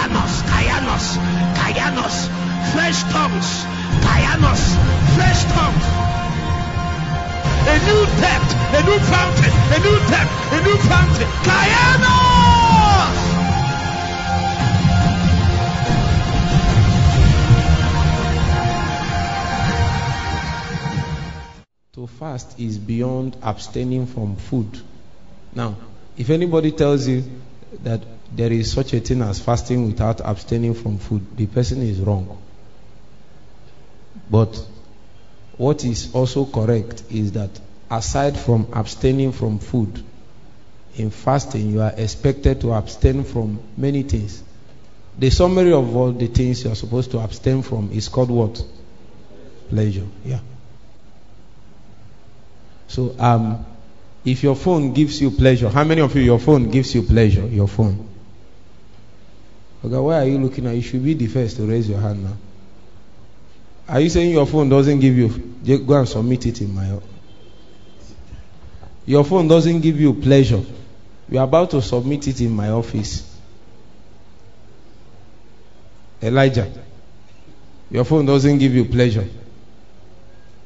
Kayanos, 0.00 0.40
Kayanos, 0.48 1.06
Kayanos, 1.60 2.16
fresh 2.72 3.02
tongues, 3.12 3.66
Kayanos, 4.00 4.62
fresh 5.14 5.44
tongues. 5.52 5.86
A 7.68 7.76
new 7.84 8.06
depth, 8.16 8.50
a 8.72 8.82
new 8.88 8.98
fountain, 8.98 9.52
a 9.52 9.78
new 9.84 9.98
depth, 10.08 10.32
a 10.52 10.60
new 10.64 10.76
fountain. 10.88 11.28
Kayanos! 11.44 12.30
To 21.92 22.06
fast 22.06 22.58
is 22.58 22.78
beyond 22.78 23.36
abstaining 23.42 24.06
from 24.06 24.36
food. 24.36 24.80
Now, 25.54 25.76
if 26.16 26.30
anybody 26.30 26.72
tells 26.72 27.06
you 27.06 27.24
that 27.82 28.00
there 28.32 28.52
is 28.52 28.72
such 28.72 28.92
a 28.94 29.00
thing 29.00 29.22
as 29.22 29.40
fasting 29.40 29.86
without 29.86 30.20
abstaining 30.20 30.74
from 30.74 30.98
food, 30.98 31.36
the 31.36 31.46
person 31.46 31.82
is 31.82 31.98
wrong. 31.98 32.40
But 34.30 34.64
what 35.56 35.84
is 35.84 36.14
also 36.14 36.44
correct 36.46 37.02
is 37.10 37.32
that 37.32 37.50
aside 37.90 38.38
from 38.38 38.68
abstaining 38.72 39.32
from 39.32 39.58
food, 39.58 40.02
in 40.96 41.10
fasting 41.10 41.70
you 41.70 41.80
are 41.80 41.92
expected 41.96 42.60
to 42.60 42.72
abstain 42.72 43.24
from 43.24 43.60
many 43.76 44.02
things. 44.02 44.42
The 45.18 45.30
summary 45.30 45.72
of 45.72 45.94
all 45.94 46.12
the 46.12 46.26
things 46.28 46.64
you 46.64 46.70
are 46.70 46.76
supposed 46.76 47.10
to 47.12 47.18
abstain 47.18 47.62
from 47.62 47.90
is 47.92 48.08
called 48.08 48.30
what? 48.30 48.64
Pleasure. 49.68 50.06
Yeah. 50.24 50.40
So, 52.88 53.14
um, 53.18 53.64
if 54.24 54.42
your 54.42 54.56
phone 54.56 54.92
gives 54.92 55.20
you 55.20 55.30
pleasure, 55.30 55.68
how 55.68 55.84
many 55.84 56.00
of 56.00 56.14
you 56.16 56.22
your 56.22 56.38
phone 56.38 56.70
gives 56.70 56.94
you 56.94 57.02
pleasure? 57.02 57.46
Your 57.46 57.68
phone. 57.68 58.09
Okay, 59.84 59.96
why 59.96 60.20
are 60.20 60.26
you 60.26 60.38
looking 60.38 60.66
at? 60.66 60.74
You 60.74 60.82
should 60.82 61.02
be 61.02 61.14
the 61.14 61.26
first 61.26 61.56
to 61.56 61.62
raise 61.62 61.88
your 61.88 62.00
hand 62.00 62.22
now. 62.24 62.36
Are 63.88 64.00
you 64.00 64.10
saying 64.10 64.30
your 64.30 64.46
phone 64.46 64.68
doesn't 64.68 65.00
give 65.00 65.16
you? 65.16 65.28
Go 65.78 65.94
and 65.94 66.08
submit 66.08 66.46
it 66.46 66.60
in 66.60 66.74
my. 66.74 66.90
Office? 66.90 68.14
Your 69.06 69.24
phone 69.24 69.48
doesn't 69.48 69.80
give 69.80 69.98
you 69.98 70.14
pleasure. 70.14 70.62
You 71.30 71.38
are 71.38 71.44
about 71.44 71.70
to 71.70 71.80
submit 71.80 72.28
it 72.28 72.40
in 72.40 72.50
my 72.50 72.68
office. 72.68 73.26
Elijah, 76.22 76.70
your 77.90 78.04
phone 78.04 78.26
doesn't 78.26 78.58
give 78.58 78.74
you 78.74 78.84
pleasure. 78.84 79.26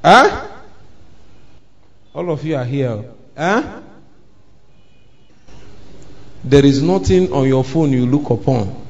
Huh? 0.03 0.49
All 2.15 2.31
of 2.31 2.45
you 2.45 2.57
are 2.57 2.65
here. 2.65 3.05
Huh? 3.37 3.81
There 6.43 6.67
is 6.67 6.83
nothing 6.83 7.33
on 7.33 7.47
your 7.47 7.63
phone 7.63 7.93
you 7.93 8.07
look 8.07 8.29
upon 8.31 8.84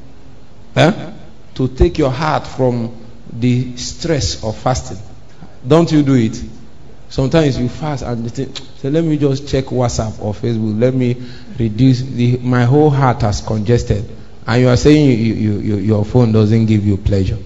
huh? 0.75 1.13
to 1.55 1.69
take 1.69 1.99
your 1.99 2.11
heart 2.11 2.47
from 2.47 2.95
the 3.33 3.77
stress 3.77 4.43
of 4.45 4.57
fasting. 4.57 4.99
Don't 5.67 5.91
you 5.91 6.03
do 6.03 6.15
it? 6.15 6.43
Sometimes 7.09 7.59
you 7.59 7.69
fast 7.69 8.03
and 8.03 8.31
think, 8.33 8.59
let 8.83 9.05
me 9.05 9.17
just 9.17 9.49
check 9.49 9.67
WhatsApp 9.67 10.21
or 10.21 10.35
Facebook. 10.35 10.79
Let 10.81 10.95
me 10.95 11.23
reduce 11.59 12.03
the, 12.03 12.39
my 12.39 12.65
whole 12.65 12.91
heart 12.91 13.23
has 13.23 13.41
congested. 13.41 14.05
And 14.47 14.63
you 14.63 14.69
are 14.69 14.77
saying 14.77 15.19
you, 15.19 15.35
you, 15.35 15.59
you, 15.59 15.77
your 15.77 16.05
phone 16.05 16.33
doesn't 16.33 16.67
give 16.67 16.85
you 16.85 16.97
pleasure. 16.97 17.39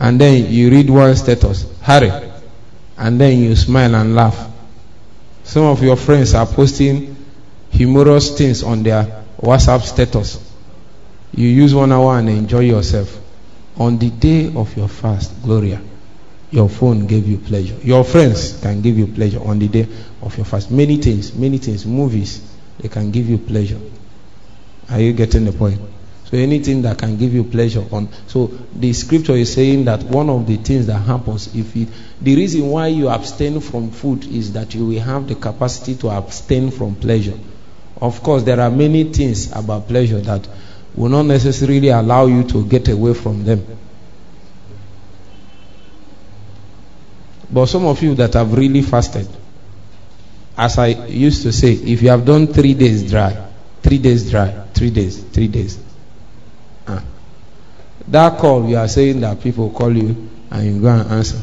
And 0.00 0.20
then 0.20 0.50
you 0.50 0.70
read 0.70 0.90
one 0.90 1.14
status, 1.16 1.66
hurry. 1.80 2.10
And 2.96 3.20
then 3.20 3.38
you 3.38 3.56
smile 3.56 3.94
and 3.94 4.14
laugh. 4.14 4.50
Some 5.44 5.64
of 5.64 5.82
your 5.82 5.96
friends 5.96 6.34
are 6.34 6.46
posting 6.46 7.16
humorous 7.70 8.36
things 8.36 8.62
on 8.62 8.82
their 8.82 9.24
WhatsApp 9.40 9.82
status. 9.82 10.47
You 11.38 11.46
use 11.46 11.72
one 11.72 11.92
hour 11.92 12.18
and 12.18 12.28
enjoy 12.28 12.62
yourself. 12.62 13.16
On 13.76 13.96
the 13.96 14.10
day 14.10 14.52
of 14.52 14.76
your 14.76 14.88
fast, 14.88 15.40
Gloria, 15.40 15.80
your 16.50 16.68
phone 16.68 17.06
gave 17.06 17.28
you 17.28 17.38
pleasure. 17.38 17.76
Your 17.80 18.02
friends 18.02 18.60
can 18.60 18.82
give 18.82 18.98
you 18.98 19.06
pleasure 19.06 19.40
on 19.40 19.60
the 19.60 19.68
day 19.68 19.86
of 20.20 20.36
your 20.36 20.44
fast. 20.44 20.72
Many 20.72 20.96
things, 20.96 21.32
many 21.36 21.58
things, 21.58 21.86
movies, 21.86 22.42
they 22.80 22.88
can 22.88 23.12
give 23.12 23.28
you 23.28 23.38
pleasure. 23.38 23.78
Are 24.90 25.00
you 25.00 25.12
getting 25.12 25.44
the 25.44 25.52
point? 25.52 25.80
So 26.24 26.36
anything 26.36 26.82
that 26.82 26.98
can 26.98 27.16
give 27.16 27.32
you 27.32 27.44
pleasure 27.44 27.84
on 27.92 28.08
so 28.26 28.48
the 28.74 28.92
scripture 28.92 29.34
is 29.36 29.54
saying 29.54 29.84
that 29.84 30.02
one 30.02 30.28
of 30.28 30.44
the 30.46 30.56
things 30.56 30.86
that 30.88 30.98
happens 30.98 31.54
if 31.54 31.74
it 31.76 31.88
the 32.20 32.34
reason 32.36 32.68
why 32.68 32.88
you 32.88 33.08
abstain 33.08 33.60
from 33.60 33.92
food 33.92 34.26
is 34.26 34.52
that 34.54 34.74
you 34.74 34.84
will 34.86 35.00
have 35.00 35.26
the 35.26 35.36
capacity 35.36 35.94
to 35.94 36.10
abstain 36.10 36.70
from 36.72 36.96
pleasure. 36.96 37.38
Of 38.02 38.22
course 38.24 38.42
there 38.42 38.60
are 38.60 38.70
many 38.70 39.04
things 39.04 39.52
about 39.52 39.88
pleasure 39.88 40.20
that 40.20 40.46
will 40.98 41.08
not 41.08 41.26
necessarily 41.26 41.88
allow 41.90 42.26
you 42.26 42.42
to 42.42 42.66
get 42.66 42.88
away 42.88 43.14
from 43.14 43.44
them. 43.44 43.64
But 47.50 47.66
some 47.66 47.86
of 47.86 48.02
you 48.02 48.16
that 48.16 48.34
have 48.34 48.52
really 48.52 48.82
fasted, 48.82 49.28
as 50.56 50.76
I 50.76 50.88
used 51.06 51.42
to 51.42 51.52
say, 51.52 51.72
if 51.72 52.02
you 52.02 52.08
have 52.08 52.24
done 52.24 52.48
three 52.48 52.74
days 52.74 53.08
dry, 53.08 53.46
three 53.80 53.98
days 53.98 54.28
dry, 54.28 54.50
three 54.74 54.90
days, 54.90 55.22
three 55.22 55.46
days, 55.46 55.78
Ah. 56.88 57.04
That 58.08 58.38
call, 58.38 58.68
you 58.68 58.76
are 58.78 58.88
saying 58.88 59.20
that 59.20 59.40
people 59.40 59.70
call 59.70 59.94
you 59.94 60.28
and 60.50 60.66
you 60.66 60.80
go 60.80 60.88
and 60.88 61.10
answer. 61.12 61.40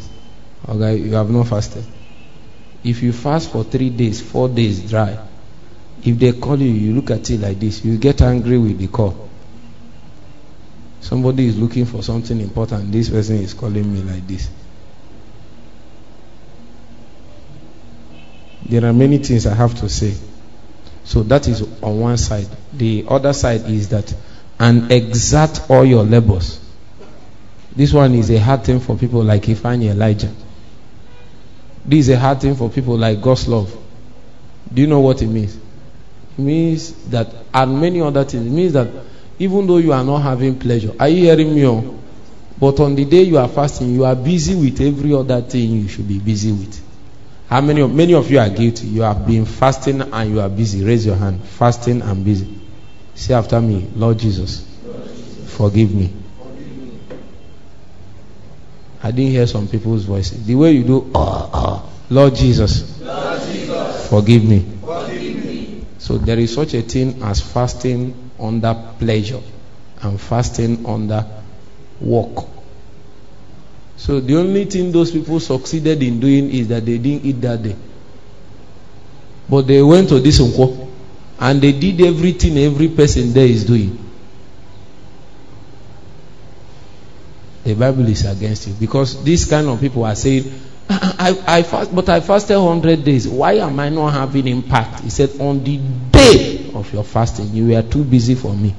Okay, 0.68 0.98
you 0.98 1.14
have 1.14 1.30
not 1.30 1.48
fasted. 1.48 1.86
If 2.84 3.04
you 3.04 3.14
fast 3.14 3.52
for 3.52 3.64
three 3.64 3.90
days, 3.92 4.22
four 4.22 4.50
days 4.50 4.90
dry, 4.90 5.18
if 6.04 6.18
they 6.20 6.34
call 6.34 6.60
you, 6.60 6.72
you 6.72 6.94
look 6.96 7.12
at 7.12 7.30
it 7.30 7.40
like 7.40 7.60
this, 7.60 7.86
you 7.86 7.98
get 7.98 8.22
angry 8.22 8.58
with 8.58 8.80
the 8.80 8.88
call. 8.88 9.25
Somebody 11.02 11.46
is 11.48 11.58
looking 11.58 11.86
for 11.86 12.02
something 12.02 12.40
important. 12.42 12.92
This 12.92 13.10
person 13.10 13.38
is 13.38 13.54
calling 13.54 13.92
me 13.94 14.02
like 14.02 14.28
this. 14.28 14.50
There 18.68 18.84
are 18.86 18.94
many 18.94 19.20
things 19.20 19.46
I 19.46 19.54
have 19.54 19.76
to 19.82 19.90
say. 19.90 20.16
So 21.04 21.22
that 21.24 21.48
is 21.48 21.62
on 21.84 22.00
one 22.00 22.18
side. 22.18 22.48
The 22.74 23.06
other 23.08 23.34
side 23.34 23.62
is 23.70 23.90
that 23.90 24.14
and 24.60 24.92
exert 24.92 25.70
all 25.70 25.86
your 25.86 26.04
labors. 26.04 26.60
This 27.76 27.94
one 27.94 28.16
is 28.16 28.32
a 28.32 28.40
hard 28.40 28.64
thing 28.64 28.80
for 28.80 28.98
people 28.98 29.24
like 29.24 29.44
Ifani 29.44 29.92
Elijah. 29.92 30.32
This 31.86 32.08
is 32.08 32.10
a 32.16 32.20
hard 32.20 32.42
thing 32.42 32.56
for 32.56 32.70
people 32.70 32.98
like 32.98 33.22
God's 33.22 33.48
love. 33.48 33.76
Do 34.74 34.82
you 34.82 34.88
know 34.88 35.02
what 35.02 35.22
it 35.22 35.28
means? 35.28 35.56
It 35.56 36.42
means 36.42 36.94
that, 37.10 37.28
and 37.54 37.80
many 37.80 38.02
other 38.02 38.24
things, 38.24 38.48
it 38.48 38.50
means 38.50 38.74
that 38.74 38.88
even 39.40 39.68
though 39.68 39.78
you 39.78 39.92
are 39.94 40.04
not 40.04 40.20
having 40.20 40.58
pleasure, 40.58 40.94
are 41.00 41.10
you 41.10 41.24
hearing 41.24 41.54
me? 41.54 41.94
But 42.58 42.80
on 42.80 42.96
the 42.96 43.04
day 43.06 43.24
you 43.24 43.38
are 43.38 43.50
fasting, 43.50 43.94
you 43.94 44.06
are 44.06 44.16
busy 44.16 44.56
with 44.56 44.80
every 44.80 45.14
other 45.14 45.42
thing 45.42 45.72
you 45.72 45.88
should 45.88 46.08
be 46.08 46.20
busy 46.20 46.52
with. 46.52 46.82
How 47.48 47.62
many 47.62 47.82
of, 47.82 47.94
many 47.94 48.14
of 48.14 48.30
you 48.32 48.40
are 48.40 48.50
guilty? 48.50 48.88
You 48.88 49.02
have 49.02 49.28
been 49.28 49.46
fasting 49.46 50.02
and 50.02 50.32
you 50.32 50.40
are 50.40 50.50
busy. 50.50 50.84
Raise 50.84 51.06
your 51.06 51.16
hand. 51.16 51.42
Fasting 51.44 52.02
and 52.02 52.24
busy. 52.24 52.60
Say 53.14 53.34
after 53.34 53.62
me, 53.62 53.88
Lord 53.96 54.18
Jesus, 54.18 54.66
forgive 55.48 55.94
me. 55.94 56.12
I 59.04 59.12
didn't 59.12 59.32
hear 59.32 59.46
some 59.46 59.68
people's 59.68 60.06
voices. 60.06 60.46
The 60.46 60.56
way 60.56 60.72
you 60.72 60.84
do, 60.84 61.12
uh, 61.14 61.50
uh, 61.54 61.82
Lord 62.10 62.34
Jesus, 62.36 63.00
Lord 63.02 63.42
Jesus, 63.42 64.10
forgive 64.10 64.44
me. 64.44 64.66
forgive 64.82 65.46
me. 65.46 65.86
So 66.00 66.18
there 66.18 66.40
is 66.40 66.54
such 66.54 66.74
a 66.74 66.82
thing 66.82 67.22
as 67.22 67.40
fasting 67.42 68.25
under 68.40 68.74
pleasure 69.00 69.42
and 70.02 70.20
fasting 70.20 70.86
under 70.86 71.26
work. 72.02 72.46
So 73.98 74.20
the 74.20 74.38
only 74.38 74.66
thing 74.66 74.92
those 74.92 75.12
people 75.12 75.40
succeeded 75.40 76.04
in 76.04 76.20
doing 76.20 76.50
is 76.52 76.68
that 76.68 76.86
they 76.86 76.98
didn't 76.98 77.26
eat 77.26 77.42
that 77.42 77.64
day. 77.64 77.76
But 79.50 79.68
they 79.68 79.82
went 79.82 80.10
to 80.10 80.20
this 80.20 80.40
and 81.40 81.62
they 81.62 81.72
did 81.72 82.02
everything 82.02 82.58
every 82.58 82.90
person 82.90 83.34
there 83.34 83.46
is 83.46 83.66
doing. 83.66 84.00
The 87.64 87.74
Bible 87.74 88.08
is 88.08 88.26
against 88.26 88.68
you 88.68 88.74
because 88.74 89.24
these 89.24 89.46
kind 89.46 89.68
of 89.68 89.80
people 89.80 90.06
are 90.06 90.16
saying, 90.16 90.44
I, 90.90 91.44
I, 91.48 91.64
fast, 91.64 91.96
but 91.96 92.10
I 92.10 92.20
fasted 92.20 92.58
100 92.58 93.04
days. 93.04 93.28
Why 93.28 93.54
am 93.54 93.80
I 93.80 93.90
not 93.90 94.14
having 94.14 94.48
impact? 94.48 95.02
He 95.02 95.10
said, 95.10 95.32
On 95.40 95.64
the 95.64 95.78
day 95.78 96.72
of 96.74 96.92
your 96.94 97.04
fasting, 97.04 97.48
you 97.54 97.70
were 97.74 97.82
too 97.82 98.04
busy 98.04 98.36
for 98.36 98.54
me. 98.56 98.76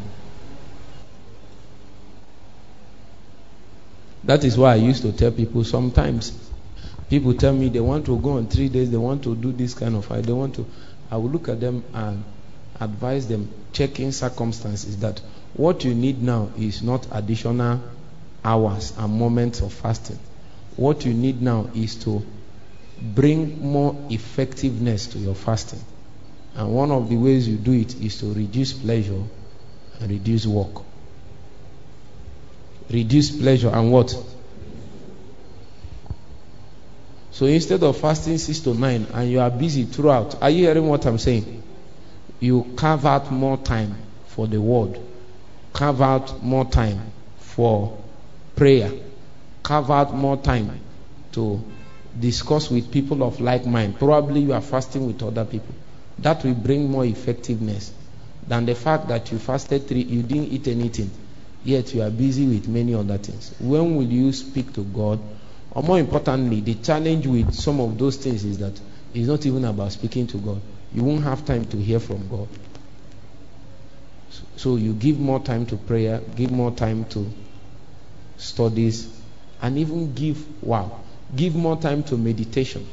That 4.25 4.45
is 4.45 4.59
why 4.59 4.73
I 4.73 4.77
used 4.77 5.03
to 5.03 5.13
tell 5.13 5.31
people 5.31 5.63
sometimes 5.65 6.33
people 7.09 7.33
tell 7.35 7.53
me 7.53 7.69
they 7.69 7.79
want 7.81 8.07
to 8.07 8.19
go 8.19 8.31
on 8.33 8.49
three 8.49 8.69
days, 8.69 8.91
they 8.91 8.97
want 8.97 9.23
to 9.23 9.37
do 9.37 9.53
this 9.53 9.75
kind 9.75 9.95
of 9.95 10.09
they 10.27 10.33
want 10.33 10.57
to 10.57 10.67
I 11.11 11.17
will 11.17 11.31
look 11.31 11.49
at 11.49 11.61
them 11.61 11.85
and 11.95 12.25
advise 12.81 13.29
them, 13.29 13.49
checking 13.73 14.13
circumstances, 14.13 14.99
that 14.99 15.21
what 15.55 15.85
you 15.85 15.95
need 15.95 16.23
now 16.23 16.51
is 16.59 16.83
not 16.83 17.07
additional 17.13 17.81
hours 18.45 18.93
and 18.99 19.13
moments 19.13 19.61
of 19.61 19.73
fasting. 19.73 20.19
What 20.77 21.05
you 21.05 21.15
need 21.15 21.41
now 21.43 21.71
is 21.75 21.97
to 22.05 22.25
bring 23.01 23.61
more 23.61 23.97
effectiveness 24.11 25.07
to 25.09 25.19
your 25.19 25.35
fasting. 25.35 25.81
And 26.55 26.73
one 26.73 26.91
of 26.91 27.09
the 27.09 27.17
ways 27.17 27.49
you 27.49 27.57
do 27.57 27.73
it 27.73 27.95
is 28.01 28.19
to 28.21 28.33
reduce 28.33 28.73
pleasure 28.73 29.23
and 30.01 30.11
reduce 30.11 30.47
work. 30.47 30.83
reduce 32.91 33.31
pleasure 33.31 33.69
and 33.69 33.93
what? 33.93 34.17
So 37.31 37.47
instead 37.47 37.83
of 37.83 37.99
fasting 37.99 38.39
six 38.39 38.61
to 38.61 38.75
nine 38.75 39.07
and 39.13 39.31
you 39.31 39.41
are 39.41 39.51
busy 39.51 39.85
throughout, 39.85 40.41
are 40.43 40.51
you 40.51 40.65
hearing 40.65 40.89
what 40.89 41.05
I'm 41.07 41.19
saying? 41.19 41.63
You 42.41 42.73
carve 42.77 43.05
out 43.05 43.31
more 43.31 43.57
time 43.59 43.95
for 44.29 44.47
the 44.47 44.61
word, 44.61 44.99
carve 45.73 46.01
out 46.01 46.43
more 46.43 46.65
time 46.65 47.13
for 47.39 47.99
prayer, 48.55 48.91
carve 49.67 49.91
out 49.91 50.15
more 50.15 50.37
time 50.37 50.79
to 51.33 51.61
discuss 52.21 52.71
with 52.71 52.93
people 52.93 53.25
of 53.25 53.41
like 53.41 53.67
mind. 53.67 53.99
Probably 53.99 54.41
you 54.41 54.53
are 54.53 54.61
fasting 54.61 55.09
with 55.09 55.21
other 55.25 55.45
people. 55.45 55.75
That 56.21 56.45
will 56.45 56.55
bring 56.55 56.89
more 56.89 57.05
effectiveness 57.05 57.93
than 58.47 58.65
the 58.65 58.77
fact 58.77 59.09
that 59.09 59.33
you 59.33 59.39
fasted 59.41 59.89
three, 59.89 60.03
you 60.03 60.23
didn't 60.23 60.53
eat 60.53 60.69
anything, 60.69 61.11
yet 61.65 61.93
you 61.93 62.03
are 62.03 62.11
busy 62.11 62.47
with 62.47 62.69
many 62.69 62.95
other 62.95 63.19
things. 63.19 63.53
When 63.59 63.97
will 63.97 64.07
you 64.07 64.33
speak 64.33 64.73
to 64.75 64.85
God? 64.85 65.19
Or 65.73 65.83
more 65.83 65.99
importantly, 65.99 66.61
the 66.61 66.75
challenge 66.75 67.27
with 67.27 67.53
some 67.53 67.81
of 67.81 67.99
those 67.99 68.19
things 68.19 68.45
is 68.45 68.59
that 68.59 68.81
it's 69.13 69.27
not 69.27 69.45
even 69.47 69.65
about 69.65 69.91
speaking 69.91 70.29
to 70.29 70.37
God. 70.39 70.61
You 70.95 71.03
won't 71.03 71.25
have 71.25 71.45
time 71.45 71.65
to 71.67 71.77
hear 71.77 71.99
from 71.99 72.29
God. 72.29 72.47
So 74.57 74.77
you 74.77 74.93
give 74.93 75.19
more 75.19 75.41
time 75.41 75.67
to 75.67 75.77
prayer, 75.77 76.21
give 76.37 76.53
more 76.53 76.71
time 76.71 77.05
to 77.07 77.29
studies, 78.37 79.16
and 79.63 79.79
even 79.79 80.15
give, 80.15 80.63
wow, 80.63 81.01
give 81.35 81.55
more 81.55 81.77
time 81.77 82.03
to 82.05 82.17
meditation. 82.17 82.87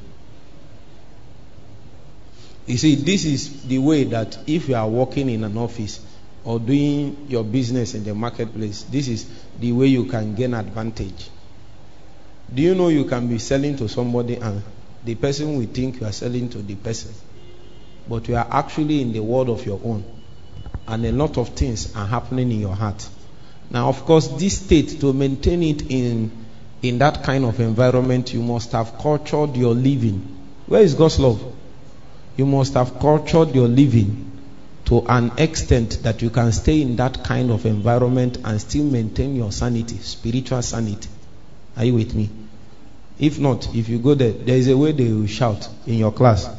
You 2.65 2.77
see, 2.77 2.95
this 2.95 3.25
is 3.25 3.63
the 3.63 3.79
way 3.79 4.05
that 4.05 4.37
if 4.47 4.69
you 4.69 4.75
are 4.75 4.87
working 4.87 5.29
in 5.29 5.43
an 5.43 5.57
office 5.57 5.99
or 6.45 6.59
doing 6.59 7.27
your 7.29 7.43
business 7.43 7.93
in 7.93 8.03
the 8.03 8.15
marketplace, 8.15 8.83
this 8.83 9.07
is 9.07 9.29
the 9.59 9.71
way 9.73 9.87
you 9.87 10.05
can 10.05 10.35
gain 10.35 10.53
advantage. 10.53 11.29
Do 12.53 12.61
you 12.61 12.75
know 12.75 12.89
you 12.89 13.05
can 13.05 13.27
be 13.27 13.39
selling 13.39 13.75
to 13.77 13.89
somebody 13.89 14.35
and 14.35 14.63
the 15.03 15.15
person 15.15 15.57
will 15.57 15.65
think 15.65 15.99
you 15.99 16.07
are 16.07 16.11
selling 16.11 16.49
to 16.49 16.59
the 16.59 16.75
person? 16.75 17.13
But 18.07 18.27
you 18.27 18.35
are 18.35 18.47
actually 18.49 19.01
in 19.01 19.11
the 19.11 19.21
world 19.21 19.49
of 19.49 19.65
your 19.65 19.79
own. 19.83 20.03
And 20.87 21.05
a 21.05 21.11
lot 21.11 21.37
of 21.37 21.49
things 21.49 21.95
are 21.95 22.05
happening 22.05 22.51
in 22.51 22.59
your 22.59 22.75
heart. 22.75 23.07
Now, 23.69 23.89
of 23.89 24.05
course, 24.05 24.27
this 24.27 24.61
state, 24.63 24.99
to 25.01 25.13
maintain 25.13 25.63
it 25.63 25.89
in, 25.89 26.42
in 26.83 26.97
that 26.97 27.23
kind 27.23 27.45
of 27.45 27.59
environment, 27.61 28.33
you 28.33 28.41
must 28.41 28.73
have 28.73 28.99
cultured 28.99 29.55
your 29.55 29.73
living. 29.73 30.19
Where 30.67 30.81
is 30.81 30.93
God's 30.93 31.17
love? 31.17 31.41
You 32.35 32.45
must 32.45 32.73
have 32.73 32.99
cultured 32.99 33.55
your 33.55 33.69
living 33.69 34.29
to 34.85 35.01
an 35.07 35.31
extent 35.37 36.03
that 36.03 36.21
you 36.21 36.29
can 36.29 36.51
stay 36.51 36.81
in 36.81 36.97
that 36.97 37.23
kind 37.23 37.51
of 37.51 37.65
environment 37.65 38.37
and 38.43 38.59
still 38.59 38.83
maintain 38.83 39.33
your 39.33 39.53
sanity, 39.53 39.97
spiritual 39.97 40.61
sanity. 40.61 41.09
Are 41.77 41.85
you 41.85 41.93
with 41.93 42.13
me? 42.13 42.29
If 43.17 43.39
not, 43.39 43.73
if 43.73 43.87
you 43.87 43.99
go 43.99 44.13
there, 44.13 44.33
there 44.33 44.57
is 44.57 44.67
a 44.67 44.77
way 44.77 44.91
they 44.91 45.07
will 45.11 45.27
shout 45.27 45.69
in 45.87 45.93
your 45.93 46.11
class. 46.11 46.49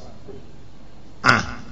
Ah, 1.22 1.62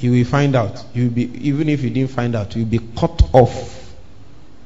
you 0.00 0.10
will 0.10 0.24
find 0.24 0.56
out. 0.56 0.84
You 0.94 1.04
will 1.04 1.14
be 1.14 1.48
even 1.48 1.68
if 1.68 1.82
you 1.84 1.90
didn't 1.90 2.10
find 2.10 2.34
out, 2.34 2.56
you 2.56 2.64
will 2.64 2.70
be 2.70 2.80
cut 2.96 3.22
off 3.32 3.94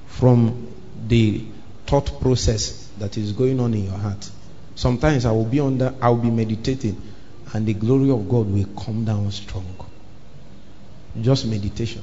from 0.07 0.69
the 1.09 1.45
thought 1.87 2.21
process 2.21 2.82
that 2.99 3.17
is 3.17 3.33
going 3.33 3.61
on 3.61 3.75
in 3.75 3.85
your 3.85 3.99
heart. 3.99 4.31
Sometimes 4.75 5.25
I 5.27 5.33
will 5.33 5.45
be 5.45 5.61
under, 5.61 5.95
I 6.01 6.09
will 6.11 6.19
be 6.19 6.31
meditating, 6.31 7.01
and 7.53 7.67
the 7.67 7.75
glory 7.75 8.11
of 8.11 8.29
God 8.29 8.47
will 8.49 8.67
come 8.83 9.05
down 9.05 9.31
strong. 9.31 9.67
Just 11.21 11.47
meditation. 11.47 12.03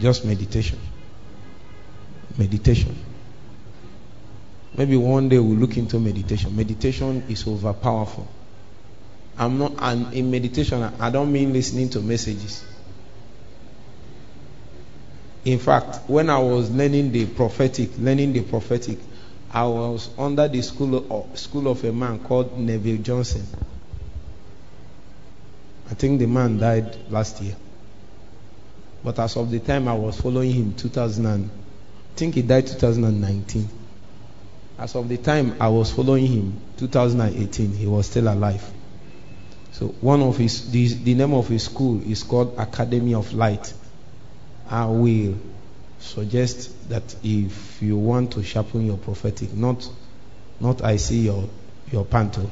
Just 0.00 0.24
meditation. 0.24 0.78
Meditation. 2.36 2.96
Maybe 4.76 4.96
one 4.96 5.28
day 5.28 5.38
we'll 5.38 5.58
look 5.58 5.76
into 5.76 5.98
meditation. 5.98 6.56
Meditation 6.56 7.24
is 7.28 7.46
over 7.46 7.72
powerful. 7.72 8.26
I'm 9.36 9.58
not, 9.58 9.74
and 9.78 10.12
in 10.14 10.30
meditation, 10.30 10.82
I 10.82 11.10
don't 11.10 11.32
mean 11.32 11.52
listening 11.52 11.90
to 11.90 12.00
messages. 12.00 12.64
In 15.44 15.58
fact, 15.58 16.08
when 16.08 16.28
I 16.28 16.38
was 16.38 16.70
learning 16.70 17.12
the 17.12 17.26
prophetic, 17.26 17.90
learning 17.98 18.34
the 18.34 18.42
prophetic, 18.42 18.98
I 19.52 19.64
was 19.64 20.10
under 20.18 20.46
the 20.46 20.60
school 20.62 21.06
of, 21.10 21.38
school 21.38 21.68
of 21.68 21.82
a 21.84 21.92
man 21.92 22.18
called 22.20 22.58
Neville 22.58 22.98
Johnson. 22.98 23.46
I 25.90 25.94
think 25.94 26.20
the 26.20 26.26
man 26.26 26.58
died 26.58 26.96
last 27.10 27.40
year. 27.42 27.56
But 29.02 29.18
as 29.18 29.36
of 29.36 29.50
the 29.50 29.60
time 29.60 29.88
I 29.88 29.94
was 29.94 30.20
following 30.20 30.52
him, 30.52 30.74
2000, 30.74 31.26
and, 31.26 31.50
I 31.50 32.18
think 32.18 32.34
he 32.34 32.42
died 32.42 32.66
2019. 32.66 33.68
As 34.78 34.94
of 34.94 35.08
the 35.08 35.16
time 35.16 35.56
I 35.58 35.68
was 35.68 35.90
following 35.90 36.26
him, 36.26 36.60
2018, 36.76 37.72
he 37.72 37.86
was 37.86 38.06
still 38.06 38.28
alive. 38.28 38.64
So 39.72 39.88
one 40.00 40.22
of 40.22 40.36
his, 40.36 40.70
the, 40.70 40.86
the 40.94 41.14
name 41.14 41.32
of 41.32 41.48
his 41.48 41.64
school 41.64 42.02
is 42.02 42.22
called 42.22 42.54
Academy 42.58 43.14
of 43.14 43.32
Light. 43.32 43.72
I 44.70 44.86
will 44.86 45.36
suggest 45.98 46.88
that 46.88 47.16
if 47.24 47.82
you 47.82 47.96
want 47.96 48.32
to 48.32 48.42
sharpen 48.44 48.86
your 48.86 48.96
prophetic, 48.96 49.52
not, 49.52 49.88
not 50.60 50.82
I 50.82 50.96
see 50.96 51.22
your, 51.22 51.48
your 51.90 52.04
panto, 52.04 52.48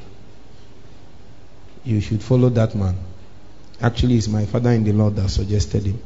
you 1.84 2.00
should 2.00 2.22
follow 2.22 2.48
that 2.50 2.74
man. 2.74 2.96
Actually, 3.80 4.16
it's 4.16 4.28
my 4.28 4.44
father 4.46 4.70
in 4.70 4.82
the 4.82 4.92
Lord 4.92 5.14
that 5.16 5.30
suggested 5.30 5.84
him. 5.84 6.02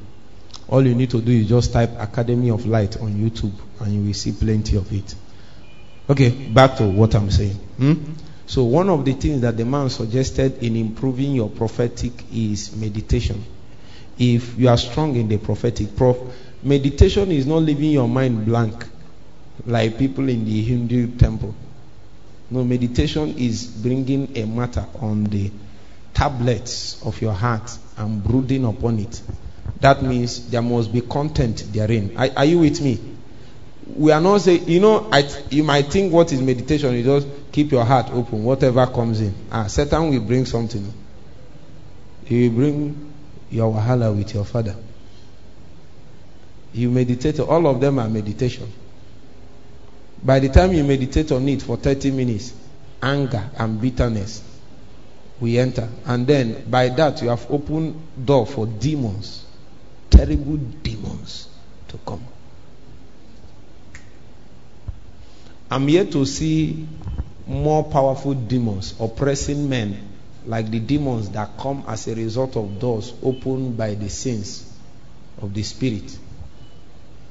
All 0.68 0.86
you 0.86 0.94
need 0.94 1.10
to 1.10 1.20
do 1.20 1.32
is 1.32 1.48
just 1.48 1.72
type 1.72 1.90
Academy 1.98 2.50
of 2.50 2.66
Light 2.66 2.98
on 2.98 3.14
YouTube 3.14 3.54
and 3.80 3.92
you 3.92 4.02
will 4.02 4.14
see 4.14 4.32
plenty 4.32 4.76
of 4.76 4.92
it. 4.92 5.14
Okay, 6.08 6.30
back 6.30 6.76
to 6.76 6.88
what 6.88 7.14
I'm 7.14 7.30
saying. 7.30 7.54
Hmm? 7.54 7.94
So, 8.46 8.64
one 8.64 8.90
of 8.90 9.04
the 9.04 9.12
things 9.14 9.40
that 9.40 9.56
the 9.56 9.64
man 9.64 9.88
suggested 9.88 10.62
in 10.62 10.76
improving 10.76 11.32
your 11.32 11.48
prophetic 11.48 12.12
is 12.32 12.76
meditation. 12.76 13.42
If 14.22 14.56
you 14.56 14.68
are 14.68 14.76
strong 14.76 15.16
in 15.16 15.26
the 15.26 15.36
prophetic, 15.36 15.96
prof, 15.96 16.16
meditation 16.62 17.32
is 17.32 17.44
not 17.44 17.56
leaving 17.64 17.90
your 17.90 18.06
mind 18.06 18.46
blank 18.46 18.86
like 19.66 19.98
people 19.98 20.28
in 20.28 20.44
the 20.44 20.62
Hindu 20.62 21.16
temple. 21.16 21.52
No, 22.48 22.62
meditation 22.62 23.34
is 23.36 23.66
bringing 23.66 24.36
a 24.36 24.44
matter 24.46 24.86
on 25.00 25.24
the 25.24 25.50
tablets 26.14 27.04
of 27.04 27.20
your 27.20 27.32
heart 27.32 27.68
and 27.96 28.22
brooding 28.22 28.64
upon 28.64 29.00
it. 29.00 29.20
That 29.80 30.04
means 30.04 30.48
there 30.50 30.62
must 30.62 30.92
be 30.92 31.00
content 31.00 31.64
therein. 31.72 32.16
Are, 32.16 32.28
are 32.36 32.44
you 32.44 32.60
with 32.60 32.80
me? 32.80 33.00
We 33.96 34.12
are 34.12 34.20
not 34.20 34.42
saying, 34.42 34.68
you 34.68 34.78
know, 34.78 35.08
I, 35.10 35.28
you 35.50 35.64
might 35.64 35.86
think 35.86 36.12
what 36.12 36.32
is 36.32 36.40
meditation, 36.40 36.94
you 36.94 37.02
just 37.02 37.26
keep 37.50 37.72
your 37.72 37.84
heart 37.84 38.10
open, 38.12 38.44
whatever 38.44 38.86
comes 38.86 39.20
in. 39.20 39.34
Ah, 39.50 39.66
Satan 39.66 40.10
will 40.10 40.20
bring 40.20 40.46
something. 40.46 40.94
He 42.24 42.48
will 42.48 42.54
bring 42.54 43.11
your 43.52 43.72
wahala 43.72 44.16
with 44.16 44.34
your 44.34 44.44
father. 44.44 44.74
You 46.72 46.90
meditate, 46.90 47.38
all 47.38 47.66
of 47.66 47.80
them 47.80 47.98
are 47.98 48.08
meditation. 48.08 48.72
By 50.24 50.38
the 50.38 50.48
time 50.48 50.72
you 50.72 50.82
meditate 50.84 51.30
on 51.32 51.46
it 51.48 51.60
for 51.62 51.76
30 51.76 52.12
minutes, 52.12 52.54
anger 53.02 53.50
and 53.58 53.80
bitterness 53.80 54.42
we 55.38 55.58
enter. 55.58 55.88
And 56.06 56.26
then 56.26 56.70
by 56.70 56.88
that 56.88 57.20
you 57.20 57.28
have 57.28 57.46
opened 57.50 58.00
door 58.24 58.46
for 58.46 58.66
demons, 58.66 59.44
terrible 60.08 60.56
demons 60.56 61.48
to 61.88 61.98
come. 62.06 62.24
I'm 65.70 65.88
yet 65.88 66.12
to 66.12 66.24
see 66.24 66.86
more 67.46 67.84
powerful 67.84 68.34
demons 68.34 68.94
oppressing 68.98 69.68
men 69.68 70.11
like 70.46 70.70
the 70.70 70.80
demons 70.80 71.30
that 71.30 71.56
come 71.58 71.84
as 71.86 72.08
a 72.08 72.14
result 72.14 72.56
of 72.56 72.80
doors 72.80 73.12
opened 73.22 73.76
by 73.76 73.94
the 73.94 74.08
sins 74.08 74.72
of 75.40 75.54
the 75.54 75.62
spirit. 75.62 76.18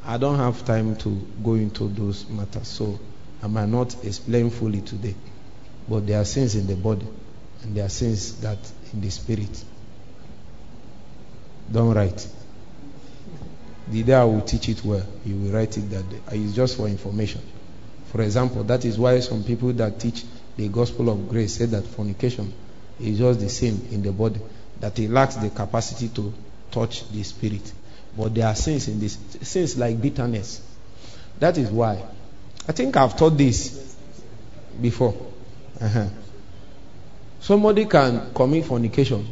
I 0.04 0.18
don't 0.18 0.38
have 0.38 0.66
time 0.66 0.96
to 0.98 1.28
go 1.44 1.54
into 1.56 1.88
those 1.90 2.28
matters, 2.28 2.68
so 2.68 3.00
I 3.44 3.48
might 3.48 3.70
not 3.70 4.04
explain 4.04 4.50
fully 4.50 4.82
today. 4.82 5.16
But 5.88 6.08
there 6.08 6.20
are 6.20 6.26
sins 6.26 6.56
in 6.56 6.68
the 6.68 6.76
body, 6.76 7.08
and 7.64 7.76
there 7.76 7.86
are 7.86 7.90
sins 7.90 8.40
that 8.42 8.58
in 8.94 9.02
the 9.02 9.10
spirit. 9.10 9.64
Don't 11.72 11.94
write. 11.94 12.28
The 13.90 14.04
day 14.04 14.14
I 14.14 14.24
will 14.24 14.42
teach 14.42 14.70
it 14.70 14.84
well, 14.84 15.06
you 15.26 15.36
will 15.36 15.52
write 15.52 15.78
it 15.78 15.90
that 15.90 16.10
day. 16.10 16.20
It's 16.32 16.54
just 16.54 16.78
for 16.78 16.88
information. 16.88 17.42
For 18.12 18.22
example, 18.22 18.64
that 18.64 18.86
is 18.86 18.98
why 18.98 19.20
some 19.20 19.44
people 19.44 19.74
that 19.74 20.00
teach 20.00 20.24
the 20.58 20.68
gospel 20.70 21.10
of 21.10 21.30
grace 21.30 21.56
say 21.56 21.66
that 21.66 21.86
fornication 21.86 22.54
is 23.02 23.18
just 23.18 23.40
the 23.40 23.50
same 23.50 23.88
in 23.92 24.02
the 24.02 24.12
body, 24.12 24.40
that 24.80 24.98
it 25.00 25.10
lacks 25.10 25.36
the 25.36 25.50
capacity 25.50 26.10
to 26.10 26.34
touch 26.72 27.10
the 27.10 27.24
spirit. 27.24 27.72
But 28.18 28.36
there 28.36 28.48
are 28.48 28.56
sins 28.56 28.88
in 28.88 29.00
this, 29.00 29.18
sins 29.42 29.78
like 29.78 30.02
bitterness. 30.02 30.62
That 31.40 31.58
is 31.58 31.70
why. 31.70 32.04
I 32.68 32.72
think 32.72 32.96
I've 32.98 33.18
taught 33.18 33.38
this 33.38 33.96
before. 34.80 35.16
Uh-huh. 35.80 36.08
Somebody 37.40 37.86
can 37.86 38.34
commit 38.34 38.66
fornication, 38.66 39.28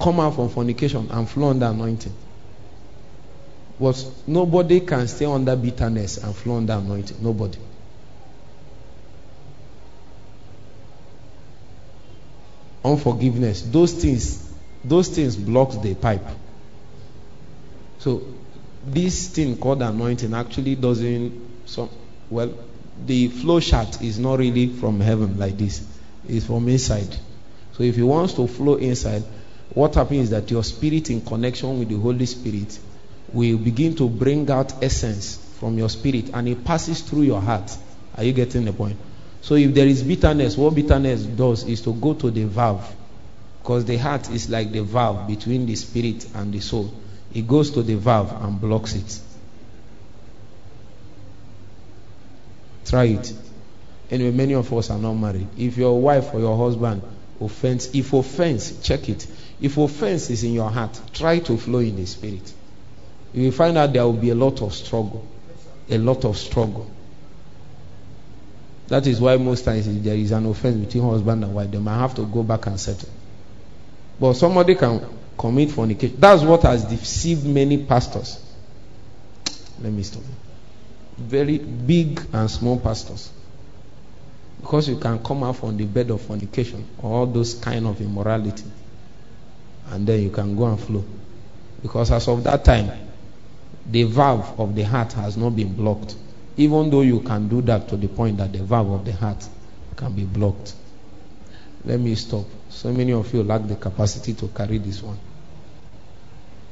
come 0.00 0.20
out 0.20 0.34
from 0.34 0.48
fornication, 0.48 1.10
and 1.10 1.28
flow 1.28 1.50
under 1.50 1.66
anointing. 1.66 2.14
But 3.78 4.04
nobody 4.26 4.80
can 4.80 5.06
stay 5.08 5.26
under 5.26 5.56
bitterness 5.56 6.18
and 6.18 6.34
flow 6.34 6.56
under 6.56 6.74
anointing. 6.74 7.18
Nobody. 7.20 7.58
Unforgiveness. 12.84 13.62
Those 13.62 13.92
things, 13.92 14.52
those 14.84 15.08
things 15.08 15.36
blocks 15.36 15.76
the 15.76 15.94
pipe. 15.94 16.26
So 17.98 18.22
this 18.84 19.28
thing 19.28 19.56
called 19.56 19.82
anointing 19.82 20.34
actually 20.34 20.74
doesn't 20.74 21.66
so 21.66 21.88
well 22.28 22.52
the 23.06 23.28
flow 23.28 23.60
chart 23.60 24.02
is 24.02 24.18
not 24.18 24.38
really 24.38 24.68
from 24.68 25.00
heaven 25.00 25.38
like 25.38 25.56
this. 25.56 25.86
It's 26.28 26.46
from 26.46 26.68
inside. 26.68 27.16
So 27.72 27.82
if 27.82 27.96
it 27.96 28.02
wants 28.02 28.34
to 28.34 28.46
flow 28.46 28.76
inside, 28.76 29.22
what 29.74 29.94
happens 29.94 30.24
is 30.24 30.30
that 30.30 30.50
your 30.50 30.62
spirit 30.62 31.10
in 31.10 31.22
connection 31.22 31.78
with 31.78 31.88
the 31.88 31.98
Holy 31.98 32.26
Spirit 32.26 32.78
will 33.32 33.56
begin 33.58 33.96
to 33.96 34.08
bring 34.08 34.50
out 34.50 34.82
essence 34.82 35.36
from 35.58 35.78
your 35.78 35.88
spirit 35.88 36.30
and 36.34 36.48
it 36.48 36.64
passes 36.64 37.00
through 37.00 37.22
your 37.22 37.40
heart. 37.40 37.76
Are 38.16 38.24
you 38.24 38.32
getting 38.32 38.64
the 38.64 38.72
point? 38.72 38.98
So 39.42 39.56
if 39.56 39.74
there 39.74 39.86
is 39.88 40.04
bitterness, 40.04 40.56
what 40.56 40.74
bitterness 40.74 41.24
does 41.24 41.64
is 41.64 41.80
to 41.82 41.92
go 41.92 42.14
to 42.14 42.30
the 42.30 42.44
valve. 42.44 42.94
Because 43.60 43.84
the 43.84 43.96
heart 43.96 44.30
is 44.30 44.48
like 44.48 44.72
the 44.72 44.82
valve 44.82 45.26
between 45.26 45.66
the 45.66 45.74
spirit 45.74 46.26
and 46.34 46.52
the 46.52 46.60
soul. 46.60 46.92
It 47.34 47.46
goes 47.46 47.70
to 47.72 47.82
the 47.82 47.96
valve 47.96 48.32
and 48.40 48.60
blocks 48.60 48.94
it. 48.94 49.20
Try 52.86 53.04
it. 53.04 53.32
Anyway, 54.10 54.30
many 54.30 54.54
of 54.54 54.72
us 54.72 54.90
are 54.90 54.98
not 54.98 55.14
married. 55.14 55.48
If 55.56 55.76
your 55.76 56.00
wife 56.00 56.34
or 56.34 56.40
your 56.40 56.56
husband 56.56 57.02
offends, 57.40 57.92
if 57.94 58.12
offense, 58.12 58.80
check 58.82 59.08
it. 59.08 59.26
If 59.60 59.76
offense 59.76 60.30
is 60.30 60.44
in 60.44 60.52
your 60.52 60.70
heart, 60.70 61.00
try 61.14 61.40
to 61.40 61.56
flow 61.56 61.78
in 61.80 61.96
the 61.96 62.06
spirit. 62.06 62.52
You 63.32 63.44
will 63.44 63.52
find 63.52 63.76
out 63.76 63.92
there 63.92 64.04
will 64.04 64.12
be 64.12 64.30
a 64.30 64.34
lot 64.34 64.62
of 64.62 64.72
struggle. 64.74 65.26
A 65.88 65.98
lot 65.98 66.24
of 66.24 66.36
struggle. 66.36 66.88
That 68.92 69.06
is 69.06 69.22
why 69.22 69.38
most 69.38 69.64
times 69.64 69.86
if 69.88 70.02
there 70.02 70.14
is 70.14 70.32
an 70.32 70.44
offense 70.44 70.76
between 70.76 71.04
husband 71.04 71.42
and 71.42 71.54
wife, 71.54 71.70
they 71.70 71.78
might 71.78 71.96
have 71.96 72.14
to 72.16 72.26
go 72.26 72.42
back 72.42 72.66
and 72.66 72.78
settle. 72.78 73.08
But 74.20 74.34
somebody 74.34 74.74
can 74.74 75.00
commit 75.38 75.70
fornication. 75.70 76.20
That's 76.20 76.42
what 76.42 76.60
has 76.64 76.84
deceived 76.84 77.46
many 77.46 77.86
pastors. 77.86 78.38
Let 79.80 79.94
me 79.94 80.02
stop. 80.02 80.22
Very 81.16 81.56
big 81.56 82.20
and 82.34 82.50
small 82.50 82.78
pastors. 82.78 83.30
Because 84.60 84.90
you 84.90 84.98
can 84.98 85.24
come 85.24 85.42
out 85.42 85.56
from 85.56 85.78
the 85.78 85.86
bed 85.86 86.10
of 86.10 86.20
fornication 86.20 86.86
or 86.98 87.20
all 87.20 87.26
those 87.26 87.54
kind 87.54 87.86
of 87.86 87.98
immorality. 87.98 88.64
And 89.88 90.06
then 90.06 90.20
you 90.20 90.28
can 90.28 90.54
go 90.54 90.66
and 90.66 90.78
flow. 90.78 91.02
Because 91.80 92.10
as 92.10 92.28
of 92.28 92.44
that 92.44 92.62
time, 92.62 92.90
the 93.86 94.02
valve 94.02 94.60
of 94.60 94.74
the 94.74 94.82
heart 94.82 95.14
has 95.14 95.38
not 95.38 95.56
been 95.56 95.72
blocked. 95.72 96.14
Even 96.56 96.90
though 96.90 97.00
you 97.00 97.20
can 97.20 97.48
do 97.48 97.62
that 97.62 97.88
to 97.88 97.96
the 97.96 98.08
point 98.08 98.36
that 98.38 98.52
the 98.52 98.62
valve 98.62 98.90
of 98.90 99.04
the 99.04 99.12
heart 99.12 99.46
can 99.96 100.12
be 100.12 100.24
blocked. 100.24 100.74
Let 101.84 101.98
me 101.98 102.14
stop. 102.14 102.44
So 102.68 102.92
many 102.92 103.12
of 103.12 103.32
you 103.32 103.42
lack 103.42 103.66
the 103.66 103.76
capacity 103.76 104.34
to 104.34 104.48
carry 104.48 104.78
this 104.78 105.02
one. 105.02 105.18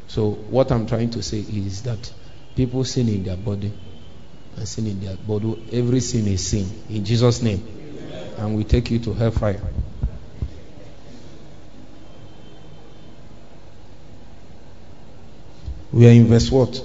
So, 0.08 0.30
what 0.30 0.72
I'm 0.72 0.86
trying 0.86 1.10
to 1.10 1.22
say 1.22 1.38
is 1.38 1.82
that 1.82 2.12
people 2.56 2.84
sin 2.84 3.08
in 3.08 3.22
their 3.22 3.36
body 3.36 3.72
and 4.56 4.68
sin 4.68 4.86
in 4.86 5.00
their 5.00 5.16
body. 5.16 5.56
Every 5.72 6.00
sin 6.00 6.26
is 6.26 6.46
sin. 6.48 6.68
In 6.88 7.04
Jesus' 7.04 7.42
name. 7.42 7.64
And 8.36 8.56
we 8.56 8.64
take 8.64 8.90
you 8.90 8.98
to 9.00 9.14
hellfire. 9.14 9.60
We 15.92 16.06
are 16.06 16.12
in 16.12 16.26
verse 16.26 16.50
what? 16.50 16.84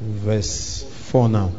Verse 0.00 0.89
4 1.10 1.28
now. 1.28 1.52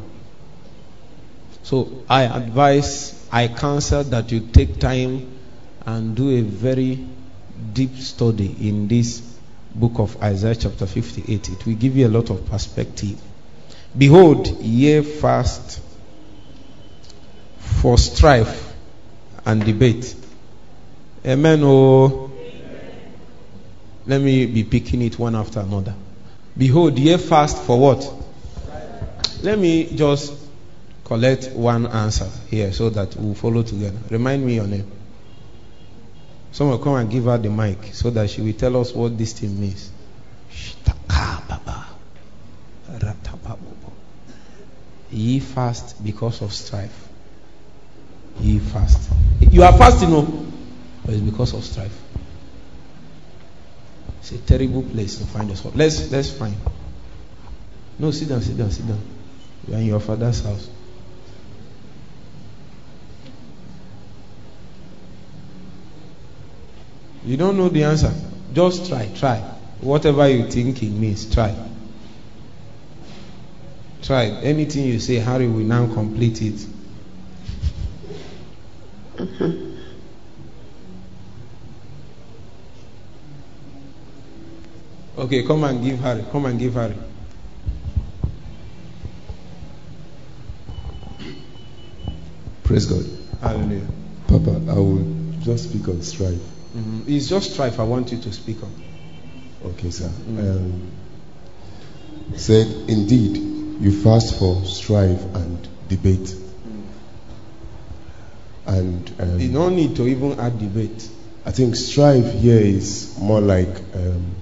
So 1.63 2.03
I 2.09 2.23
advise, 2.23 3.27
I 3.31 3.47
counsel 3.47 4.03
that 4.05 4.31
you 4.31 4.39
take 4.39 4.79
time 4.79 5.29
and 5.85 6.15
do 6.15 6.29
a 6.37 6.41
very 6.41 7.05
deep 7.73 7.95
study 7.97 8.55
in 8.67 8.87
this 8.87 9.21
book 9.75 9.99
of 9.99 10.21
Isaiah 10.21 10.55
chapter 10.55 10.85
58. 10.85 11.49
It 11.49 11.65
will 11.65 11.75
give 11.75 11.95
you 11.97 12.07
a 12.07 12.09
lot 12.09 12.29
of 12.29 12.45
perspective. 12.45 13.19
Behold, 13.97 14.47
ye 14.61 15.01
fast 15.01 15.81
for 17.59 17.97
strife 17.97 18.73
and 19.45 19.63
debate. 19.65 20.15
Amen. 21.25 21.61
Oh, 21.63 22.31
let 24.07 24.21
me 24.21 24.45
be 24.45 24.63
picking 24.63 25.01
it 25.01 25.19
one 25.19 25.35
after 25.35 25.59
another. 25.59 25.93
Behold, 26.57 26.97
ye 26.97 27.17
fast 27.17 27.57
for 27.63 27.79
what? 27.79 28.20
Let 29.43 29.57
me 29.57 29.95
just 29.95 30.33
collect 31.03 31.51
one 31.51 31.87
answer 31.87 32.29
here 32.49 32.71
so 32.71 32.89
that 32.91 33.15
we'll 33.15 33.33
follow 33.33 33.63
together. 33.63 33.97
Remind 34.09 34.45
me 34.45 34.55
your 34.55 34.67
name. 34.67 34.89
Someone 36.51 36.81
come 36.81 36.95
and 36.95 37.09
give 37.09 37.25
her 37.25 37.37
the 37.37 37.49
mic 37.49 37.93
so 37.93 38.09
that 38.11 38.29
she 38.29 38.41
will 38.41 38.53
tell 38.53 38.77
us 38.77 38.93
what 38.93 39.17
this 39.17 39.33
thing 39.33 39.59
means. 39.59 39.91
Ye 45.11 45.39
fast 45.39 46.03
because 46.03 46.41
of 46.41 46.53
strife. 46.53 47.07
Ye 48.39 48.59
fast. 48.59 49.11
You 49.39 49.63
are 49.63 49.77
fasting, 49.77 50.11
no? 50.11 50.23
But 51.03 51.15
it's 51.15 51.23
because 51.23 51.53
of 51.53 51.63
strife. 51.63 51.97
It's 54.19 54.31
a 54.31 54.37
terrible 54.37 54.83
place 54.83 55.17
to 55.17 55.25
find 55.25 55.51
us. 55.51 55.65
Let's 55.75 56.11
let's 56.11 56.31
find. 56.31 56.55
No, 57.99 58.11
sit 58.11 58.29
down, 58.29 58.41
sit 58.41 58.57
down, 58.57 58.71
sit 58.71 58.87
down. 58.87 58.99
You 59.67 59.75
are 59.75 59.77
in 59.77 59.85
your 59.85 59.99
father's 59.99 60.43
house. 60.43 60.69
You 67.23 67.37
don't 67.37 67.57
know 67.57 67.69
the 67.69 67.83
answer. 67.83 68.13
Just 68.53 68.89
try, 68.89 69.07
try. 69.15 69.37
Whatever 69.81 70.27
you 70.27 70.49
think 70.49 70.81
it 70.81 70.89
means, 70.89 71.31
try. 71.33 71.55
Try. 74.01 74.25
Anything 74.25 74.85
you 74.85 74.99
say, 74.99 75.15
Harry 75.15 75.47
will 75.47 75.59
now 75.59 75.91
complete 75.93 76.41
it. 76.41 76.65
Mm-hmm. 79.17 79.67
Okay, 85.17 85.45
come 85.45 85.63
and 85.65 85.83
give 85.83 85.99
Harry. 85.99 86.25
Come 86.31 86.45
and 86.45 86.59
give 86.59 86.73
Harry. 86.73 86.95
Praise 92.71 92.85
God. 92.85 93.05
Hallelujah. 93.41 93.85
Papa, 94.27 94.61
I 94.69 94.75
will 94.75 95.05
just 95.41 95.69
speak 95.69 95.89
on 95.89 96.01
strife. 96.03 96.39
Mm-hmm. 96.73 97.01
It's 97.05 97.27
just 97.27 97.51
strife 97.51 97.81
I 97.81 97.83
want 97.83 98.13
you 98.13 98.17
to 98.19 98.31
speak 98.31 98.63
on. 98.63 98.73
Okay, 99.71 99.89
sir. 99.89 100.07
Mm. 100.07 100.39
Um, 100.39 100.91
said, 102.37 102.67
indeed, 102.87 103.35
you 103.81 103.91
fast 103.91 104.39
for 104.39 104.63
strife 104.63 105.21
and 105.35 105.67
debate. 105.89 106.33
And 108.65 109.13
um, 109.19 109.37
You 109.41 109.51
don't 109.51 109.75
need 109.75 109.97
to 109.97 110.07
even 110.07 110.39
add 110.39 110.57
debate. 110.57 111.09
I 111.45 111.51
think 111.51 111.75
strife 111.75 112.35
here 112.35 112.57
is 112.57 113.17
more 113.19 113.41
like 113.41 113.75
um, 113.95 114.33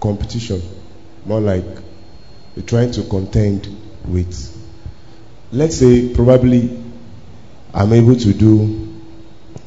competition, 0.00 0.60
more 1.24 1.40
like 1.40 1.66
you're 2.56 2.66
trying 2.66 2.90
to 2.90 3.04
contend 3.04 3.68
with. 4.06 4.58
Let's 5.52 5.76
say, 5.76 6.12
probably, 6.12 6.81
I'm 7.74 7.92
able 7.92 8.16
to 8.16 8.32
do 8.34 8.88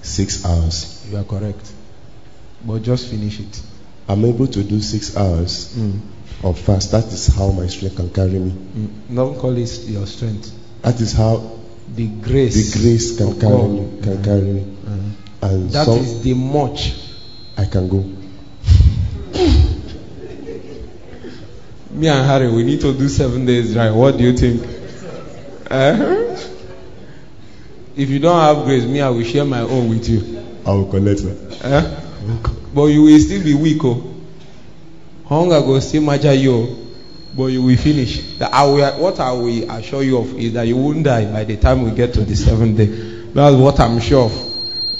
six 0.01 0.45
hours. 0.45 1.05
You 1.09 1.17
are 1.17 1.23
correct. 1.23 1.71
But 2.65 2.83
just 2.83 3.07
finish 3.07 3.39
it. 3.39 3.61
I'm 4.07 4.23
able 4.25 4.47
to 4.47 4.63
do 4.63 4.79
six 4.81 5.15
hours 5.17 5.73
Mm. 5.75 5.99
of 6.43 6.59
fast. 6.59 6.91
That 6.91 7.05
is 7.05 7.27
how 7.27 7.49
my 7.51 7.67
strength 7.67 7.95
can 7.95 8.09
carry 8.09 8.39
me. 8.39 8.51
Mm. 8.51 9.15
Don't 9.15 9.37
call 9.39 9.57
it 9.57 9.79
your 9.87 10.05
strength. 10.05 10.51
That 10.83 10.99
is 11.01 11.13
how 11.13 11.41
The 11.95 12.07
grace. 12.07 12.73
the 12.73 12.79
grace 12.79 13.17
can 13.17 13.39
carry 13.39 13.51
God. 13.57 13.69
me. 13.71 13.87
Can 14.01 14.23
carry 14.23 14.41
me, 14.41 14.61
Mhm. 14.61 15.11
and 15.41 15.69
That 15.71 15.85
some 15.85 15.99
is 15.99 16.21
the 16.21 16.33
much. 16.33 16.93
I 17.57 17.65
can 17.65 17.87
go. 17.87 18.03
Me 21.91 22.07
and 22.07 22.25
Harry, 22.27 22.51
we 22.51 22.63
need 22.63 22.81
to 22.81 22.93
do 22.93 23.07
seven 23.07 23.45
days 23.45 23.75
right. 23.75 23.91
What 23.91 24.17
do 24.17 24.23
you 24.23 24.33
think? 24.37 24.61
Uh-huh. 25.71 26.24
If 27.95 28.09
you 28.09 28.19
don't 28.19 28.39
have 28.39 28.65
grace, 28.65 28.83
me, 28.83 29.01
I 29.01 29.09
will 29.09 29.23
share 29.23 29.45
my 29.45 29.61
own 29.61 29.89
with 29.89 30.07
you. 30.09 30.43
I 30.65 30.71
will 30.71 30.85
collect 30.85 31.21
that. 31.23 31.59
Eh? 31.63 32.01
But 32.73 32.85
you 32.85 33.03
will 33.03 33.19
still 33.19 33.43
be 33.43 33.53
weak, 33.53 33.83
oh. 33.83 34.11
Hunger 35.25 35.61
go 35.61 35.79
still 35.79 36.03
matter 36.03 36.33
you, 36.33 36.53
oh. 36.53 36.87
but 37.35 37.45
you 37.45 37.63
will 37.63 37.77
finish. 37.77 38.37
The, 38.37 38.53
I 38.53 38.63
will, 38.65 38.91
what 38.99 39.19
I 39.19 39.31
will 39.31 39.71
assure 39.71 40.03
you 40.03 40.17
of 40.17 40.37
is 40.37 40.53
that 40.53 40.67
you 40.67 40.75
won't 40.77 41.03
die 41.03 41.25
by 41.31 41.43
the 41.45 41.57
time 41.57 41.83
we 41.83 41.91
get 41.91 42.13
to 42.15 42.21
the 42.21 42.35
seventh 42.35 42.77
day. 42.77 42.85
That's 43.33 43.55
what 43.55 43.79
I'm 43.79 43.99
sure 43.99 44.25
of. 44.25 44.55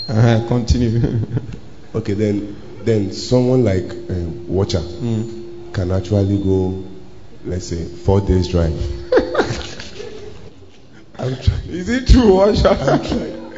Uh-huh. 0.09 0.47
Continue. 0.47 1.19
Okay, 1.95 2.11
then 2.11 2.57
then 2.83 3.13
someone 3.13 3.63
like 3.63 3.89
um, 3.89 4.49
Watcher 4.49 4.79
mm. 4.79 5.73
can 5.73 5.91
actually 5.91 6.37
go, 6.43 6.83
let's 7.45 7.67
say, 7.67 7.85
four 7.85 8.19
days 8.19 8.49
dry. 8.49 8.69
I'm 11.25 11.35
trying. 11.41 11.69
Is 11.69 11.89
it 11.89 12.07
true? 12.07 12.39
I'm 12.41 12.55
trying. 13.03 13.53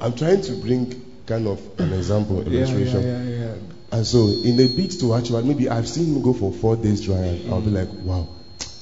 I'm 0.00 0.14
trying 0.14 0.42
to 0.42 0.52
bring 0.56 1.22
kind 1.26 1.46
of 1.46 1.60
an 1.78 1.92
example, 1.92 2.42
illustration. 2.42 3.02
yeah, 3.02 3.22
yeah, 3.22 3.46
yeah. 3.46 3.54
And 3.92 4.06
so, 4.06 4.26
in 4.28 4.58
a 4.58 4.66
bid 4.66 4.90
to 5.00 5.14
actually, 5.14 5.44
maybe 5.44 5.68
I've 5.68 5.86
seen 5.88 6.14
him 6.14 6.22
go 6.22 6.32
for 6.32 6.52
four 6.52 6.76
days 6.76 7.02
dry, 7.02 7.16
and 7.18 7.52
I'll 7.52 7.60
be 7.60 7.70
like, 7.70 7.88
wow, 7.92 8.26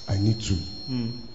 I 0.08 0.16
need 0.18 0.40
to. 0.42 0.54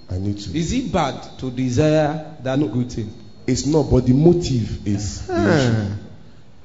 I 0.09 0.17
need 0.17 0.37
to. 0.39 0.57
Is 0.57 0.73
it 0.73 0.91
bad 0.91 1.37
to 1.39 1.51
desire 1.51 2.35
that 2.43 2.57
no, 2.59 2.67
good 2.67 2.91
thing? 2.91 3.13
It's 3.47 3.65
not, 3.65 3.83
but 3.91 4.05
the 4.05 4.13
motive 4.13 4.87
is 4.87 5.27
the 5.27 5.33
issue. 5.33 5.75
Ah, 5.77 5.97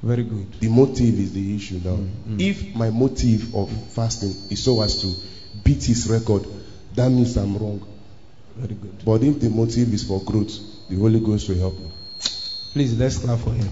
very 0.02 0.22
good. 0.24 0.52
The 0.60 0.68
motive 0.68 1.18
is 1.18 1.32
the 1.32 1.54
issue 1.56 1.80
now. 1.84 1.96
Mm, 1.96 2.40
If 2.40 2.74
my 2.74 2.90
motive 2.90 3.54
of 3.54 3.70
fasting 3.92 4.34
is 4.50 4.62
so 4.64 4.80
as 4.82 5.00
to 5.02 5.14
beat 5.62 5.84
his 5.84 6.08
record, 6.08 6.46
that 6.94 7.10
means 7.10 7.36
I'm 7.36 7.56
wrong. 7.58 7.86
Very 8.60 8.74
good. 8.74 9.04
But 9.04 9.22
if 9.22 9.40
the 9.40 9.48
motive 9.48 9.92
is 9.94 10.04
for 10.04 10.20
growth, 10.20 10.52
the 10.88 10.96
Holy 10.96 11.18
Ghost 11.18 11.48
will 11.48 11.56
help 11.56 11.78
you. 11.78 11.90
Please 12.72 12.98
let's 12.98 13.16
clap 13.16 13.38
for 13.38 13.52
him. 13.52 13.68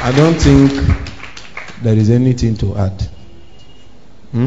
I 0.00 0.12
don't 0.16 0.34
think 0.34 0.72
there 1.82 1.94
is 1.96 2.10
anything 2.10 2.56
to 2.56 2.76
add. 2.76 3.02
Hmm? 4.32 4.46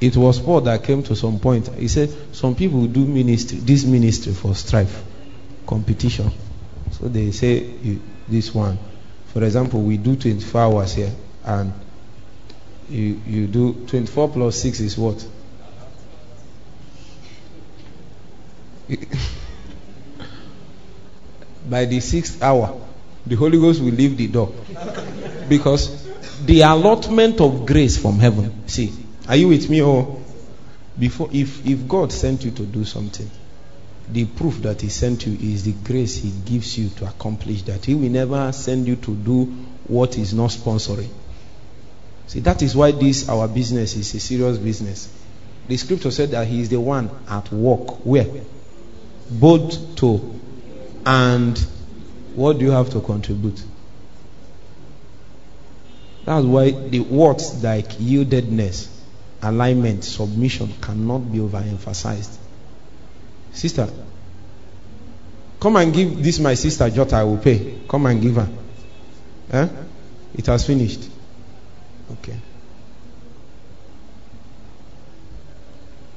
It 0.00 0.16
was 0.16 0.40
Paul 0.40 0.62
that 0.62 0.82
came 0.82 1.04
to 1.04 1.14
some 1.14 1.38
point. 1.38 1.68
He 1.68 1.86
said, 1.86 2.10
Some 2.34 2.56
people 2.56 2.86
do 2.88 3.04
ministry, 3.06 3.58
this 3.58 3.84
ministry 3.84 4.32
for 4.32 4.56
strife, 4.56 5.04
competition. 5.66 6.32
So 6.90 7.06
they 7.06 7.30
say, 7.30 7.98
This 8.28 8.52
one. 8.52 8.76
For 9.32 9.44
example, 9.44 9.82
we 9.82 9.98
do 9.98 10.16
24 10.16 10.60
hours 10.60 10.94
here, 10.94 11.12
and 11.44 11.72
you, 12.88 13.20
you 13.26 13.46
do 13.46 13.86
24 13.86 14.30
plus 14.30 14.60
6 14.60 14.80
is 14.80 14.98
what? 14.98 15.26
by 21.68 21.84
the 21.86 22.00
sixth 22.00 22.42
hour, 22.42 22.80
the 23.26 23.34
Holy 23.36 23.58
Ghost 23.58 23.80
will 23.80 23.92
leave 23.92 24.16
the 24.16 24.28
door. 24.28 24.52
Because 25.48 26.04
the 26.44 26.62
allotment 26.62 27.40
of 27.40 27.66
grace 27.66 27.96
from 28.00 28.18
heaven. 28.18 28.68
See, 28.68 28.92
are 29.28 29.36
you 29.36 29.48
with 29.48 29.68
me 29.70 29.82
or 29.82 30.20
before 30.98 31.28
if 31.32 31.66
if 31.66 31.88
God 31.88 32.12
sent 32.12 32.44
you 32.44 32.50
to 32.52 32.64
do 32.64 32.84
something, 32.84 33.30
the 34.10 34.26
proof 34.26 34.60
that 34.62 34.80
he 34.82 34.88
sent 34.88 35.26
you 35.26 35.32
is 35.40 35.64
the 35.64 35.72
grace 35.72 36.16
he 36.16 36.30
gives 36.30 36.76
you 36.78 36.88
to 36.90 37.06
accomplish 37.06 37.62
that. 37.62 37.84
He 37.84 37.94
will 37.94 38.10
never 38.10 38.52
send 38.52 38.86
you 38.86 38.96
to 38.96 39.14
do 39.14 39.44
what 39.86 40.18
is 40.18 40.34
not 40.34 40.50
sponsoring. 40.50 41.10
See, 42.26 42.40
that 42.40 42.62
is 42.62 42.76
why 42.76 42.92
this 42.92 43.28
our 43.28 43.48
business 43.48 43.96
is 43.96 44.14
a 44.14 44.20
serious 44.20 44.58
business. 44.58 45.08
The 45.66 45.76
scripture 45.76 46.10
said 46.10 46.30
that 46.32 46.46
he 46.46 46.60
is 46.60 46.68
the 46.68 46.80
one 46.80 47.10
at 47.28 47.50
work. 47.52 48.04
Where? 48.04 48.26
Both 49.30 49.96
to 49.96 50.40
and 51.06 51.58
what 52.34 52.58
do 52.58 52.64
you 52.64 52.70
have 52.72 52.90
to 52.90 53.00
contribute? 53.00 53.62
That's 56.24 56.44
why 56.44 56.70
the 56.70 57.00
words 57.00 57.62
like 57.62 57.88
yieldedness, 57.90 58.88
alignment, 59.42 60.04
submission 60.04 60.72
cannot 60.80 61.30
be 61.30 61.38
overemphasized. 61.38 62.36
Sister, 63.52 63.88
come 65.60 65.76
and 65.76 65.92
give 65.92 66.22
this 66.22 66.38
my 66.40 66.54
sister 66.54 66.88
Jota, 66.90 67.16
I 67.16 67.24
will 67.24 67.38
pay. 67.38 67.80
Come 67.88 68.06
and 68.06 68.20
give 68.20 68.36
her. 68.36 68.48
Eh? 69.52 69.68
It 70.34 70.46
has 70.46 70.66
finished. 70.66 71.08
Okay. 72.12 72.36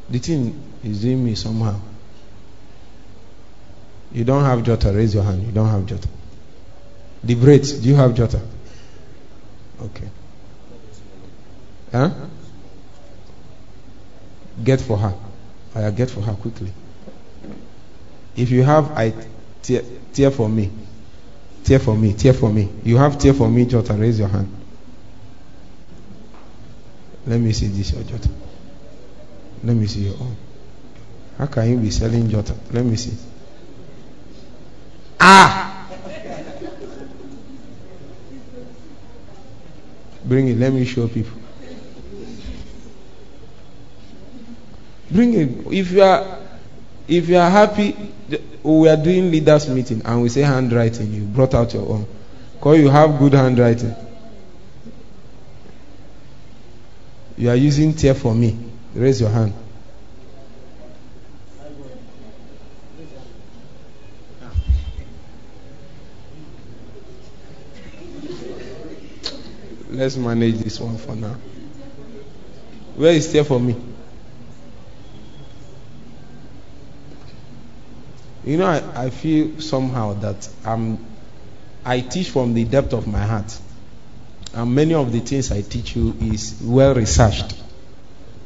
The 0.10 0.20
thing 0.20 0.60
is 0.84 1.02
doing 1.02 1.24
me 1.24 1.36
somehow. 1.36 1.80
You 4.12 4.24
don't 4.24 4.43
have 4.43 4.63
Jota, 4.63 4.91
raise 4.91 5.13
your 5.13 5.24
hand. 5.24 5.43
You 5.43 5.52
don't 5.52 5.67
have 5.67 5.86
Jota. 5.86 6.08
Braids, 7.24 7.74
do 7.74 7.89
you 7.89 7.96
have 7.96 8.15
Jota? 8.15 8.41
Okay. 9.82 10.10
Huh? 11.91 12.12
Get 14.63 14.82
for 14.82 14.98
her. 14.98 15.13
I 15.76 15.91
get 15.91 16.10
for 16.10 16.22
her 16.22 16.34
quickly. 16.34 16.72
If 18.36 18.50
you 18.50 18.63
have, 18.63 18.91
I 18.91 19.13
tear, 19.62 19.84
tear 20.13 20.32
for 20.32 20.50
me. 20.50 20.72
Tear 21.63 21.80
for 21.80 21.96
me. 21.96 22.13
Tear 22.13 22.34
for 22.34 22.50
me. 22.52 22.70
You 22.84 22.98
have 22.98 23.20
tear 23.20 23.34
for 23.34 23.50
me, 23.50 23.65
Jota. 23.65 23.93
Raise 23.93 24.20
your 24.20 24.30
hand. 24.30 24.54
Let 27.26 27.39
me 27.39 27.52
see 27.52 27.67
this, 27.67 27.91
your 27.91 28.04
Jota. 28.04 28.30
Let 29.63 29.76
me 29.76 29.86
see 29.88 30.02
your 30.02 30.13
own. 30.13 30.36
How 31.38 31.46
can 31.48 31.70
you 31.70 31.78
be 31.78 31.91
selling 31.91 32.30
Jota? 32.30 32.56
Let 32.72 32.86
me 32.86 32.96
see. 32.96 33.17
Ah! 35.19 35.88
Bring 40.25 40.49
it. 40.49 40.58
Let 40.58 40.73
me 40.73 40.84
show 40.86 41.08
people. 41.08 41.38
Bring 45.10 45.34
it. 45.34 45.73
If 45.73 45.91
you 45.91 46.01
are, 46.03 46.39
if 47.08 47.30
you 47.30 47.38
are 47.38 47.49
happy, 47.49 47.95
we 48.63 48.89
are 48.89 48.97
doing 48.97 49.32
leaders 49.32 49.69
meeting 49.69 50.01
and 50.03 50.21
we 50.21 50.30
say 50.30 50.41
handwriting. 50.41 51.13
You 51.13 51.23
brought 51.23 51.53
out 51.53 51.73
your 51.73 51.88
own. 51.88 52.06
Because 52.56 52.80
you 52.80 52.89
have 52.89 53.17
good 53.19 53.34
handwriting. 53.34 53.95
You 57.38 57.49
are 57.49 57.56
using 57.56 57.93
tear 57.93 58.13
for 58.15 58.34
me. 58.36 58.58
Raise 58.95 59.21
your 59.21 59.30
hand. 59.30 59.53
Let's 69.97 70.15
manage 70.15 70.60
this 70.60 70.79
one 70.79 70.95
for 70.95 71.15
now. 71.15 71.36
Where 72.95 73.13
is 73.13 73.33
there 73.33 73.43
for 73.43 73.60
me? 73.60 73.75
You 78.45 78.57
know, 78.57 78.67
I, 78.67 79.05
I 79.05 79.10
feel 79.10 79.60
somehow 79.60 80.13
that 80.19 80.47
I'm, 80.63 81.03
I 81.83 82.01
teach 82.01 82.29
from 82.29 82.53
the 82.53 82.63
depth 82.65 82.93
of 82.93 83.07
my 83.07 83.25
heart. 83.25 83.60
And 84.53 84.75
many 84.75 84.93
of 84.93 85.12
the 85.12 85.19
things 85.19 85.51
I 85.51 85.63
teach 85.63 85.95
you 85.95 86.15
is 86.21 86.62
well 86.62 86.93
researched. 86.93 87.55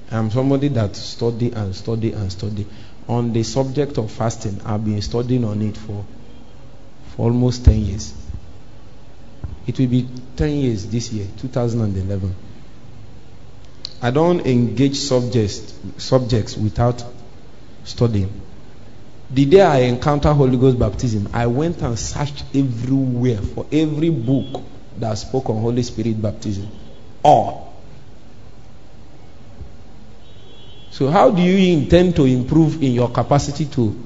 I'm 0.10 0.32
somebody 0.32 0.70
that 0.70 0.96
study 0.96 1.52
and 1.52 1.76
study 1.76 2.14
and 2.14 2.32
study. 2.32 2.66
On 3.10 3.34
the 3.34 3.44
subject 3.44 3.98
of 3.98 4.10
fasting, 4.10 4.62
I've 4.64 4.86
been 4.86 5.02
studying 5.02 5.44
on 5.44 5.62
it 5.62 5.76
for, 5.76 6.06
for 7.10 7.24
almost 7.24 7.66
10 7.66 7.82
years. 7.82 8.21
It 9.68 9.78
will 9.78 9.88
be 9.88 10.08
10 10.36 10.50
years 10.50 10.88
this 10.88 11.12
year, 11.12 11.28
2011. 11.38 12.36
I 14.02 14.10
don't 14.10 14.46
engage 14.46 14.96
subjects, 14.96 15.74
subjects 15.98 16.58
without 16.58 17.04
studying. 17.84 18.42
The 19.30 19.46
day 19.46 19.62
I 19.62 19.78
encountered 19.82 20.34
Holy 20.34 20.58
Ghost 20.58 20.80
baptism, 20.80 21.30
I 21.34 21.48
went 21.48 21.82
and 21.82 21.98
searched 21.98 22.44
everywhere 22.54 23.38
for 23.38 23.66
every 23.72 24.10
book 24.10 24.64
that 24.98 25.14
spoke 25.14 25.50
on 25.50 25.62
Holy 25.62 25.84
Spirit 25.84 26.22
baptism. 26.22 26.68
All. 27.24 27.72
So, 30.90 31.10
how 31.10 31.30
do 31.32 31.42
you 31.42 31.78
intend 31.78 32.16
to 32.18 32.26
improve 32.26 32.84
in 32.84 32.92
your 32.92 33.10
capacity 33.10 33.66
to 33.68 33.98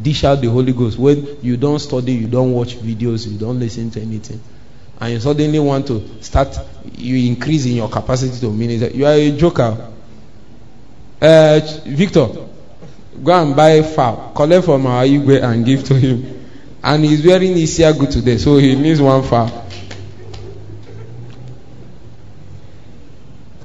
dish 0.00 0.22
out 0.22 0.40
the 0.40 0.48
Holy 0.48 0.72
Ghost 0.72 0.98
when 0.98 1.38
you 1.42 1.56
don't 1.56 1.78
study, 1.80 2.12
you 2.12 2.28
don't 2.28 2.52
watch 2.52 2.76
videos, 2.76 3.26
you 3.26 3.38
don't 3.38 3.58
listen 3.58 3.90
to 3.92 4.00
anything? 4.00 4.40
And 5.00 5.12
you 5.12 5.20
suddenly 5.20 5.58
want 5.60 5.86
to 5.88 6.22
start, 6.22 6.58
you 6.96 7.28
increase 7.30 7.66
in 7.66 7.72
your 7.76 7.88
capacity 7.88 8.38
to 8.40 8.50
minister. 8.52 8.88
You 8.96 9.06
are 9.06 9.12
a 9.12 9.30
joker. 9.36 9.90
Uh, 11.20 11.60
Victor, 11.86 12.26
go 13.22 13.32
and 13.42 13.54
buy 13.54 13.82
fowl, 13.82 14.32
collect 14.34 14.64
from 14.64 14.86
our 14.86 15.04
Igwe 15.04 15.42
and 15.42 15.64
give 15.64 15.84
to 15.84 15.94
him. 15.94 16.46
And 16.82 17.04
he's 17.04 17.24
wearing 17.24 17.54
Isiagu 17.54 18.10
today, 18.10 18.38
so 18.38 18.56
he 18.56 18.74
needs 18.74 19.00
one 19.00 19.22
fowl. 19.22 19.66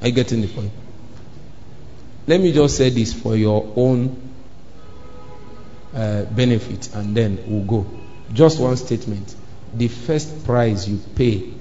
Are 0.02 0.08
you 0.08 0.14
getting 0.14 0.42
the 0.42 0.48
point? 0.48 0.72
Let 2.28 2.42
me 2.42 2.52
just 2.52 2.78
say 2.78 2.90
this 2.90 3.14
for 3.14 3.36
your 3.36 3.72
own 3.76 4.22
uh, 5.96 6.24
benefit 6.24 6.94
and 6.94 7.16
then 7.16 7.44
we'll 7.48 7.64
go. 7.66 7.90
Just 8.34 8.60
one 8.60 8.76
statement. 8.78 9.36
The 9.76 9.88
first 9.88 10.46
price 10.46 10.88
you 10.88 11.00
pay 11.16 11.52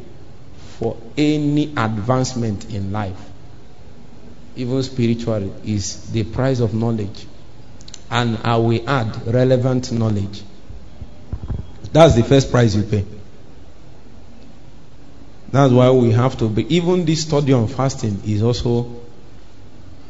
for 0.78 0.96
any 1.16 1.72
advancement 1.76 2.70
in 2.72 2.92
life, 2.92 3.18
even 4.56 4.82
spiritually, 4.82 5.52
is 5.64 6.10
the 6.12 6.24
price 6.24 6.60
of 6.60 6.74
knowledge. 6.74 7.26
And 8.10 8.38
I 8.44 8.56
will 8.56 8.88
add 8.88 9.26
relevant 9.26 9.90
knowledge. 9.92 10.42
That's 11.92 12.14
the 12.14 12.22
first 12.22 12.50
price 12.50 12.74
you 12.74 12.82
pay. 12.82 13.04
That's 15.50 15.72
why 15.72 15.90
we 15.90 16.10
have 16.12 16.36
to 16.38 16.48
be. 16.48 16.74
Even 16.74 17.04
this 17.04 17.22
study 17.22 17.52
on 17.52 17.68
fasting 17.68 18.22
is 18.26 18.42
also 18.42 19.02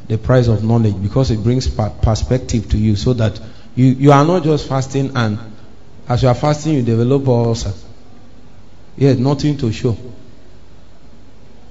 the 0.07 0.17
price 0.17 0.47
of 0.47 0.63
knowledge 0.63 1.01
because 1.01 1.31
it 1.31 1.43
brings 1.43 1.67
perspective 1.67 2.69
to 2.69 2.77
you 2.77 2.95
so 2.95 3.13
that 3.13 3.39
you, 3.75 3.85
you 3.85 4.11
are 4.11 4.25
not 4.25 4.43
just 4.43 4.67
fasting 4.67 5.11
and 5.15 5.37
as 6.07 6.23
you 6.23 6.29
are 6.29 6.35
fasting 6.35 6.75
you 6.75 6.81
develop 6.81 7.27
ulcer. 7.27 7.73
Yes, 8.97 9.17
nothing 9.17 9.57
to 9.57 9.71
show. 9.71 9.97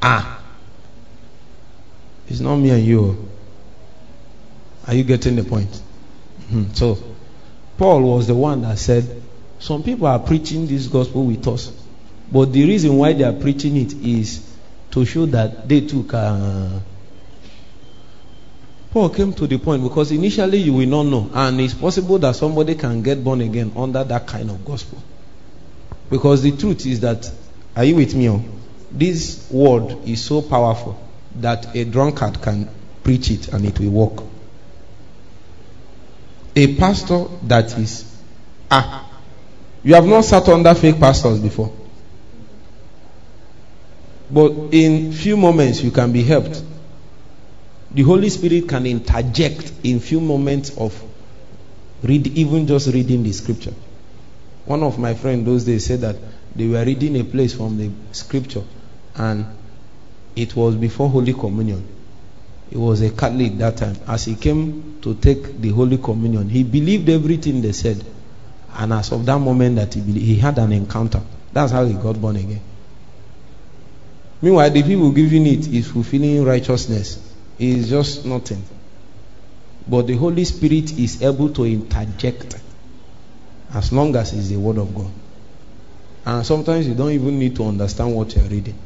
Ah. 0.00 0.42
It's 2.28 2.40
not 2.40 2.56
me 2.56 2.70
and 2.70 2.84
you. 2.84 3.28
Are 4.86 4.94
you 4.94 5.04
getting 5.04 5.36
the 5.36 5.44
point? 5.44 5.70
Mm-hmm. 5.70 6.72
So, 6.74 6.98
Paul 7.78 8.02
was 8.02 8.26
the 8.26 8.34
one 8.34 8.62
that 8.62 8.78
said, 8.78 9.22
Some 9.58 9.82
people 9.82 10.06
are 10.08 10.18
preaching 10.18 10.66
this 10.66 10.88
gospel 10.88 11.24
with 11.24 11.46
us. 11.46 11.72
But 12.32 12.52
the 12.52 12.64
reason 12.64 12.96
why 12.96 13.12
they 13.12 13.24
are 13.24 13.32
preaching 13.32 13.76
it 13.76 13.92
is 13.92 14.48
to 14.90 15.04
show 15.04 15.26
that 15.26 15.68
they 15.68 15.82
too 15.82 16.04
can. 16.04 16.82
Paul 18.90 19.08
came 19.10 19.32
to 19.34 19.46
the 19.46 19.58
point 19.58 19.82
because 19.82 20.10
initially 20.12 20.58
you 20.58 20.74
will 20.74 20.86
not 20.88 21.04
know, 21.04 21.30
and 21.32 21.60
it's 21.60 21.74
possible 21.74 22.18
that 22.18 22.36
somebody 22.36 22.74
can 22.74 23.02
get 23.02 23.22
born 23.22 23.40
again 23.40 23.72
under 23.76 24.02
that 24.04 24.26
kind 24.26 24.50
of 24.50 24.64
gospel. 24.64 25.02
Because 26.12 26.42
the 26.42 26.54
truth 26.54 26.84
is 26.84 27.00
that, 27.00 27.32
are 27.74 27.84
you 27.84 27.96
with 27.96 28.14
me? 28.14 28.28
Oh? 28.28 28.44
This 28.90 29.50
word 29.50 29.96
is 30.06 30.22
so 30.22 30.42
powerful 30.42 31.02
that 31.36 31.74
a 31.74 31.86
drunkard 31.86 32.42
can 32.42 32.68
preach 33.02 33.30
it 33.30 33.48
and 33.48 33.64
it 33.64 33.80
will 33.80 33.88
work. 34.08 34.22
A 36.54 36.76
pastor 36.76 37.24
that 37.44 37.78
is 37.78 38.14
ah, 38.70 39.10
you 39.82 39.94
have 39.94 40.04
not 40.04 40.26
sat 40.26 40.46
under 40.50 40.74
fake 40.74 41.00
pastors 41.00 41.40
before. 41.40 41.72
But 44.30 44.50
in 44.72 45.12
few 45.14 45.38
moments 45.38 45.80
you 45.80 45.92
can 45.92 46.12
be 46.12 46.22
helped. 46.22 46.62
The 47.90 48.02
Holy 48.02 48.28
Spirit 48.28 48.68
can 48.68 48.84
interject 48.84 49.72
in 49.82 49.98
few 49.98 50.20
moments 50.20 50.76
of 50.76 51.02
read 52.02 52.26
even 52.26 52.66
just 52.66 52.92
reading 52.92 53.22
the 53.22 53.32
scripture. 53.32 53.72
One 54.64 54.82
of 54.82 54.98
my 54.98 55.14
friends 55.14 55.44
those 55.44 55.64
days 55.64 55.86
said 55.86 56.00
that 56.02 56.16
they 56.54 56.68
were 56.68 56.84
reading 56.84 57.16
a 57.16 57.24
place 57.24 57.54
from 57.54 57.78
the 57.78 57.90
scripture 58.12 58.62
and 59.16 59.46
it 60.36 60.54
was 60.54 60.76
before 60.76 61.08
Holy 61.08 61.32
Communion. 61.32 61.86
He 62.70 62.78
was 62.78 63.02
a 63.02 63.10
Catholic 63.10 63.58
that 63.58 63.76
time. 63.76 63.96
As 64.06 64.24
he 64.24 64.34
came 64.34 64.98
to 65.02 65.14
take 65.14 65.60
the 65.60 65.70
Holy 65.70 65.98
Communion, 65.98 66.48
he 66.48 66.62
believed 66.62 67.08
everything 67.08 67.60
they 67.60 67.72
said. 67.72 68.02
And 68.74 68.92
as 68.94 69.12
of 69.12 69.26
that 69.26 69.38
moment 69.38 69.76
that 69.76 69.92
he 69.92 70.00
believed, 70.00 70.24
he 70.24 70.36
had 70.36 70.58
an 70.58 70.72
encounter. 70.72 71.20
That's 71.52 71.72
how 71.72 71.84
he 71.84 71.92
got 71.94 72.18
born 72.18 72.36
again. 72.36 72.62
Meanwhile, 74.40 74.70
the 74.70 74.82
people 74.82 75.12
giving 75.12 75.46
it 75.46 75.68
is 75.68 75.88
fulfilling 75.88 76.44
righteousness. 76.44 77.18
It 77.58 77.68
is 77.68 77.90
just 77.90 78.24
nothing. 78.24 78.64
But 79.86 80.06
the 80.06 80.16
Holy 80.16 80.44
Spirit 80.44 80.98
is 80.98 81.22
able 81.22 81.50
to 81.50 81.64
interject 81.64 82.61
as 83.74 83.92
long 83.92 84.14
as 84.16 84.32
it's 84.32 84.48
the 84.48 84.56
Word 84.56 84.78
of 84.78 84.94
God. 84.94 85.10
And 86.24 86.46
sometimes 86.46 86.86
you 86.86 86.94
don't 86.94 87.10
even 87.10 87.38
need 87.38 87.56
to 87.56 87.64
understand 87.64 88.14
what 88.14 88.34
you're 88.34 88.44
reading. 88.44 88.78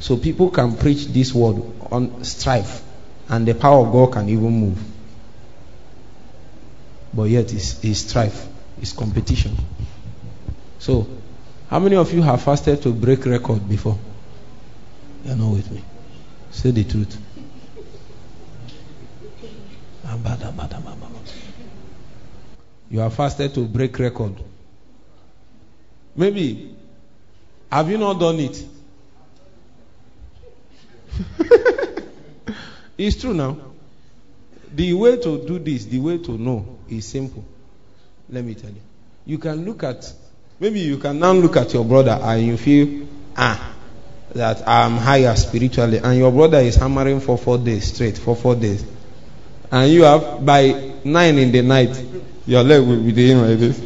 So 0.00 0.16
people 0.16 0.50
can 0.50 0.76
preach 0.76 1.06
this 1.06 1.34
word 1.34 1.62
on 1.90 2.24
strife, 2.24 2.82
and 3.28 3.46
the 3.46 3.54
power 3.54 3.86
of 3.86 3.92
God 3.92 4.12
can 4.12 4.28
even 4.28 4.50
move. 4.50 4.78
But 7.12 7.24
yet 7.24 7.52
it's, 7.52 7.82
it's 7.82 8.00
strife, 8.00 8.46
it's 8.80 8.92
competition. 8.92 9.56
So, 10.78 11.08
how 11.68 11.78
many 11.80 11.96
of 11.96 12.12
you 12.12 12.22
have 12.22 12.42
fasted 12.42 12.82
to 12.82 12.92
break 12.92 13.24
record 13.26 13.68
before? 13.68 13.98
You're 15.24 15.36
not 15.36 15.50
with 15.52 15.70
me. 15.70 15.82
Say 16.52 16.70
the 16.70 16.84
truth. 16.84 17.18
You 22.90 23.00
have 23.00 23.14
fasted 23.14 23.54
to 23.54 23.66
break 23.66 23.98
record. 23.98 24.34
Maybe. 26.16 26.74
Have 27.70 27.90
you 27.90 27.98
not 27.98 28.18
done 28.18 28.40
it? 28.40 28.64
it's 32.98 33.20
true 33.20 33.34
now. 33.34 33.58
The 34.74 34.94
way 34.94 35.16
to 35.16 35.46
do 35.46 35.58
this, 35.58 35.84
the 35.84 35.98
way 35.98 36.18
to 36.18 36.32
know 36.32 36.78
is 36.88 37.06
simple. 37.06 37.44
Let 38.28 38.44
me 38.44 38.54
tell 38.54 38.70
you. 38.70 38.80
You 39.26 39.38
can 39.38 39.64
look 39.64 39.82
at, 39.82 40.10
maybe 40.58 40.80
you 40.80 40.98
can 40.98 41.18
now 41.18 41.32
look 41.32 41.56
at 41.56 41.72
your 41.74 41.84
brother 41.84 42.18
and 42.22 42.46
you 42.46 42.56
feel, 42.56 43.06
ah, 43.36 43.74
that 44.34 44.66
I'm 44.66 44.96
higher 44.96 45.34
spiritually, 45.36 45.98
and 45.98 46.18
your 46.18 46.30
brother 46.30 46.58
is 46.58 46.76
hammering 46.76 47.20
for 47.20 47.38
four 47.38 47.58
days 47.58 47.92
straight, 47.92 48.18
for 48.18 48.36
four 48.36 48.54
days. 48.54 48.84
And 49.70 49.90
you 49.90 50.02
have, 50.02 50.44
by 50.44 50.92
nine 51.04 51.38
in 51.38 51.52
the 51.52 51.62
night, 51.62 52.02
your 52.48 52.62
leg 52.64 52.80
will 52.82 53.02
be 53.02 53.12
doing 53.12 53.42
like 53.42 53.58
this. 53.58 53.78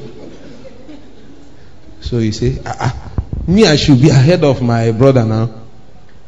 So 2.00 2.18
you 2.18 2.30
say, 2.30 2.58
ah, 2.64 2.76
ah, 2.78 3.12
me, 3.48 3.66
I 3.66 3.74
should 3.74 4.00
be 4.00 4.08
ahead 4.08 4.44
of 4.44 4.62
my 4.62 4.92
brother 4.92 5.24
now. 5.24 5.50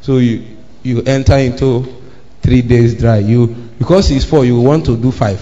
So 0.01 0.17
you, 0.17 0.45
you 0.83 1.01
enter 1.03 1.37
into 1.37 1.85
three 2.41 2.61
days 2.61 2.95
dry. 2.95 3.19
You 3.19 3.47
because 3.79 4.11
it's 4.11 4.25
four, 4.25 4.43
you 4.43 4.59
want 4.59 4.85
to 4.87 4.97
do 4.97 5.11
five. 5.11 5.41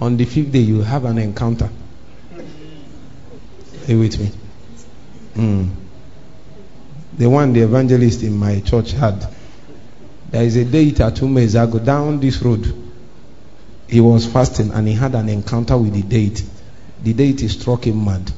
On 0.00 0.16
the 0.16 0.24
fifth 0.24 0.50
day, 0.50 0.58
you 0.58 0.80
have 0.82 1.04
an 1.04 1.18
encounter. 1.18 1.70
Are 2.36 2.42
you 3.92 4.00
with 4.00 4.18
me? 4.18 4.30
Mm. 5.36 5.70
The 7.18 7.26
one 7.30 7.52
the 7.52 7.60
evangelist 7.60 8.24
in 8.24 8.36
my 8.36 8.58
church 8.60 8.90
had. 8.92 9.24
There 10.30 10.42
is 10.42 10.56
a 10.56 10.64
day 10.64 10.92
at 11.04 11.14
two 11.14 11.28
months 11.28 11.54
ago 11.54 11.78
down 11.78 12.18
this 12.18 12.42
road. 12.42 12.83
He 13.88 14.00
was 14.00 14.26
fasting 14.26 14.72
and 14.72 14.88
he 14.88 14.94
had 14.94 15.14
an 15.14 15.28
encounter 15.28 15.76
with 15.76 15.92
the 15.94 16.02
deity. 16.02 16.44
The 17.02 17.12
deity 17.12 17.48
struck 17.48 17.86
him 17.86 18.04
mad. 18.04 18.30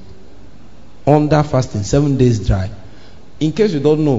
Under 1.07 1.43
fasting, 1.43 1.83
seven 1.85 2.17
days 2.17 2.47
dry. 2.47 2.71
In 3.39 3.53
case 3.53 3.73
you 3.73 3.81
don't 3.81 4.05
know, 4.05 4.19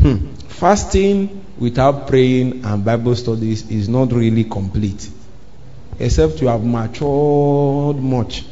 hmm, 0.00 0.34
fasting 0.48 1.44
without 1.58 2.08
praying 2.08 2.64
and 2.64 2.84
Bible 2.84 3.14
studies 3.14 3.70
is 3.70 3.88
not 3.88 4.12
really 4.12 4.44
complete. 4.44 5.08
Except 5.98 6.40
you 6.42 6.48
have 6.48 6.64
matured 6.64 7.96
much. 7.96 8.44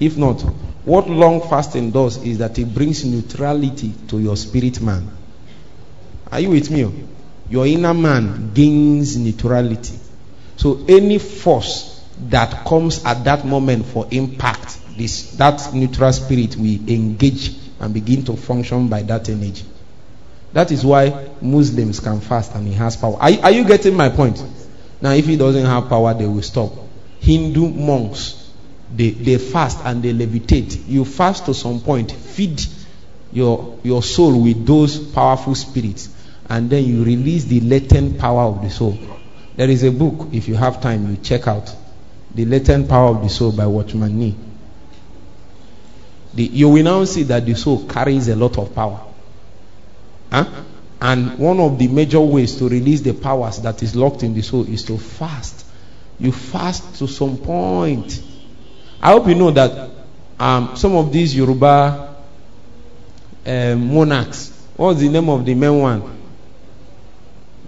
If 0.00 0.16
not, 0.16 0.40
what 0.84 1.08
long 1.08 1.40
fasting 1.48 1.90
does 1.90 2.22
is 2.24 2.38
that 2.38 2.58
it 2.58 2.74
brings 2.74 3.04
neutrality 3.04 3.92
to 4.08 4.18
your 4.18 4.36
spirit 4.36 4.80
man. 4.80 5.08
Are 6.32 6.40
you 6.40 6.50
with 6.50 6.70
me? 6.70 6.90
Your 7.48 7.66
inner 7.66 7.94
man 7.94 8.52
gains 8.54 9.16
neutrality. 9.16 9.98
So 10.56 10.84
any 10.88 11.18
force 11.18 12.02
that 12.28 12.64
comes 12.64 13.04
at 13.04 13.24
that 13.24 13.44
moment 13.44 13.86
for 13.86 14.06
impact, 14.10 14.78
this 14.96 15.36
that 15.36 15.74
neutral 15.74 16.12
spirit 16.12 16.56
will 16.56 16.88
engage 16.88 17.56
and 17.80 17.92
begin 17.92 18.24
to 18.24 18.36
function 18.36 18.88
by 18.88 19.02
that 19.02 19.28
energy. 19.28 19.64
That 20.52 20.70
is 20.70 20.84
why 20.84 21.30
Muslims 21.40 21.98
can 21.98 22.20
fast 22.20 22.54
and 22.54 22.66
he 22.66 22.74
has 22.74 22.96
power. 22.96 23.16
Are, 23.16 23.30
are 23.42 23.50
you 23.50 23.64
getting 23.64 23.96
my 23.96 24.08
point? 24.08 24.42
Now, 25.00 25.10
if 25.10 25.26
he 25.26 25.36
doesn't 25.36 25.66
have 25.66 25.88
power, 25.88 26.14
they 26.14 26.26
will 26.26 26.42
stop. 26.42 26.72
Hindu 27.18 27.68
monks, 27.68 28.50
they, 28.94 29.10
they 29.10 29.38
fast 29.38 29.80
and 29.84 30.02
they 30.02 30.12
levitate. 30.12 30.86
You 30.86 31.04
fast 31.04 31.46
to 31.46 31.54
some 31.54 31.80
point, 31.80 32.12
feed 32.12 32.62
your, 33.32 33.78
your 33.82 34.02
soul 34.02 34.40
with 34.42 34.64
those 34.64 34.98
powerful 34.98 35.56
spirits, 35.56 36.08
and 36.48 36.70
then 36.70 36.84
you 36.84 37.02
release 37.02 37.44
the 37.44 37.60
latent 37.60 38.18
power 38.18 38.42
of 38.42 38.62
the 38.62 38.70
soul. 38.70 38.96
There 39.56 39.70
is 39.70 39.84
a 39.84 39.90
book, 39.92 40.28
if 40.32 40.48
you 40.48 40.54
have 40.56 40.80
time, 40.80 41.08
you 41.10 41.16
check 41.18 41.46
out. 41.46 41.74
The 42.34 42.44
Latent 42.44 42.88
Power 42.88 43.10
of 43.16 43.22
the 43.22 43.28
Soul 43.28 43.52
by 43.52 43.66
Watchman 43.66 44.18
Nee. 44.18 44.34
The, 46.34 46.42
you 46.44 46.68
will 46.68 46.82
now 46.82 47.04
see 47.04 47.22
that 47.24 47.46
the 47.46 47.54
soul 47.54 47.86
carries 47.86 48.26
a 48.28 48.34
lot 48.34 48.58
of 48.58 48.74
power. 48.74 49.00
Huh? 50.32 50.46
And 51.00 51.38
one 51.38 51.60
of 51.60 51.78
the 51.78 51.86
major 51.86 52.20
ways 52.20 52.56
to 52.56 52.68
release 52.68 53.02
the 53.02 53.12
powers 53.14 53.58
that 53.60 53.82
is 53.84 53.94
locked 53.94 54.24
in 54.24 54.34
the 54.34 54.42
soul 54.42 54.66
is 54.68 54.82
to 54.84 54.98
fast. 54.98 55.64
You 56.18 56.32
fast 56.32 56.96
to 56.98 57.06
some 57.06 57.36
point. 57.38 58.20
I 59.00 59.12
hope 59.12 59.28
you 59.28 59.36
know 59.36 59.52
that 59.52 59.90
um, 60.40 60.76
some 60.76 60.96
of 60.96 61.12
these 61.12 61.36
Yoruba 61.36 62.16
uh, 63.46 63.74
monarchs, 63.76 64.50
what's 64.76 64.98
the 65.00 65.08
name 65.08 65.28
of 65.28 65.44
the 65.44 65.54
main 65.54 65.78
one? 65.78 66.16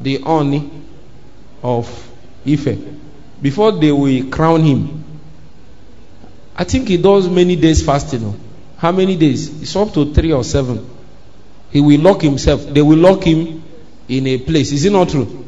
The 0.00 0.22
Oni 0.24 0.70
of 1.62 1.86
Ife. 2.46 2.78
Before 3.40 3.72
they 3.72 3.92
will 3.92 4.28
crown 4.30 4.62
him, 4.62 5.04
I 6.56 6.64
think 6.64 6.88
he 6.88 6.96
does 6.96 7.28
many 7.28 7.56
days 7.56 7.84
fasting. 7.84 8.40
How 8.78 8.92
many 8.92 9.16
days? 9.16 9.62
It's 9.62 9.76
up 9.76 9.92
to 9.94 10.12
three 10.14 10.32
or 10.32 10.44
seven. 10.44 10.88
He 11.70 11.80
will 11.80 12.00
lock 12.00 12.22
himself. 12.22 12.66
They 12.66 12.82
will 12.82 12.98
lock 12.98 13.24
him 13.24 13.62
in 14.08 14.26
a 14.26 14.38
place. 14.38 14.72
Is 14.72 14.84
it 14.84 14.92
not 14.92 15.08
true? 15.10 15.46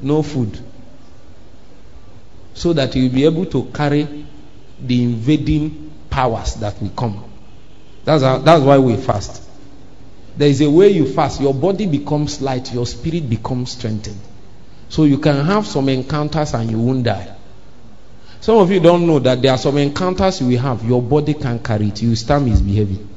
No 0.00 0.22
food. 0.22 0.58
So 2.54 2.72
that 2.72 2.94
he 2.94 3.02
will 3.02 3.14
be 3.14 3.24
able 3.24 3.46
to 3.46 3.64
carry 3.66 4.26
the 4.80 5.02
invading 5.02 5.92
powers 6.10 6.54
that 6.54 6.80
will 6.80 6.90
come. 6.90 7.24
That's, 8.04 8.22
how, 8.22 8.38
that's 8.38 8.62
why 8.62 8.78
we 8.78 8.96
fast. 8.96 9.42
There 10.36 10.48
is 10.48 10.60
a 10.60 10.70
way 10.70 10.88
you 10.88 11.06
fast. 11.12 11.40
Your 11.40 11.54
body 11.54 11.86
becomes 11.86 12.40
light, 12.40 12.72
your 12.72 12.86
spirit 12.86 13.28
becomes 13.28 13.72
strengthened. 13.72 14.20
So 14.88 15.04
you 15.04 15.18
can 15.18 15.44
have 15.44 15.66
some 15.66 15.88
encounters 15.88 16.54
and 16.54 16.70
you 16.70 16.78
won't 16.78 17.04
die. 17.04 17.34
Some 18.40 18.58
of 18.58 18.70
you 18.70 18.80
don't 18.80 19.06
know 19.06 19.18
that 19.18 19.42
there 19.42 19.52
are 19.52 19.58
some 19.58 19.76
encounters 19.78 20.40
you 20.40 20.48
will 20.48 20.58
have, 20.58 20.84
your 20.84 21.02
body 21.02 21.34
can 21.34 21.58
carry 21.58 21.88
it. 21.88 22.02
You 22.02 22.14
start 22.14 22.42
misbehaving. 22.42 23.08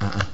Uh-uh. 0.00 0.24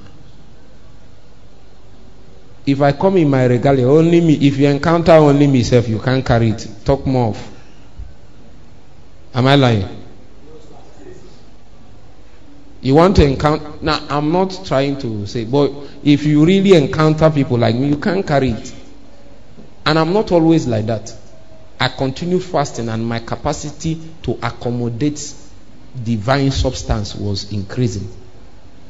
If 2.66 2.82
I 2.82 2.92
come 2.92 3.16
in 3.16 3.30
my 3.30 3.46
regalia, 3.46 3.88
only 3.88 4.20
me, 4.20 4.34
if 4.46 4.58
you 4.58 4.68
encounter 4.68 5.12
only 5.12 5.46
myself, 5.46 5.88
you 5.88 5.98
can't 5.98 6.24
carry 6.24 6.50
it. 6.50 6.68
Talk 6.84 7.06
more 7.06 7.28
of. 7.28 7.50
Am 9.34 9.46
I 9.46 9.56
lying? 9.56 9.88
You 12.82 12.94
want 12.94 13.16
to 13.16 13.24
encounter. 13.24 13.72
Now, 13.80 14.06
I'm 14.10 14.30
not 14.30 14.60
trying 14.64 14.98
to 15.00 15.26
say, 15.26 15.44
but 15.44 15.72
if 16.04 16.24
you 16.24 16.44
really 16.44 16.74
encounter 16.74 17.30
people 17.30 17.58
like 17.58 17.74
me, 17.74 17.88
you 17.88 17.96
can't 17.96 18.26
carry 18.26 18.50
it. 18.50 18.74
And 19.88 19.98
I'm 19.98 20.12
not 20.12 20.32
always 20.32 20.66
like 20.66 20.84
that. 20.84 21.14
I 21.80 21.88
continue 21.88 22.40
fasting, 22.40 22.90
and 22.90 23.06
my 23.08 23.20
capacity 23.20 23.98
to 24.22 24.32
accommodate 24.42 25.32
divine 26.04 26.50
substance 26.50 27.14
was 27.14 27.50
increasing. 27.54 28.06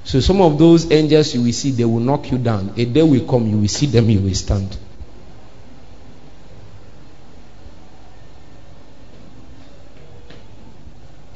So, 0.03 0.19
some 0.19 0.41
of 0.41 0.59
those 0.59 0.91
angels 0.91 1.33
you 1.37 1.43
will 1.45 1.53
see, 1.53 1.71
they 1.71 1.85
will 1.85 2.01
knock 2.01 2.33
you 2.33 2.39
down. 2.39 2.75
A 2.77 2.85
day 2.85 3.05
will 3.05 3.25
come, 3.29 3.47
you 3.47 3.59
will 3.59 3.69
see 3.69 3.87
them, 3.87 4.11
you 4.11 4.19
will 4.19 4.35
stand. 4.35 4.77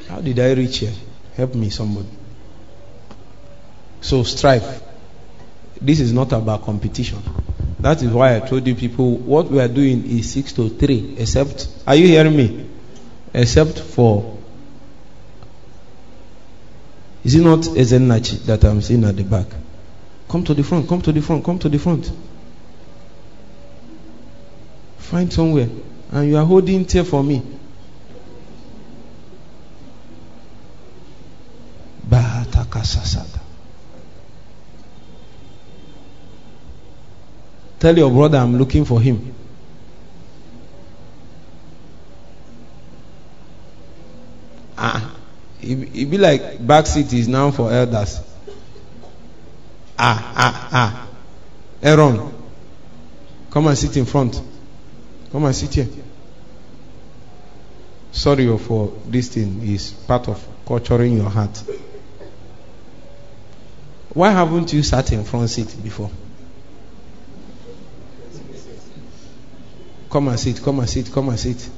How 0.08 0.20
did 0.20 0.40
I 0.40 0.54
reach 0.54 0.78
here? 0.78 0.92
Help 1.36 1.54
me, 1.54 1.70
somebody. 1.70 2.08
So 4.00 4.24
strive. 4.24 4.82
This 5.80 6.00
is 6.00 6.12
not 6.12 6.32
about 6.32 6.64
competition. 6.64 7.22
That 7.82 8.00
is 8.00 8.12
why 8.12 8.36
I 8.36 8.40
told 8.40 8.64
you 8.64 8.76
people 8.76 9.16
what 9.16 9.50
we 9.50 9.58
are 9.58 9.66
doing 9.66 10.06
is 10.08 10.32
six 10.32 10.52
to 10.52 10.68
three. 10.68 11.16
Except, 11.18 11.66
are 11.84 11.96
you 11.96 12.06
hearing 12.06 12.36
me? 12.36 12.70
Except 13.34 13.76
for, 13.76 14.38
is 17.24 17.34
it 17.34 17.42
not 17.42 17.58
Ezenachi 17.58 18.44
that 18.46 18.64
I'm 18.64 18.80
seeing 18.82 19.02
at 19.02 19.16
the 19.16 19.24
back? 19.24 19.46
Come 20.28 20.44
to 20.44 20.54
the 20.54 20.62
front. 20.62 20.88
Come 20.88 21.02
to 21.02 21.10
the 21.10 21.20
front. 21.20 21.44
Come 21.44 21.58
to 21.58 21.68
the 21.68 21.78
front. 21.80 22.12
Find 24.98 25.32
somewhere, 25.32 25.68
and 26.12 26.28
you 26.28 26.36
are 26.36 26.44
holding 26.44 26.84
tear 26.84 27.02
for 27.02 27.24
me. 27.24 27.42
Bahatakasasada. 32.08 33.41
Tell 37.82 37.98
your 37.98 38.12
brother 38.12 38.38
I'm 38.38 38.56
looking 38.58 38.84
for 38.84 39.00
him. 39.00 39.34
Ah, 44.78 45.16
it, 45.60 45.78
it 45.92 46.08
be 46.08 46.16
like 46.16 46.64
back 46.64 46.86
seat 46.86 47.12
is 47.12 47.26
now 47.26 47.50
for 47.50 47.72
elders. 47.72 48.20
Ah, 49.98 50.32
ah, 50.36 50.68
ah. 50.72 51.08
Aaron, 51.82 52.32
come 53.50 53.66
and 53.66 53.76
sit 53.76 53.96
in 53.96 54.04
front. 54.04 54.40
Come 55.32 55.44
and 55.46 55.56
sit 55.56 55.74
here. 55.74 55.88
Sorry 58.12 58.46
for 58.58 58.92
this 59.08 59.26
thing 59.26 59.60
is 59.66 59.90
part 59.90 60.28
of 60.28 60.40
culturing 60.64 61.16
your 61.16 61.30
heart. 61.30 61.60
Why 64.10 64.30
haven't 64.30 64.72
you 64.72 64.84
sat 64.84 65.10
in 65.10 65.24
front 65.24 65.50
seat 65.50 65.74
before? 65.82 66.12
Come 70.12 70.28
and 70.28 70.38
sit, 70.38 70.62
come 70.62 70.78
and 70.80 70.90
sit, 70.90 71.10
come 71.10 71.30
and 71.30 71.40
sit. 71.40 71.70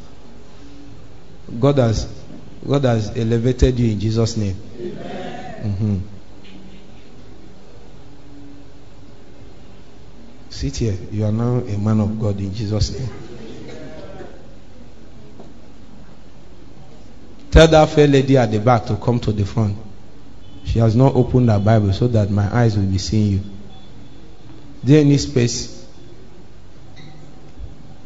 God 1.60 1.78
has 1.78 2.12
God 2.66 2.82
has 2.82 3.16
elevated 3.16 3.78
you 3.78 3.92
in 3.92 4.00
Jesus' 4.00 4.36
name. 4.36 4.54
Mm-hmm. 4.54 5.98
Sit 10.50 10.76
here. 10.78 10.96
You 11.12 11.26
are 11.26 11.32
now 11.32 11.58
a 11.58 11.78
man 11.78 12.00
of 12.00 12.18
God 12.18 12.40
in 12.40 12.52
Jesus' 12.52 12.98
name. 12.98 13.08
Tell 17.52 17.68
that 17.68 17.88
fair 17.90 18.08
lady 18.08 18.36
at 18.36 18.50
the 18.50 18.58
back 18.58 18.86
to 18.86 18.96
come 18.96 19.20
to 19.20 19.30
the 19.30 19.46
front. 19.46 19.78
She 20.64 20.80
has 20.80 20.96
not 20.96 21.14
opened 21.14 21.50
her 21.50 21.60
Bible 21.60 21.92
so 21.92 22.08
that 22.08 22.30
my 22.30 22.52
eyes 22.52 22.76
will 22.76 22.86
be 22.86 22.98
seeing 22.98 23.30
you. 23.30 23.38
Is 24.82 24.88
there 24.88 25.00
any 25.02 25.18
space? 25.18 25.73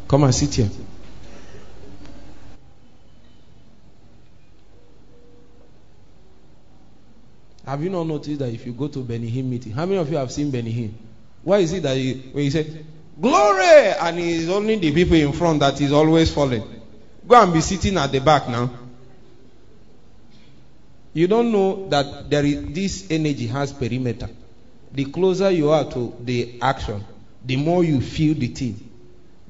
Come 0.09 0.25
and 0.25 0.35
sit 0.35 0.55
here. 0.55 0.71
Have 7.67 7.83
you 7.83 7.91
not 7.91 8.05
noticed 8.05 8.39
that 8.39 8.49
if 8.49 8.65
you 8.65 8.73
go 8.73 8.89
to 8.89 9.01
Benny 9.01 9.31
Hinn 9.31 9.45
meeting, 9.45 9.73
how 9.73 9.85
many 9.85 9.99
of 9.99 10.11
you 10.11 10.17
have 10.17 10.33
seen 10.33 10.51
Benny 10.51 10.73
Hinn? 10.73 10.95
Why 11.43 11.59
is 11.59 11.75
it 11.75 11.83
that 11.83 11.99
you, 11.99 12.15
when 12.33 12.45
you 12.45 12.51
say 12.51 12.85
glory 13.21 13.93
and 14.01 14.19
it's 14.19 14.49
only 14.49 14.77
the 14.77 14.91
people 14.95 15.17
in 15.17 15.33
front 15.33 15.61
that 15.61 15.79
is 15.79 15.93
always 15.93 16.33
falling? 16.33 16.65
Go 17.27 17.43
and 17.43 17.53
be 17.53 17.61
sitting 17.61 17.99
at 17.99 18.11
the 18.11 18.21
back 18.21 18.49
now. 18.49 18.71
You 21.13 21.27
don't 21.29 21.53
know 21.53 21.91
that 21.91 22.31
there 22.31 22.47
is 22.47 22.73
this 22.73 23.11
energy 23.11 23.47
has 23.49 23.75
perimeter. 23.75 24.31
The 24.93 25.05
closer 25.05 25.51
you 25.51 25.69
are 25.69 25.85
to 25.91 26.17
the 26.21 26.59
action, 26.63 27.05
the 27.45 27.57
more 27.57 27.85
you 27.85 28.01
feel 28.01 28.35
the 28.35 28.47
thing. 28.47 28.88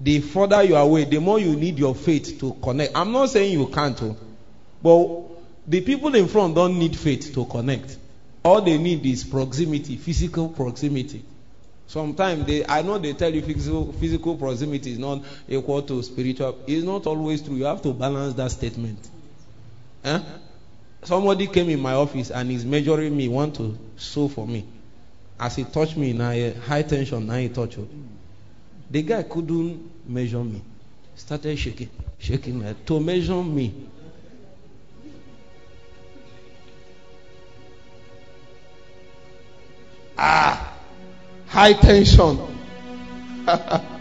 The 0.01 0.21
further 0.21 0.63
you 0.63 0.77
are 0.77 0.83
away, 0.85 1.05
the 1.05 1.21
more 1.21 1.41
you 1.41 1.57
need 1.57 1.79
your 1.79 1.95
faith 1.95 2.39
to 2.41 2.55
connect. 2.63 2.97
I'm 2.97 3.11
not 3.11 3.31
saying 3.31 3.59
you 3.59 3.67
can't, 3.67 4.01
oh, 4.03 4.17
but 4.83 5.39
the 5.67 5.81
people 5.81 6.15
in 6.15 6.29
front 6.29 6.55
don't 6.55 6.79
need 6.79 6.97
faith 6.97 7.35
to 7.35 7.45
connect. 7.47 7.97
All 8.45 8.63
they 8.63 8.79
need 8.79 9.05
is 9.05 9.25
proximity, 9.25 9.97
physical 9.97 10.49
proximity. 10.49 11.25
Sometimes 11.89 12.47
they, 12.47 12.65
I 12.67 12.83
know 12.83 12.99
they 12.99 13.15
tell 13.15 13.35
you 13.35 13.43
physical, 13.43 13.93
physical 13.95 14.37
proximity 14.37 14.93
is 14.93 14.99
not 14.99 15.23
equal 15.49 15.83
to 15.83 16.03
spiritual. 16.03 16.59
It's 16.67 16.85
not 16.85 17.07
always 17.07 17.43
true. 17.43 17.57
You 17.57 17.65
have 17.65 17.83
to 17.83 17.93
balance 17.93 18.35
that 18.35 18.51
statement. 18.51 18.99
Eh? 20.05 20.21
Somebody 21.03 21.47
came 21.47 21.71
in 21.71 21.81
my 21.81 21.95
office 21.95 22.31
and 22.31 22.51
is 22.51 22.65
measuring 22.65 23.17
me, 23.17 23.29
want 23.29 23.57
to 23.57 23.77
sew 23.97 24.29
for 24.29 24.47
me. 24.47 24.67
As 25.41 25.57
he 25.57 25.65
touched 25.65 25.97
me, 25.97 26.13
now 26.13 26.31
high 26.67 26.83
tension, 26.83 27.27
now 27.27 27.37
he 27.37 27.49
touched 27.49 27.79
me. 27.79 27.89
The 28.91 29.03
guy 29.03 29.23
couldn't 29.25 30.09
measure 30.09 30.43
me. 30.43 30.63
Started 31.15 31.59
shaking, 31.59 31.91
shaking 32.19 32.65
like, 32.65 32.87
to 32.87 33.01
measure 33.01 33.43
me. 33.43 33.75
Ah, 40.17 40.75
high 41.47 41.75
tension. 41.75 42.39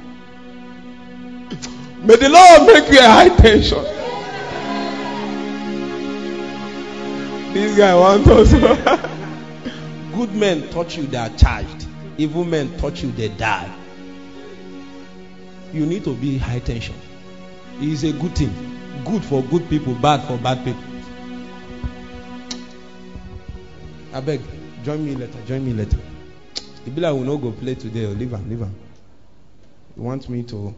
May 2.04 2.16
the 2.16 2.30
Lord 2.30 2.68
make 2.68 2.92
you 2.92 3.00
a 3.00 3.04
high 3.04 3.30
tension. 3.30 3.84
This 7.54 7.78
guy 7.78 7.96
wants 7.96 8.28
us. 8.30 8.54
Good 10.16 10.34
men 10.34 10.70
touch 10.70 10.98
you, 10.98 11.04
they 11.04 11.18
are 11.18 11.30
charged. 11.30 11.88
Evil 12.18 12.46
men 12.46 12.78
touch 12.78 13.04
you, 13.04 13.12
they 13.12 13.28
die. 13.28 13.77
You 15.74 15.86
need 15.86 16.04
to 16.06 16.16
be 16.16 16.38
high 16.38 16.60
tension. 16.60 16.96
It 17.80 17.90
is 17.90 18.04
a 18.04 18.12
good 18.14 18.36
thing. 18.36 18.54
Good 19.06 19.24
for 19.24 19.44
good 19.44 19.70
people, 19.70 19.94
bad 19.96 20.22
for 20.28 20.38
bad 20.38 20.64
people. 20.66 20.84
I 24.14 24.22
beg, 24.22 24.42
join 24.84 25.06
me 25.06 25.16
later. 25.16 25.40
Join 25.46 25.66
me 25.66 25.74
later. 25.74 25.98
Ibila 26.86 27.14
will 27.14 27.36
not 27.36 27.42
go 27.42 27.52
play 27.52 27.76
today. 27.76 28.06
Or 28.06 28.10
leave 28.10 28.32
him. 28.32 28.50
Leave 28.50 28.60
him. 28.60 28.74
You 29.96 30.04
want 30.04 30.28
me 30.30 30.44
to 30.44 30.74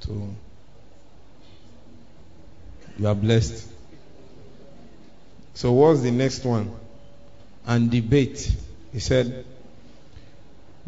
to 0.00 0.34
you 2.98 3.06
are 3.06 3.14
blessed. 3.14 3.66
So 5.54 5.72
what's 5.72 6.02
the 6.02 6.10
next 6.10 6.44
one? 6.44 6.70
And 7.66 7.90
debate. 7.90 8.54
He 8.92 8.98
said, 8.98 9.44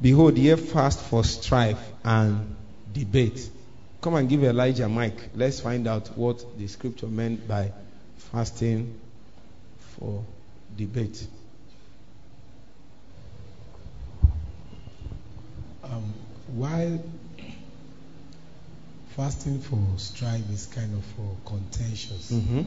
Behold, 0.01 0.39
ye 0.39 0.55
fast 0.57 1.01
for 1.01 1.23
strife 1.25 1.79
and 2.05 2.57
debate. 2.93 3.51
Come 4.01 4.15
and 4.15 4.29
give 4.29 4.43
Elijah 4.45 4.89
mic. 4.89 5.15
Let's 5.35 5.61
find 5.61 5.87
out 5.87 6.17
what 6.17 6.59
the 6.59 6.67
scripture 6.69 7.07
meant 7.07 7.47
by 7.47 7.73
fasting 8.33 8.99
for 9.99 10.25
debate. 10.77 11.27
Um, 15.85 16.15
while 16.55 17.03
fasting 19.17 19.61
for 19.61 19.79
strife 19.99 20.49
is 20.51 20.67
kind 20.67 20.95
of 20.95 21.05
for 21.17 21.37
contentious, 21.45 22.31
Mm-hmm. 22.31 22.63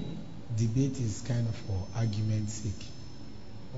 debate 0.58 1.00
is 1.00 1.24
kind 1.28 1.48
of 1.48 1.56
for 1.56 1.88
argument's 1.96 2.54
sake. 2.54 2.86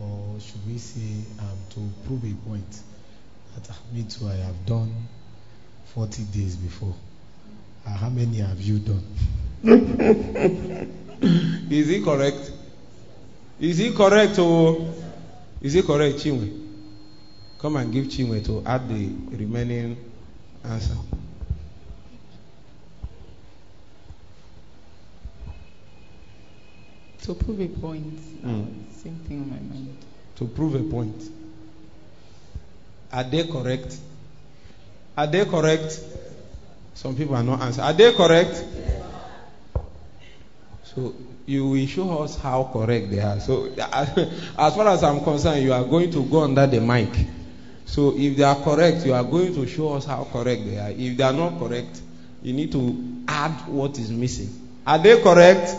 or 0.02 0.38
should 0.42 0.68
we 0.68 0.78
say, 0.78 1.24
um, 1.40 1.58
to 1.70 1.90
prove 2.06 2.24
a 2.26 2.34
point 2.50 2.80
that 3.64 3.94
me 3.94 4.04
too, 4.04 4.28
I 4.28 4.36
have 4.36 4.66
done 4.66 5.08
40 5.94 6.24
days 6.24 6.56
before. 6.56 6.94
Uh, 7.86 7.92
how 7.92 8.10
many 8.10 8.38
have 8.38 8.60
you 8.60 8.80
done? 8.80 9.04
Is 11.70 11.88
he 11.88 12.02
correct? 12.04 12.52
Is 13.60 13.78
he 13.78 13.92
correct 13.94 14.38
or 14.40 14.94
is 15.62 15.74
he 15.74 15.82
correct, 15.82 16.18
Chinwe? 16.18 16.64
Come 17.58 17.78
and 17.78 17.92
give 17.92 18.06
Chinwe 18.06 18.46
to 18.46 18.64
add 18.66 18.88
the 18.90 19.10
remaining 19.36 19.98
answer. 20.64 20.96
To 27.24 27.34
prove 27.34 27.60
a 27.62 27.68
point. 27.68 28.20
Mm. 28.44 28.92
Same 28.92 29.16
thing 29.28 29.42
on 29.42 29.50
my 29.50 29.56
mind. 29.56 29.98
To 30.36 30.46
prove 30.46 30.76
a 30.76 30.84
point. 30.84 31.24
Are 33.16 33.24
they 33.24 33.48
correct? 33.48 33.98
Are 35.16 35.26
they 35.26 35.46
correct? 35.46 36.02
Some 36.96 37.16
people 37.16 37.36
are 37.36 37.44
not 37.44 37.62
answering. 37.62 37.88
Are 37.88 37.94
they 37.94 38.12
correct? 38.12 38.66
So 40.84 41.16
you 41.46 41.70
will 41.70 41.88
show 41.88 42.24
us 42.24 42.38
how 42.38 42.70
correct 42.74 43.10
they 43.12 43.22
are. 43.22 43.40
So 43.40 43.68
as 43.78 44.76
far 44.76 44.88
as 44.90 45.02
I'm 45.02 45.24
concerned, 45.24 45.64
you 45.64 45.72
are 45.72 45.86
going 45.86 46.12
to 46.12 46.24
go 46.26 46.42
under 46.44 46.68
the 46.68 46.82
mic. 46.82 47.10
So 47.86 48.14
if 48.18 48.36
they 48.36 48.44
are 48.44 48.62
correct, 48.62 49.06
you 49.06 49.14
are 49.14 49.24
going 49.24 49.54
to 49.56 49.66
show 49.66 49.94
us 49.94 50.04
how 50.04 50.28
correct 50.30 50.66
they 50.66 50.78
are. 50.78 50.92
If 50.92 51.16
they 51.16 51.24
are 51.24 51.32
not 51.32 51.58
correct, 51.58 52.02
you 52.44 52.52
need 52.52 52.74
to 52.74 53.24
add 53.30 53.52
what 53.70 53.98
is 53.98 54.12
missing. 54.12 54.50
Are 54.86 54.98
they 55.00 55.22
correct? 55.22 55.74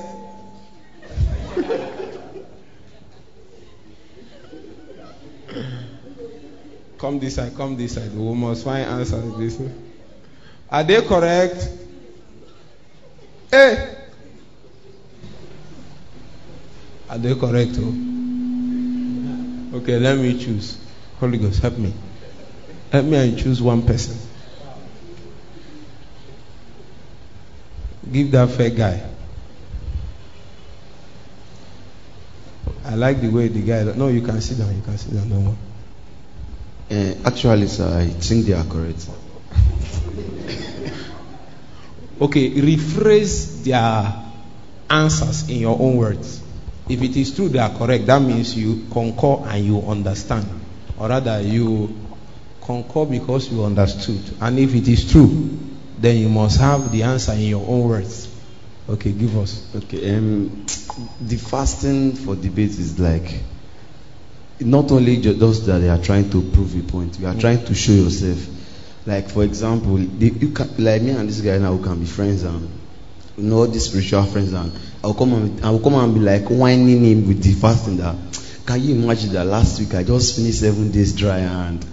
Come 6.99 7.19
this 7.19 7.37
side, 7.37 7.57
come 7.57 7.77
this 7.77 7.95
side. 7.95 8.15
We 8.15 8.35
must 8.35 8.65
find 8.65 8.89
answers 8.89 9.37
this 9.37 9.59
way. 9.59 9.73
Are 10.71 10.83
they 10.85 11.01
correct? 11.03 11.69
Hey! 13.51 13.97
Are 17.09 17.19
they 17.19 17.35
correct? 17.35 17.73
Oh? 17.79 17.95
Okay, 19.77 19.99
let 19.99 20.19
me 20.19 20.39
choose. 20.39 20.79
Holy 21.21 21.39
Ghost, 21.39 21.61
help 21.63 21.79
me. 21.79 21.93
Help 22.91 23.07
me 23.07 23.17
and 23.17 23.39
choose 23.39 23.63
one 23.63 23.83
person. 23.83 24.17
Give 28.11 28.31
that 28.31 28.51
fair 28.51 28.71
guy. 28.71 29.03
I 32.85 32.95
like 32.95 33.21
the 33.21 33.29
way 33.29 33.49
the 33.49 33.63
guy. 33.63 33.83
No, 33.97 34.09
you 34.09 34.23
can 34.23 34.41
sit 34.41 34.59
down. 34.59 34.75
You 34.75 34.83
can 34.83 34.97
sit 34.97 35.13
down. 35.13 35.29
No 35.29 35.41
more. 35.41 35.57
Uh, 36.91 37.15
actually, 37.25 37.67
sir, 37.67 37.99
I 37.99 38.07
think 38.07 38.47
they 38.47 38.53
are 38.53 38.65
correct. 38.65 39.09
Okay, 42.21 42.51
rephrase 42.51 43.65
their 43.65 44.15
answers 44.89 45.51
in 45.51 45.59
your 45.59 45.79
own 45.79 45.97
words. 45.97 46.41
If 46.89 47.03
it 47.03 47.17
is 47.17 47.35
true 47.35 47.49
they 47.49 47.59
are 47.59 47.77
correct, 47.77 48.07
that 48.07 48.23
means 48.23 48.57
you 48.57 48.87
concur 48.91 49.45
and 49.49 49.65
you 49.65 49.83
understand. 49.83 50.47
Or 50.99 51.09
rather, 51.09 51.41
you 51.43 51.95
concur 52.63 53.05
because 53.05 53.51
you 53.53 53.65
understood. 53.65 54.21
And 54.41 54.59
if 54.59 54.75
it 54.75 54.89
is 54.89 55.11
true, 55.11 55.59
then 55.99 56.17
you 56.17 56.29
must 56.29 56.61
have 56.61 56.93
the 56.93 57.03
answer 57.03 57.33
in 57.33 57.41
your 57.41 57.67
own 57.67 57.89
words. 57.89 58.29
Okay, 58.89 59.13
give 59.13 59.37
us. 59.37 59.75
Okay, 59.75 60.17
um, 60.17 60.65
the 61.21 61.37
fasting 61.37 62.13
for 62.15 62.37
debate 62.37 62.71
is 62.71 62.99
like 62.99 63.43
not 64.61 64.91
only 64.91 65.19
just 65.19 65.67
that 65.67 65.79
they 65.79 65.89
are 65.89 66.03
trying 66.03 66.31
to 66.31 66.43
prove 66.51 66.79
a 66.79 66.91
point, 66.91 67.19
you 67.19 67.27
are 67.27 67.35
trying 67.35 67.65
to 67.65 67.75
show 67.75 67.93
yourself. 67.93 68.39
Like 69.05 69.29
for 69.29 69.45
example, 69.45 69.97
the, 69.97 70.29
you 70.29 70.51
can, 70.51 70.69
like 70.83 71.03
me 71.03 71.11
and 71.11 71.29
this 71.29 71.41
guy 71.41 71.59
now 71.59 71.75
we 71.75 71.85
can 71.85 72.01
be 72.01 72.07
friends 72.07 72.43
and 72.43 72.69
you 73.37 73.45
know 73.45 73.59
all 73.59 73.67
these 73.67 73.85
spiritual 73.85 74.25
friends 74.25 74.53
and 74.53 74.73
I'll 75.05 75.15
come 75.15 75.33
and 75.35 75.65
I 75.65 75.71
will 75.71 75.81
come 75.81 75.95
and 75.95 76.13
be 76.15 76.21
like 76.21 76.45
whining 76.47 77.05
him 77.05 77.29
with 77.29 77.43
the 77.43 77.53
fasting 77.53 77.99
that 77.99 78.17
can 78.67 78.83
you 78.83 78.97
imagine 78.97 79.33
that 79.35 79.45
last 79.45 79.79
week 79.79 79.95
I 79.95 80.03
just 80.03 80.37
finished 80.37 80.61
seven 80.61 80.91
days 80.91 81.15
dry 81.15 81.39
and 81.39 81.87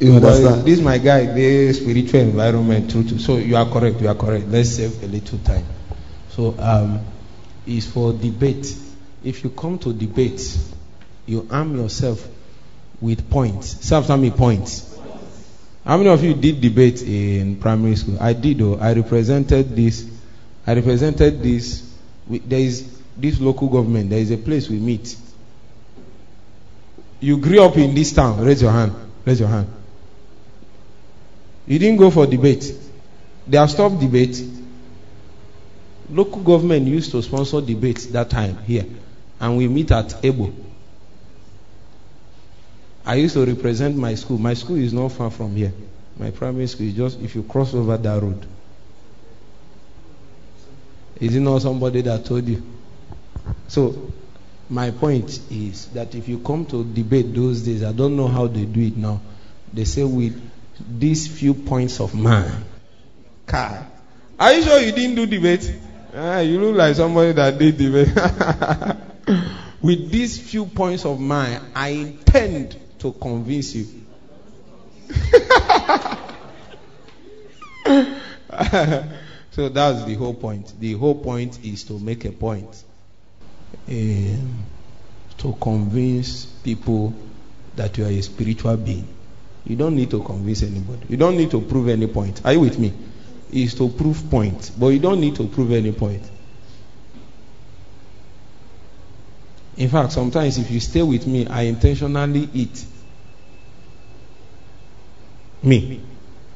you 0.00 0.14
understand? 0.14 0.64
this 0.64 0.80
my 0.80 0.98
guy, 0.98 1.24
the 1.32 1.72
spiritual 1.72 2.20
environment 2.20 2.90
too, 2.90 3.08
too. 3.08 3.18
So 3.18 3.36
you 3.36 3.56
are 3.56 3.64
correct, 3.66 4.00
you 4.00 4.08
are 4.08 4.14
correct. 4.14 4.46
Let's 4.48 4.70
save 4.70 5.02
a 5.02 5.06
little 5.06 5.38
time. 5.38 5.64
So 6.30 6.54
um 6.58 7.00
is 7.66 7.86
for 7.90 8.12
debate. 8.12 8.76
If 9.24 9.42
you 9.42 9.50
come 9.50 9.78
to 9.80 9.92
debate, 9.92 10.40
you 11.26 11.46
arm 11.50 11.76
yourself 11.76 12.26
with 13.00 13.28
points. 13.30 13.92
After 13.92 14.16
me 14.16 14.30
points. 14.30 14.94
How 15.84 15.96
many 15.98 16.08
of 16.10 16.22
you 16.24 16.34
did 16.34 16.60
debate 16.60 17.02
in 17.02 17.56
primary 17.56 17.96
school? 17.96 18.16
I 18.20 18.32
did 18.32 18.58
though. 18.58 18.76
I 18.76 18.92
represented 18.94 19.76
this 19.76 20.10
I 20.66 20.74
represented 20.74 21.42
this 21.42 21.88
there 22.28 22.58
is 22.58 23.00
this 23.16 23.40
local 23.40 23.68
government, 23.68 24.10
there 24.10 24.18
is 24.18 24.30
a 24.32 24.36
place 24.36 24.68
we 24.68 24.78
meet. 24.78 25.16
You 27.20 27.38
grew 27.38 27.62
up 27.62 27.76
in 27.76 27.94
this 27.94 28.12
town, 28.12 28.44
raise 28.44 28.60
your 28.60 28.72
hand. 28.72 28.94
Raise 29.24 29.40
your 29.40 29.48
hand. 29.48 29.68
You 31.66 31.78
didn't 31.78 31.98
go 31.98 32.10
for 32.10 32.26
debate. 32.26 32.74
They 33.46 33.56
have 33.56 33.70
stopped 33.70 34.00
debate. 34.00 34.42
Local 36.10 36.42
government 36.42 36.86
used 36.86 37.10
to 37.12 37.22
sponsor 37.22 37.60
debates 37.60 38.06
that 38.06 38.28
time 38.30 38.58
here. 38.64 38.84
And 39.40 39.56
we 39.56 39.68
meet 39.68 39.90
at 39.92 40.24
Ebo. 40.24 40.52
I 43.06 43.14
used 43.14 43.34
to 43.34 43.46
represent 43.46 43.96
my 43.96 44.16
school. 44.16 44.36
My 44.36 44.54
school 44.54 44.76
is 44.76 44.92
not 44.92 45.12
far 45.12 45.30
from 45.30 45.54
here. 45.54 45.72
My 46.18 46.32
primary 46.32 46.66
school 46.66 46.88
is 46.88 46.94
just 46.94 47.20
if 47.20 47.36
you 47.36 47.44
cross 47.44 47.72
over 47.72 47.96
that 47.96 48.22
road. 48.22 48.44
Is 51.20 51.36
it 51.36 51.40
not 51.40 51.62
somebody 51.62 52.00
that 52.02 52.24
told 52.24 52.46
you? 52.48 52.62
So, 53.68 54.12
my 54.68 54.90
point 54.90 55.40
is 55.50 55.86
that 55.88 56.16
if 56.16 56.28
you 56.28 56.40
come 56.40 56.66
to 56.66 56.82
debate 56.82 57.32
those 57.32 57.62
days, 57.62 57.84
I 57.84 57.92
don't 57.92 58.16
know 58.16 58.26
how 58.26 58.48
they 58.48 58.64
do 58.64 58.80
it 58.80 58.96
now. 58.96 59.20
They 59.72 59.84
say 59.84 60.02
with 60.02 60.38
these 60.98 61.28
few 61.28 61.54
points 61.54 62.00
of 62.00 62.12
mine. 62.12 62.64
Kai. 63.46 63.86
Are 64.38 64.52
you 64.52 64.62
sure 64.62 64.80
you 64.80 64.90
didn't 64.92 65.14
do 65.14 65.26
debate? 65.26 65.72
Ah, 66.12 66.40
you 66.40 66.60
look 66.60 66.76
like 66.76 66.96
somebody 66.96 67.32
that 67.32 67.56
did 67.56 67.78
debate. 67.78 68.08
with 69.80 70.10
these 70.10 70.38
few 70.38 70.66
points 70.66 71.04
of 71.04 71.20
mine, 71.20 71.60
I 71.74 71.88
intend 71.90 72.76
to 72.98 73.12
convince 73.12 73.74
you. 73.74 73.86
so 79.50 79.68
that's 79.68 80.04
the 80.04 80.14
whole 80.14 80.34
point. 80.34 80.78
The 80.78 80.92
whole 80.94 81.16
point 81.16 81.64
is 81.64 81.84
to 81.84 81.98
make 81.98 82.24
a 82.24 82.32
point. 82.32 82.82
Um, 83.88 84.64
to 85.38 85.52
convince 85.60 86.46
people 86.46 87.14
that 87.76 87.96
you 87.98 88.06
are 88.06 88.10
a 88.10 88.22
spiritual 88.22 88.76
being. 88.76 89.06
You 89.64 89.76
don't 89.76 89.96
need 89.96 90.10
to 90.10 90.22
convince 90.22 90.62
anybody. 90.62 91.06
You 91.08 91.16
don't 91.16 91.36
need 91.36 91.50
to 91.50 91.60
prove 91.60 91.88
any 91.88 92.06
point. 92.06 92.40
Are 92.44 92.52
you 92.52 92.60
with 92.60 92.78
me? 92.78 92.92
Is 93.52 93.74
to 93.74 93.88
prove 93.88 94.30
point, 94.30 94.72
but 94.78 94.88
you 94.88 94.98
don't 94.98 95.20
need 95.20 95.36
to 95.36 95.46
prove 95.46 95.72
any 95.72 95.92
point. 95.92 96.22
In 99.76 99.88
fact, 99.88 100.12
sometimes 100.12 100.58
if 100.58 100.70
you 100.70 100.80
stay 100.80 101.02
with 101.02 101.26
me, 101.26 101.46
I 101.46 101.62
intentionally 101.62 102.48
eat. 102.54 102.84
Me. 105.62 106.00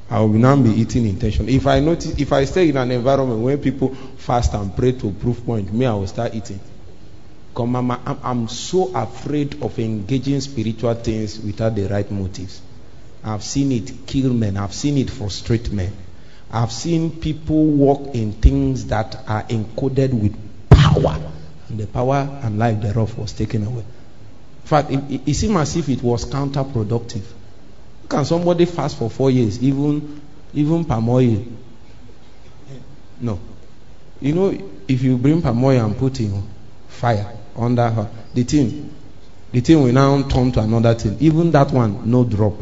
I 0.09 0.21
will 0.21 0.31
now 0.31 0.57
be 0.57 0.71
eating 0.71 1.07
intentionally. 1.07 1.55
If 1.55 1.67
I 1.67 1.81
notice, 1.81 2.19
if 2.19 2.33
I 2.33 2.45
stay 2.45 2.69
in 2.69 2.77
an 2.77 2.91
environment 2.91 3.41
where 3.41 3.57
people 3.59 3.95
fast 3.95 4.55
and 4.55 4.75
pray 4.75 4.93
to 4.93 5.13
proof 5.13 5.45
point, 5.45 5.73
me, 5.73 5.87
I 5.87 5.95
will 5.95 6.07
start 6.07 6.35
eating. 6.35 6.61
Come, 7.55 7.73
mama, 7.73 8.01
I'm, 8.07 8.19
I'm 8.23 8.49
so 8.49 8.93
afraid 8.95 9.63
of 9.63 9.79
engaging 9.79 10.41
spiritual 10.41 10.95
things 10.95 11.39
without 11.39 11.75
the 11.77 11.87
right 11.87 12.11
motives. 12.11 12.61
I've 13.23 13.45
seen 13.45 13.71
it 13.73 14.07
kill 14.07 14.33
men. 14.33 14.57
I've 14.57 14.75
seen 14.75 14.97
it 14.99 15.11
frustrate 15.11 15.71
men. 15.71 15.93
I've 16.51 16.73
seen 16.73 17.21
people 17.21 17.65
walk 17.65 18.15
in 18.15 18.33
things 18.33 18.87
that 18.87 19.17
are 19.29 19.45
encoded 19.45 20.13
with 20.13 20.37
power, 20.71 21.21
and 21.71 21.79
the 21.79 21.87
power 21.87 22.41
and 22.43 22.59
life 22.59 22.81
thereof 22.81 23.17
was 23.17 23.33
taken 23.33 23.65
away. 23.65 23.85
In 24.63 24.67
fact, 24.67 24.91
it, 24.91 25.23
it, 25.27 25.35
seemed 25.35 25.57
as 25.57 25.77
if 25.77 25.89
it 25.89 26.03
was 26.03 26.25
counterproductive. 26.25 27.23
Can 28.09 28.25
somebody 28.25 28.65
fast 28.65 28.99
for 28.99 29.09
four 29.09 29.31
years, 29.31 29.63
even 29.63 30.21
even 30.53 30.85
palm 30.85 31.09
oil? 31.09 31.45
No. 33.21 33.39
You 34.21 34.33
know, 34.35 34.73
if 34.89 35.03
you 35.03 35.17
bring 35.17 35.41
palm 35.43 35.65
oil 35.65 35.85
and 35.85 35.97
put 35.97 36.21
in 36.21 36.43
fire 36.89 37.33
under 37.57 37.89
her, 37.89 38.11
the 38.35 38.43
thing, 38.43 38.95
the 39.53 39.61
thing 39.61 39.83
will 39.83 39.93
now 39.93 40.23
turn 40.29 40.53
to 40.53 40.61
another 40.61 40.95
thing. 40.95 41.17
Even 41.21 41.51
that 41.53 41.71
one, 41.71 42.11
no 42.11 42.25
drop. 42.25 42.55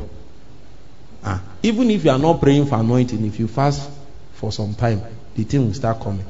Ah, 1.24 1.42
even 1.62 1.90
if 1.90 2.04
you 2.04 2.10
are 2.10 2.18
not 2.18 2.40
praying 2.40 2.66
for 2.66 2.76
anointing, 2.78 3.24
if 3.26 3.38
you 3.40 3.48
fast 3.48 3.90
for 4.34 4.52
some 4.52 4.74
time, 4.74 5.02
the 5.34 5.44
thing 5.44 5.66
will 5.66 5.74
start 5.74 6.00
coming. 6.00 6.24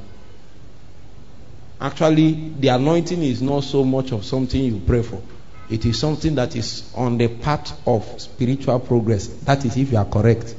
Actually, 1.81 2.51
the 2.59 2.68
anointing 2.68 3.22
is 3.22 3.41
not 3.41 3.62
so 3.62 3.85
much 3.85 4.12
of 4.12 4.24
something 4.24 4.61
you 4.62 4.81
pray 4.85 5.03
for. 5.03 5.22
It 5.70 5.85
is 5.85 5.99
something 5.99 6.35
that 6.37 6.57
is 6.57 6.91
on 6.95 7.18
the 7.18 7.29
path 7.29 7.79
of 7.87 8.20
spiritual 8.20 8.81
progress. 8.81 9.26
That 9.45 9.64
is, 9.64 9.76
if 9.76 9.93
you 9.93 9.99
are 9.99 10.05
correct. 10.05 10.55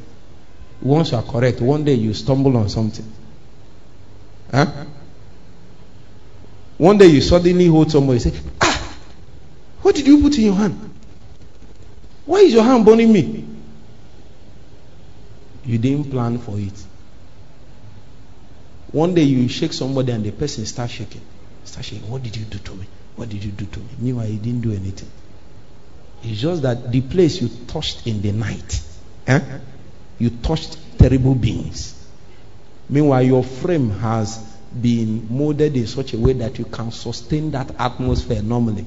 Once 0.81 1.11
you 1.11 1.17
are 1.17 1.23
correct, 1.23 1.59
one 1.61 1.83
day 1.83 1.95
you 1.95 2.13
stumble 2.13 2.55
on 2.55 2.69
something. 2.69 3.11
Huh? 4.51 4.85
One 6.77 6.97
day 6.97 7.07
you 7.07 7.19
suddenly 7.21 7.67
hold 7.67 7.91
somebody 7.91 8.23
and 8.23 8.33
say, 8.33 8.41
Ah, 8.61 8.95
what 9.81 9.95
did 9.95 10.07
you 10.07 10.21
put 10.21 10.37
in 10.37 10.45
your 10.45 10.55
hand? 10.55 10.89
Why 12.25 12.39
is 12.39 12.53
your 12.53 12.63
hand 12.63 12.85
burning 12.85 13.11
me? 13.11 13.45
You 15.65 15.77
didn't 15.77 16.11
plan 16.11 16.37
for 16.37 16.57
it. 16.57 16.85
One 18.91 19.13
day 19.13 19.23
you 19.23 19.47
shake 19.47 19.73
somebody 19.73 20.11
and 20.11 20.23
the 20.23 20.31
person 20.31 20.65
starts 20.65 20.93
shaking. 20.93 21.21
Start 21.63 21.85
shaking. 21.85 22.09
What 22.09 22.23
did 22.23 22.35
you 22.35 22.45
do 22.45 22.57
to 22.57 22.71
me? 22.73 22.87
What 23.15 23.29
did 23.29 23.43
you 23.43 23.51
do 23.51 23.65
to 23.65 23.79
me? 23.79 23.89
Meanwhile, 23.99 24.27
you 24.27 24.39
didn't 24.39 24.61
do 24.61 24.71
anything. 24.71 25.09
It's 26.23 26.41
just 26.41 26.63
that 26.63 26.91
the 26.91 27.01
place 27.01 27.41
you 27.41 27.49
touched 27.67 28.07
in 28.07 28.21
the 28.21 28.31
night, 28.31 28.81
eh? 29.27 29.59
you 30.17 30.29
touched 30.29 30.77
terrible 30.97 31.35
beings. 31.35 31.95
Meanwhile, 32.89 33.23
your 33.23 33.43
frame 33.43 33.89
has 33.91 34.37
been 34.81 35.27
molded 35.29 35.75
in 35.75 35.87
such 35.87 36.13
a 36.13 36.17
way 36.17 36.33
that 36.33 36.59
you 36.59 36.65
can 36.65 36.91
sustain 36.91 37.51
that 37.51 37.71
atmosphere 37.79 38.41
normally. 38.41 38.85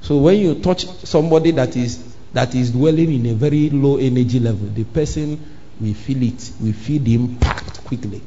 So 0.00 0.18
when 0.18 0.38
you 0.38 0.54
touch 0.60 0.86
somebody 0.86 1.50
that 1.52 1.76
is 1.76 2.14
that 2.32 2.54
is 2.54 2.70
dwelling 2.70 3.12
in 3.12 3.26
a 3.26 3.34
very 3.34 3.70
low 3.70 3.96
energy 3.96 4.38
level, 4.40 4.68
the 4.68 4.84
person 4.84 5.55
will 5.80 5.94
feel 5.94 6.22
it, 6.22 6.52
we 6.60 6.72
feel 6.72 7.02
the 7.02 7.14
impact 7.14 7.84
quickly. 7.84 8.22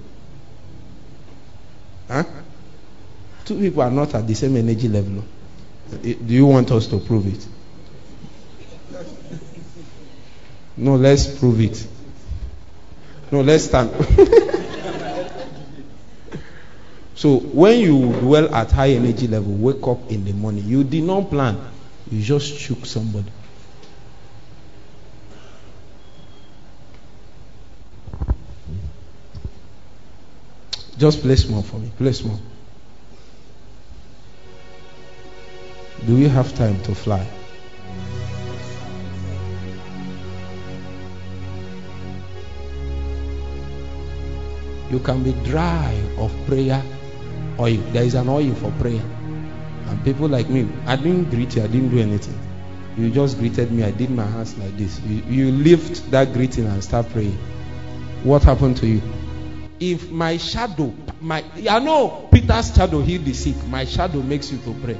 Huh? 2.08 2.24
Two 3.45 3.60
people 3.60 3.82
are 3.82 3.91
not 3.91 4.14
at 4.16 4.28
the 4.28 4.34
same 4.34 4.58
energy 4.58 4.88
level. 4.88 5.24
Eh, 6.04 6.14
do 6.26 6.34
you 6.34 6.45
want 6.45 6.72
us 6.72 6.88
to 6.88 7.00
prove 7.00 7.28
it? 7.28 7.47
No, 10.78 10.95
let's 10.95 11.28
prove 11.39 11.60
it. 11.62 11.88
No, 13.32 13.41
let's 13.41 13.66
stand. 13.66 13.89
so 17.16 17.38
when 17.38 17.80
you 17.80 18.14
dwell 18.20 18.54
at 18.56 18.72
high 18.72 18.91
energy 18.91 19.28
level, 19.28 19.54
wake 19.54 19.86
up 19.88 20.10
in 20.12 20.24
the 20.26 20.34
morning, 20.34 20.64
you 20.66 20.84
did 20.84 21.04
not 21.04 21.30
plan. 21.30 21.60
You 22.12 22.22
just 22.24 22.56
shook 22.56 22.86
somebody. 22.86 23.32
Just 31.00 31.22
play 31.22 31.38
small 31.38 31.62
for 31.64 31.78
me. 31.78 31.91
Play 31.97 32.12
small. 32.12 32.39
Do 36.06 36.16
we 36.16 36.28
have 36.28 36.54
time 36.56 36.82
to 36.84 36.93
fly? 36.93 37.26
You 44.91 45.00
can 45.00 45.24
be 45.24 45.32
dry 45.50 45.93
of 46.18 46.34
prayer 46.47 46.84
oil. 47.60 47.78
There 47.93 48.04
is 48.04 48.16
an 48.16 48.28
oil 48.28 48.54
for 48.56 48.72
prayer. 48.72 49.04
And 49.88 50.04
people 50.04 50.28
like 50.28 50.50
me, 50.50 50.68
I 50.86 50.95
didn't 50.95 51.30
greet 51.30 51.56
you, 51.56 51.64
I 51.64 51.68
didn't 51.68 51.89
do 51.89 52.00
anything. 52.00 52.38
You 52.97 53.10
just 53.10 53.39
greeted 53.39 53.72
me, 53.72 53.84
I 53.84 53.91
did 53.91 54.10
my 54.10 54.26
hands 54.26 54.58
like 54.58 54.78
this. 54.78 55.00
You, 55.02 55.24
you 55.30 55.52
lift 55.52 56.12
that 56.12 56.34
greeting 56.34 56.66
and 56.66 56.84
start 56.84 57.10
praying. 57.10 57.38
What 58.24 58.43
happened 58.43 58.78
to 58.78 58.88
you? 58.88 59.02
If 59.80 60.12
my 60.12 60.36
shadow, 60.36 60.94
my 61.22 61.44
I 61.70 61.80
know 61.80 62.28
Peter's 62.32 62.76
shadow 62.76 63.02
healed 63.02 63.24
the 63.24 63.34
sick, 63.34 63.56
my 63.68 63.86
shadow 63.86 64.22
makes 64.22 64.52
you 64.52 64.58
to 64.60 64.74
pray. 64.74 64.98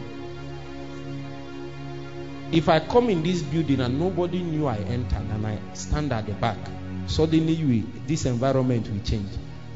If 2.52 2.70
I 2.70 2.80
come 2.80 3.10
in 3.10 3.22
this 3.22 3.42
building 3.42 3.82
and 3.82 4.00
nobody 4.00 4.42
knew 4.42 4.68
I 4.68 4.78
entered 4.78 5.28
and 5.32 5.46
I 5.46 5.60
stand 5.74 6.14
at 6.14 6.26
the 6.28 6.32
back, 6.34 6.58
suddenly 7.08 7.84
this 8.08 8.26
environment 8.26 8.90
will 8.90 9.02
change. 9.02 9.30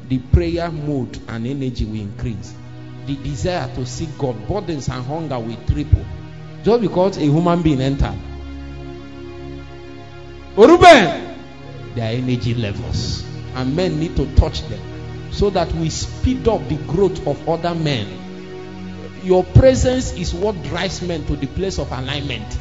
The 0.07 0.19
prayer 0.19 0.71
mode 0.71 1.19
and 1.27 1.47
energy 1.47 1.83
will 1.83 1.99
increase. 1.99 2.53
The 3.05 3.15
desire 3.17 3.69
to 3.75 3.85
seek 3.85 4.17
God, 4.17 4.47
burdens 4.47 4.87
and 4.87 5.05
hunger 5.05 5.37
will 5.37 5.57
triple. 5.67 6.05
Just 6.63 6.81
because 6.81 7.17
a 7.17 7.21
human 7.21 7.61
being 7.61 7.81
entered. 7.81 8.17
Ruben, 10.55 11.35
their 11.93 12.13
energy 12.13 12.55
levels. 12.55 13.23
And 13.55 13.75
men 13.75 13.99
need 13.99 14.15
to 14.15 14.33
touch 14.35 14.61
them 14.69 14.92
so 15.33 15.49
that 15.49 15.71
we 15.73 15.89
speed 15.89 16.47
up 16.47 16.67
the 16.69 16.77
growth 16.87 17.25
of 17.27 17.49
other 17.49 17.75
men. 17.75 18.07
Your 19.23 19.43
presence 19.43 20.13
is 20.13 20.33
what 20.33 20.61
drives 20.63 21.01
men 21.01 21.25
to 21.25 21.35
the 21.35 21.47
place 21.47 21.79
of 21.79 21.91
alignment 21.91 22.57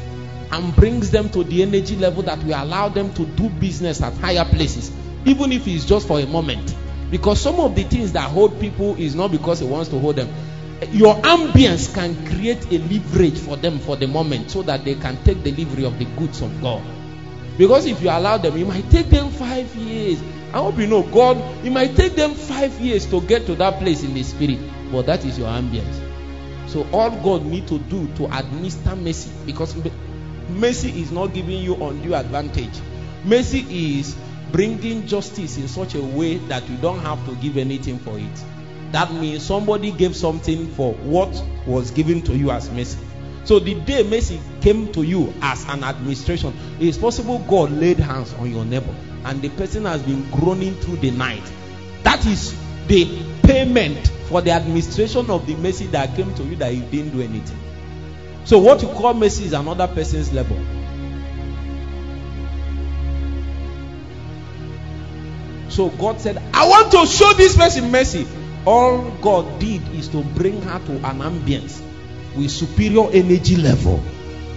and 0.51 0.75
brings 0.75 1.11
them 1.11 1.29
to 1.29 1.43
the 1.43 1.61
energy 1.61 1.95
level 1.95 2.23
that 2.23 2.37
will 2.43 2.61
allow 2.61 2.89
them 2.89 3.13
to 3.13 3.25
do 3.25 3.49
business 3.49 4.01
at 4.01 4.13
higher 4.15 4.45
places, 4.45 4.91
even 5.25 5.51
if 5.51 5.67
it's 5.67 5.85
just 5.85 6.07
for 6.07 6.19
a 6.19 6.25
moment. 6.25 6.75
Because 7.11 7.41
some 7.41 7.59
of 7.59 7.75
the 7.75 7.83
things 7.83 8.11
that 8.13 8.29
hold 8.29 8.59
people 8.59 8.95
is 8.95 9.13
not 9.13 9.31
because 9.31 9.59
he 9.59 9.67
wants 9.67 9.89
to 9.89 9.99
hold 9.99 10.15
them. 10.15 10.33
Your 10.91 11.15
ambience 11.15 11.93
can 11.93 12.15
create 12.27 12.65
a 12.71 12.79
leverage 12.79 13.37
for 13.37 13.55
them 13.55 13.79
for 13.79 13.95
the 13.95 14.07
moment 14.07 14.51
so 14.51 14.63
that 14.63 14.83
they 14.83 14.95
can 14.95 15.21
take 15.23 15.43
delivery 15.43 15.85
of 15.85 15.97
the 15.99 16.05
goods 16.05 16.41
of 16.41 16.61
God. 16.61 16.83
Because 17.57 17.85
if 17.85 18.01
you 18.01 18.09
allow 18.09 18.37
them, 18.37 18.57
it 18.57 18.67
might 18.67 18.89
take 18.89 19.07
them 19.07 19.29
five 19.29 19.73
years. 19.75 20.19
I 20.53 20.57
hope 20.59 20.77
you 20.77 20.85
know 20.85 21.01
God, 21.01 21.37
it 21.65 21.71
might 21.71 21.95
take 21.95 22.13
them 22.15 22.35
five 22.35 22.79
years 22.79 23.07
to 23.07 23.21
get 23.21 23.47
to 23.47 23.55
that 23.55 23.79
place 23.79 24.03
in 24.03 24.13
the 24.13 24.21
spirit. 24.21 24.59
But 24.91 25.07
that 25.07 25.25
is 25.25 25.39
your 25.39 25.47
ambience. 25.47 25.99
So 26.69 26.87
all 26.91 27.09
God 27.09 27.43
need 27.43 27.67
to 27.69 27.79
do 27.79 28.07
to 28.17 28.25
administer 28.25 28.95
mercy, 28.95 29.31
because 29.47 29.75
mercy 30.49 31.01
is 31.01 31.11
not 31.11 31.33
giving 31.33 31.57
you 31.57 31.73
undue 31.83 32.13
advantage. 32.13 32.79
Mercy 33.25 33.65
is 33.97 34.15
bringing 34.51 35.07
justice 35.07 35.57
in 35.57 35.67
such 35.67 35.95
a 35.95 36.01
way 36.01 36.37
that 36.37 36.69
you 36.69 36.77
don't 36.77 36.99
have 36.99 37.25
to 37.25 37.35
give 37.37 37.57
anything 37.57 37.97
for 37.97 38.19
it. 38.19 38.45
That 38.91 39.11
means 39.11 39.41
somebody 39.41 39.91
gave 39.91 40.15
something 40.15 40.71
for 40.73 40.93
what 40.93 41.43
was 41.65 41.89
given 41.89 42.21
to 42.23 42.37
you 42.37 42.51
as 42.51 42.69
mercy. 42.69 42.99
So 43.43 43.57
the 43.57 43.73
day 43.73 44.03
mercy 44.03 44.39
came 44.61 44.91
to 44.91 45.01
you 45.01 45.33
as 45.41 45.67
an 45.67 45.83
administration, 45.83 46.53
it 46.79 46.87
is 46.87 46.97
possible 46.99 47.39
God 47.39 47.71
laid 47.71 47.97
hands 47.97 48.31
on 48.35 48.51
your 48.51 48.65
neighbor 48.65 48.95
and 49.25 49.41
the 49.41 49.49
person 49.49 49.85
has 49.85 50.01
been 50.01 50.29
groaning 50.31 50.75
through 50.75 50.97
the 50.97 51.11
night. 51.11 51.43
That 52.03 52.25
is 52.25 52.55
the 52.87 53.23
payment 53.43 54.07
for 54.27 54.41
the 54.41 54.51
administration 54.51 55.29
of 55.29 55.45
the 55.47 55.55
mercy 55.55 55.87
that 55.87 56.15
came 56.15 56.33
to 56.35 56.43
you 56.43 56.55
that 56.57 56.73
you 56.73 56.81
didn't 56.83 57.11
do 57.11 57.21
anything. 57.21 57.59
So 58.45 58.59
what 58.59 58.81
you 58.81 58.89
call 58.89 59.13
mercy 59.13 59.45
is 59.45 59.53
another 59.53 59.87
person's 59.87 60.33
labor. 60.33 60.59
So 65.69 65.89
God 65.89 66.21
said, 66.21 66.37
I 66.53 66.67
want 66.67 66.91
to 66.91 67.05
show 67.07 67.33
this 67.33 67.57
person 67.57 67.89
mercy. 67.89 68.27
All 68.65 69.09
God 69.21 69.59
did 69.59 69.87
is 69.95 70.07
to 70.09 70.23
bring 70.23 70.61
her 70.61 70.79
to 70.85 70.91
an 70.97 71.19
ambience 71.19 71.81
with 72.35 72.51
superior 72.51 73.09
energy 73.11 73.55
level 73.55 74.03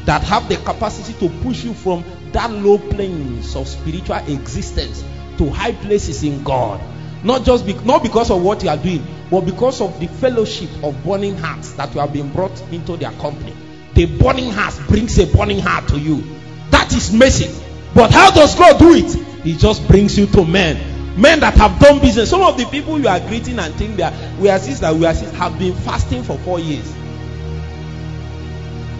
that 0.05 0.23
have 0.23 0.49
the 0.49 0.57
capacity 0.57 1.13
to 1.27 1.29
push 1.43 1.65
you 1.65 1.75
from 1.75 2.05
that 2.37 2.51
low 2.51 2.77
planes 2.77 3.57
of 3.57 3.67
spiritual 3.67 4.17
existence 4.17 5.03
to 5.39 5.49
high 5.49 5.73
places 5.73 6.23
in 6.23 6.45
God. 6.45 6.79
Not 7.25 7.45
just 7.45 7.65
be, 7.65 7.73
not 7.73 8.03
because 8.03 8.31
of 8.31 8.43
what 8.43 8.63
you 8.63 8.69
are 8.69 8.77
doing, 8.77 9.05
but 9.31 9.41
because 9.41 9.81
of 9.81 9.99
the 9.99 10.07
fellowship 10.07 10.69
of 10.85 11.03
burning 11.03 11.39
hearts 11.39 11.73
that 11.73 11.95
you 11.95 12.01
have 12.01 12.13
been 12.13 12.31
brought 12.31 12.61
into 12.71 12.99
their 12.99 13.11
company. 13.13 13.55
The 13.95 14.05
burning 14.05 14.51
heart 14.51 14.75
brings 14.87 15.19
a 15.19 15.27
burning 15.35 15.61
heart 15.61 15.89
to 15.89 15.99
you. 15.99 16.23
That 16.71 16.93
is 16.93 17.11
mercy. 17.11 17.51
But 17.95 18.13
how 18.13 18.31
does 18.31 18.55
God 18.55 18.79
do 18.79 18.93
it? 18.93 19.11
He 19.43 19.57
just 19.57 19.89
brings 19.89 20.19
you 20.19 20.27
to 20.27 20.45
men. 20.45 21.19
Men 21.19 21.41
that 21.41 21.55
have 21.55 21.81
done 21.81 22.01
business. 22.01 22.29
Some 22.29 22.43
of 22.43 22.59
the 22.59 22.67
people 22.67 23.01
you 23.01 23.09
are 23.09 23.21
greeting 23.21 23.59
and 23.59 23.75
think 23.77 23.97
that 23.97 24.39
we 24.39 24.51
are 24.51 24.59
sisters, 24.59 24.95
we 24.95 25.07
are 25.07 25.15
sisters, 25.15 25.35
have 25.39 25.59
been 25.59 25.75
fasting 25.75 26.23
for 26.23 26.37
four 26.41 26.61
years. 26.61 26.95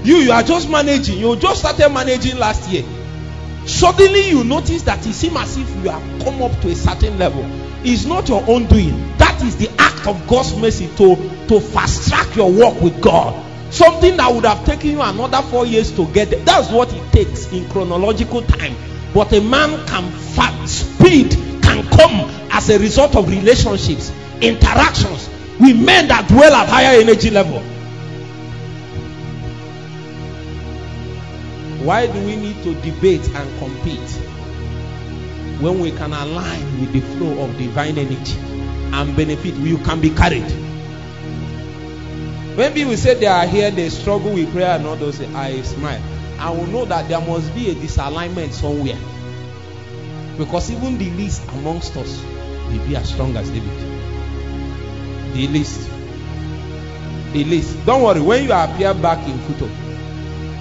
You, 0.07 0.17
you 0.17 0.33
are 0.33 0.43
just 0.43 0.71
managing. 0.71 1.19
You 1.19 1.37
just 1.37 1.61
started 1.61 1.91
managing 1.91 2.39
last 2.39 2.71
year. 2.71 2.85
Suddenly 3.67 4.29
you 4.31 4.45
notice 4.45 4.83
that 4.83 5.05
it 5.07 5.13
seems 5.13 5.37
as 5.37 5.57
if 5.57 5.69
you 5.83 5.91
have 5.91 6.23
come 6.23 6.41
up 6.41 6.53
to 6.61 6.71
a 6.71 6.75
certain 6.75 7.19
level. 7.19 7.45
It's 7.85 8.05
not 8.05 8.29
your 8.29 8.45
own 8.49 8.67
doing. 8.67 9.17
That 9.19 9.43
is 9.43 9.57
the 9.57 9.69
act 9.79 10.07
of 10.07 10.27
God's 10.29 10.57
mercy 10.57 10.87
to, 10.97 11.17
to 11.49 11.61
fast 11.61 12.09
track 12.09 12.37
your 12.37 12.51
walk 12.51 12.81
with 12.81 13.01
God. 13.03 13.45
Something 13.73 14.17
that 14.19 14.33
would 14.33 14.45
have 14.45 14.65
taken 14.65 14.91
you 14.91 15.03
another 15.03 15.43
four 15.49 15.67
years 15.67 15.91
to 15.97 16.07
get 16.13 16.31
there. 16.31 16.41
That's 16.45 16.71
what 16.71 16.93
it 16.93 17.13
takes 17.13 17.53
in 17.53 17.69
chronological 17.69 18.43
time. 18.43 18.77
But 19.13 19.33
a 19.33 19.41
man 19.41 19.85
can 19.87 20.11
fast, 20.13 20.97
speed 20.97 21.33
can 21.63 21.85
come 21.89 22.31
as 22.51 22.71
a 22.71 22.79
result 22.79 23.17
of 23.17 23.29
relationships, 23.29 24.13
interactions 24.41 25.29
with 25.59 25.77
men 25.85 26.09
that 26.09 26.29
dwell 26.29 26.55
at 26.55 26.69
higher 26.69 27.01
energy 27.01 27.31
level. 27.31 27.63
Why 31.87 32.09
do 32.09 32.19
we 32.27 32.35
need 32.35 32.65
to 32.65 32.75
debate 32.81 33.25
and 33.33 33.59
compete 33.61 34.11
when 35.61 35.79
we 35.79 35.93
can 35.93 36.13
align 36.13 36.81
with 36.81 36.93
the 36.93 37.01
flow 37.01 37.45
of 37.45 37.57
divine 37.59 37.97
energy 37.97 38.37
and 38.93 39.17
benefit? 39.17 39.55
You 39.55 39.79
can 39.79 40.01
be 40.01 40.11
carried. 40.11 40.51
When 42.57 42.73
people 42.73 42.97
say 42.97 43.15
they 43.15 43.27
are 43.27 43.47
here, 43.47 43.71
they 43.71 43.89
struggle 43.91 44.33
with 44.33 44.51
prayer 44.51 44.71
and 44.71 44.85
all 44.85 44.97
those, 44.97 45.21
I 45.21 45.63
smile. 45.63 46.03
I 46.41 46.51
will 46.51 46.67
know 46.67 46.87
that 46.87 47.09
there 47.09 47.21
must 47.21 47.55
be 47.55 47.71
a 47.71 47.75
disalignment 47.77 48.51
somewhere. 48.51 48.99
Because 50.39 50.73
even 50.73 50.99
the 50.99 51.09
least 51.11 51.49
amongst 51.51 51.97
us 51.97 52.21
will 52.69 52.85
be 52.89 52.97
as 52.97 53.11
strong 53.11 53.37
as 53.37 53.49
David. 53.49 53.71
The 55.35 55.47
least. 55.47 55.89
The 57.33 57.45
least. 57.45 57.87
Don't 57.87 58.03
worry, 58.03 58.21
when 58.23 58.43
you 58.43 58.53
appear 58.53 58.93
back 58.93 59.25
in 59.29 59.39
Futo, 59.39 59.71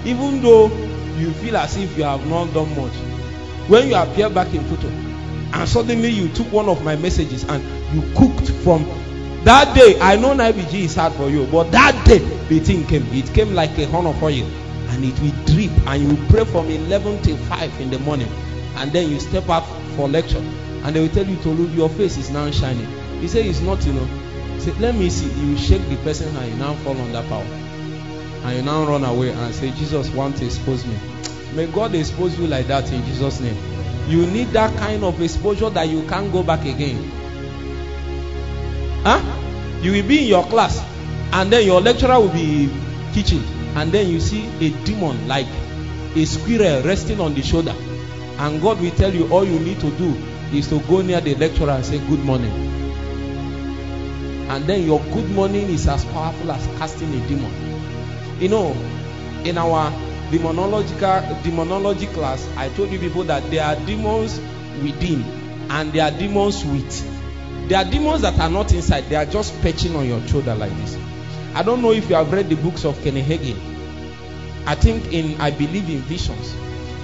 even 0.06 0.40
though 0.40 0.85
you 1.18 1.32
feel 1.32 1.56
as 1.56 1.76
if 1.76 1.96
you 1.96 2.04
have 2.04 2.26
not 2.26 2.52
done 2.52 2.68
much, 2.76 2.92
when 3.68 3.88
you 3.88 3.96
appear 3.96 4.30
back 4.30 4.52
in 4.54 4.62
Futo, 4.64 4.88
and 5.52 5.68
suddenly 5.68 6.08
you 6.08 6.28
took 6.30 6.52
one 6.52 6.68
of 6.68 6.82
my 6.84 6.96
messages 6.96 7.44
and 7.44 7.62
you 7.94 8.02
cooked 8.14 8.50
from 8.62 8.84
that 9.44 9.74
day. 9.74 9.98
I 10.00 10.16
know 10.16 10.34
IBG 10.34 10.74
is 10.74 10.94
hard 10.96 11.12
for 11.14 11.30
you, 11.30 11.46
but 11.46 11.70
that 11.72 12.06
day 12.06 12.18
the 12.48 12.60
thing 12.60 12.86
came. 12.86 13.06
It 13.12 13.32
came 13.32 13.54
like 13.54 13.78
a 13.78 13.86
horn 13.86 14.06
of 14.06 14.22
oil, 14.22 14.44
and 14.90 15.04
it 15.04 15.18
will 15.20 15.44
drip, 15.46 15.70
and 15.86 16.02
you 16.02 16.26
pray 16.28 16.44
from 16.44 16.68
11 16.68 17.22
till 17.22 17.36
5 17.36 17.80
in 17.80 17.90
the 17.90 17.98
morning, 18.00 18.28
and 18.76 18.92
then 18.92 19.10
you 19.10 19.20
step 19.20 19.48
out 19.48 19.64
for 19.96 20.08
lecture, 20.08 20.38
and 20.38 20.94
they 20.94 21.00
will 21.00 21.08
tell 21.14 21.26
you 21.26 21.36
to 21.42 21.48
look 21.48 21.74
your 21.74 21.88
face 21.90 22.16
is 22.16 22.30
now 22.30 22.50
shining. 22.50 22.86
He 23.20 23.28
said 23.28 23.46
it's 23.46 23.60
not, 23.60 23.84
you 23.86 23.92
know. 23.94 24.04
He 24.54 24.60
said, 24.60 24.78
let 24.78 24.94
me 24.94 25.08
see. 25.10 25.30
You 25.40 25.56
shake 25.56 25.88
the 25.88 25.96
person 25.98 26.34
and 26.36 26.50
you 26.52 26.56
now 26.58 26.74
fall 26.76 26.96
under 26.96 27.22
power, 27.28 27.44
and 28.46 28.56
you 28.56 28.62
now 28.62 28.86
run 28.86 29.02
away 29.02 29.30
and 29.32 29.52
say, 29.52 29.72
Jesus 29.72 30.08
want 30.10 30.36
to 30.36 30.46
expose 30.46 30.86
me. 30.86 30.96
May 31.54 31.66
God 31.66 31.96
expose 31.96 32.38
you 32.38 32.46
like 32.46 32.68
that 32.68 32.92
in 32.92 33.04
Jesus' 33.04 33.40
name. 33.40 33.56
You 34.08 34.24
need 34.24 34.48
that 34.50 34.76
kind 34.78 35.02
of 35.02 35.20
exposure 35.20 35.68
that 35.70 35.88
you 35.88 36.06
can't 36.06 36.32
go 36.32 36.44
back 36.44 36.60
again. 36.60 37.10
Huh? 39.02 39.20
You 39.82 39.90
will 39.90 40.06
be 40.06 40.22
in 40.22 40.28
your 40.28 40.44
class, 40.44 40.80
and 41.32 41.52
then 41.52 41.66
your 41.66 41.80
lecturer 41.80 42.20
will 42.20 42.28
be 42.28 42.70
teaching, 43.12 43.42
and 43.74 43.90
then 43.90 44.08
you 44.08 44.20
see 44.20 44.46
a 44.60 44.70
demon 44.84 45.26
like 45.26 45.48
a 46.14 46.24
squirrel 46.24 46.82
resting 46.84 47.20
on 47.20 47.34
the 47.34 47.42
shoulder, 47.42 47.74
and 48.38 48.62
God 48.62 48.80
will 48.80 48.92
tell 48.92 49.12
you 49.12 49.28
all 49.32 49.44
you 49.44 49.58
need 49.58 49.80
to 49.80 49.90
do 49.98 50.16
is 50.52 50.68
to 50.68 50.78
go 50.82 51.02
near 51.02 51.20
the 51.20 51.34
lecturer 51.34 51.70
and 51.72 51.84
say 51.84 51.98
good 51.98 52.20
morning. 52.20 52.52
And 54.48 54.64
then 54.66 54.84
your 54.86 55.00
good 55.12 55.28
morning 55.32 55.68
is 55.68 55.88
as 55.88 56.04
powerful 56.04 56.52
as 56.52 56.64
casting 56.78 57.12
a 57.12 57.26
demon. 57.26 57.75
You 58.38 58.48
know, 58.48 58.72
in 59.44 59.56
our 59.56 59.90
demonological 60.30 61.42
demonology 61.42 62.06
class, 62.08 62.46
I 62.56 62.68
told 62.70 62.90
you 62.90 62.98
before 62.98 63.24
that 63.24 63.50
there 63.50 63.64
are 63.64 63.76
demons 63.86 64.38
within 64.82 65.22
and 65.70 65.92
there 65.92 66.04
are 66.04 66.10
demons 66.16 66.64
with. 66.64 67.68
There 67.68 67.78
are 67.78 67.84
demons 67.84 68.22
that 68.22 68.38
are 68.38 68.50
not 68.50 68.72
inside, 68.72 69.08
they 69.08 69.16
are 69.16 69.24
just 69.24 69.60
perching 69.62 69.96
on 69.96 70.06
your 70.06 70.24
shoulder 70.28 70.54
like 70.54 70.76
this. 70.76 70.96
I 71.54 71.62
don't 71.62 71.80
know 71.80 71.92
if 71.92 72.08
you 72.10 72.16
have 72.16 72.32
read 72.32 72.48
the 72.48 72.56
books 72.56 72.84
of 72.84 73.02
Kenny 73.02 73.22
Hagin. 73.22 73.56
I 74.66 74.74
think 74.74 75.12
in 75.12 75.40
I 75.40 75.50
believe 75.50 75.88
in 75.88 76.00
visions. 76.02 76.54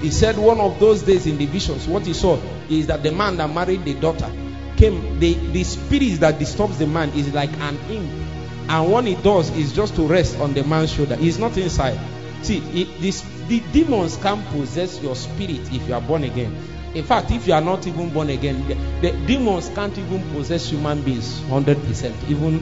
He 0.03 0.11
said 0.11 0.37
one 0.37 0.61
of 0.61 0.81
those 0.81 1.03
days 1.03 1.27
in 1.27 1.39
the 1.39 1.47
visions, 1.47 1.87
what 1.87 2.05
he 2.05 2.13
saw 2.13 2.39
is 2.69 2.89
that 2.89 3.03
the 3.03 3.13
man 3.13 3.37
that 3.37 3.49
married 3.55 3.85
the 3.85 3.95
daughter 3.95 4.31
came, 4.77 5.21
the, 5.21 5.35
the 5.35 5.63
spirit 5.63 6.21
that 6.21 6.41
disturbs 6.41 6.79
the 6.79 6.87
man 6.89 7.11
is 7.11 7.33
like 7.33 7.53
an 7.61 7.79
imp. 7.89 8.32
And 8.73 8.91
what 8.91 9.05
he 9.05 9.17
does 9.17 9.51
is 9.51 9.71
just 9.75 9.95
to 9.97 10.07
rest 10.07 10.39
on 10.39 10.55
the 10.55 10.65
man's 10.65 10.91
shoulder. 10.91 11.15
He's 11.17 11.39
not 11.39 11.59
inside. 11.59 12.01
See, 12.41 12.57
it, 12.73 13.03
this, 13.03 13.21
the 13.47 13.61
demons 13.71 14.17
can 14.17 14.43
possess 14.45 14.99
your 15.03 15.15
spirit 15.15 15.61
if 15.75 15.87
you 15.87 15.93
are 15.93 16.01
born 16.01 16.25
again. 16.25 16.57
In 16.95 17.05
fact, 17.05 17.31
if 17.33 17.47
you 17.47 17.53
are 17.53 17.61
not 17.61 17.87
even 17.87 18.09
born 18.09 18.31
again, 18.31 18.67
the, 18.67 18.75
the 19.03 19.27
demons 19.27 19.69
can't 19.75 19.97
even 19.99 20.27
possess 20.33 20.71
human 20.71 21.03
beings 21.03 21.41
100%, 21.43 22.31
even 22.31 22.61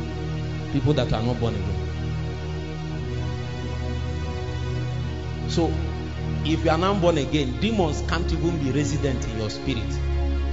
people 0.72 0.94
that 0.94 1.12
are 1.12 1.22
not 1.22 1.38
born 1.38 1.54
again. 1.54 1.76
So, 5.48 5.72
if 6.44 6.64
you 6.64 6.70
are 6.70 6.78
not 6.78 7.00
born 7.00 7.18
again, 7.18 7.60
demons 7.60 8.02
can't 8.08 8.32
even 8.32 8.58
be 8.64 8.72
resident 8.72 9.28
in 9.28 9.38
your 9.38 9.50
spirit, 9.50 9.96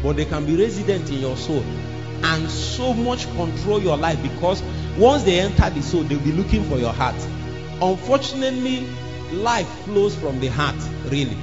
but 0.03 0.17
they 0.17 0.25
can 0.25 0.45
be 0.45 0.55
resident 0.55 1.09
in 1.09 1.19
your 1.19 1.35
soul 1.35 1.63
and 2.23 2.49
so 2.49 2.93
much 2.93 3.25
control 3.35 3.81
your 3.81 3.97
life 3.97 4.21
because 4.21 4.61
once 4.97 5.23
they 5.23 5.39
enter 5.39 5.69
the 5.69 5.81
soul, 5.81 6.03
they'll 6.03 6.19
be 6.19 6.31
looking 6.31 6.63
for 6.63 6.77
your 6.77 6.93
heart. 6.93 7.15
Unfortunately, 7.81 8.87
life 9.31 9.67
flows 9.85 10.15
from 10.15 10.39
the 10.39 10.47
heart, 10.47 10.75
really, 11.05 11.37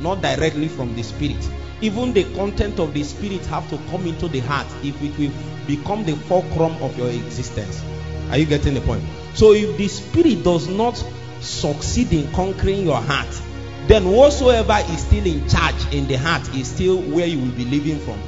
not 0.00 0.22
directly 0.22 0.68
from 0.68 0.94
the 0.94 1.02
spirit. 1.02 1.48
Even 1.80 2.12
the 2.12 2.24
content 2.34 2.78
of 2.78 2.94
the 2.94 3.02
spirit 3.02 3.44
have 3.46 3.68
to 3.70 3.78
come 3.90 4.06
into 4.06 4.28
the 4.28 4.40
heart 4.40 4.66
if 4.84 5.00
it 5.02 5.18
will 5.18 5.32
become 5.66 6.04
the 6.04 6.14
fulcrum 6.14 6.72
of 6.82 6.96
your 6.96 7.08
existence. 7.08 7.82
Are 8.30 8.38
you 8.38 8.46
getting 8.46 8.74
the 8.74 8.80
point? 8.82 9.02
So 9.34 9.52
if 9.52 9.76
the 9.76 9.88
spirit 9.88 10.44
does 10.44 10.68
not 10.68 11.02
succeed 11.40 12.12
in 12.12 12.30
conquering 12.32 12.84
your 12.84 13.00
heart, 13.00 13.40
then 13.86 14.10
whatsoever 14.10 14.78
is 14.92 15.00
still 15.00 15.26
in 15.26 15.48
charge 15.48 15.92
in 15.92 16.06
the 16.06 16.16
heart 16.16 16.54
is 16.54 16.68
still 16.68 17.00
where 17.00 17.26
you 17.26 17.40
will 17.40 17.56
be 17.56 17.64
living 17.64 17.98
from. 17.98 18.20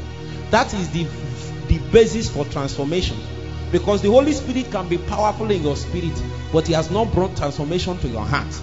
That 0.51 0.73
is 0.75 0.91
the 0.91 1.07
the 1.69 1.79
basis 1.91 2.29
for 2.29 2.45
transformation. 2.47 3.17
Because 3.73 4.03
the 4.03 4.11
Holy 4.11 4.33
Spirit 4.33 4.71
can 4.71 4.89
be 4.89 4.99
powerful 4.99 5.51
in 5.51 5.63
your 5.63 5.77
spirit, 5.77 6.13
but 6.53 6.67
He 6.67 6.75
has 6.75 6.91
not 6.91 7.13
brought 7.13 7.37
transformation 7.37 7.99
to 7.99 8.09
your 8.09 8.25
heart. 8.25 8.61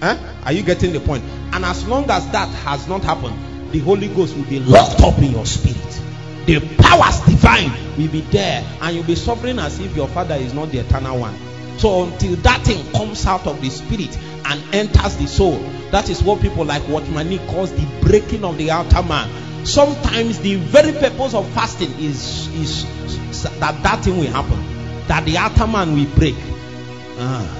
Huh? 0.00 0.16
Are 0.44 0.52
you 0.52 0.62
getting 0.62 0.92
the 0.92 1.00
point? 1.00 1.24
And 1.52 1.64
as 1.64 1.86
long 1.86 2.08
as 2.10 2.30
that 2.30 2.48
has 2.48 2.88
not 2.88 3.02
happened, 3.02 3.72
the 3.72 3.80
Holy 3.80 4.08
Ghost 4.08 4.36
will 4.36 4.44
be 4.44 4.60
locked 4.60 5.00
up 5.00 5.18
in 5.18 5.32
your 5.32 5.46
spirit. 5.46 5.76
The 6.46 6.60
powers 6.78 7.20
divine 7.20 7.72
will 7.96 8.08
be 8.08 8.20
there, 8.20 8.64
and 8.80 8.96
you'll 8.96 9.04
be 9.04 9.14
suffering 9.14 9.58
as 9.58 9.78
if 9.80 9.94
your 9.96 10.08
father 10.08 10.36
is 10.36 10.54
not 10.54 10.70
the 10.70 10.78
eternal 10.78 11.18
one. 11.18 11.36
So 11.78 12.04
until 12.04 12.36
that 12.36 12.62
thing 12.62 12.90
comes 12.92 13.26
out 13.26 13.46
of 13.46 13.60
the 13.60 13.70
spirit 13.70 14.16
and 14.44 14.74
enters 14.74 15.16
the 15.16 15.26
soul, 15.26 15.58
that 15.90 16.08
is 16.10 16.22
what 16.22 16.40
people 16.40 16.64
like 16.64 16.82
what 16.82 17.02
Watchman 17.08 17.38
calls 17.48 17.72
the 17.72 17.86
breaking 18.02 18.44
of 18.44 18.58
the 18.58 18.70
outer 18.70 19.02
man. 19.02 19.28
Sometimes 19.64 20.40
the 20.40 20.56
very 20.56 20.92
purpose 20.92 21.34
of 21.34 21.48
fasting 21.50 21.92
is 21.98 22.48
is 22.54 22.84
that 23.60 23.82
that 23.82 24.04
thing 24.04 24.18
will 24.18 24.26
happen, 24.26 25.06
that 25.06 25.24
the 25.24 25.38
outer 25.38 25.66
man 25.66 25.94
will 25.94 26.10
break. 26.16 26.36
Ah. 27.18 27.58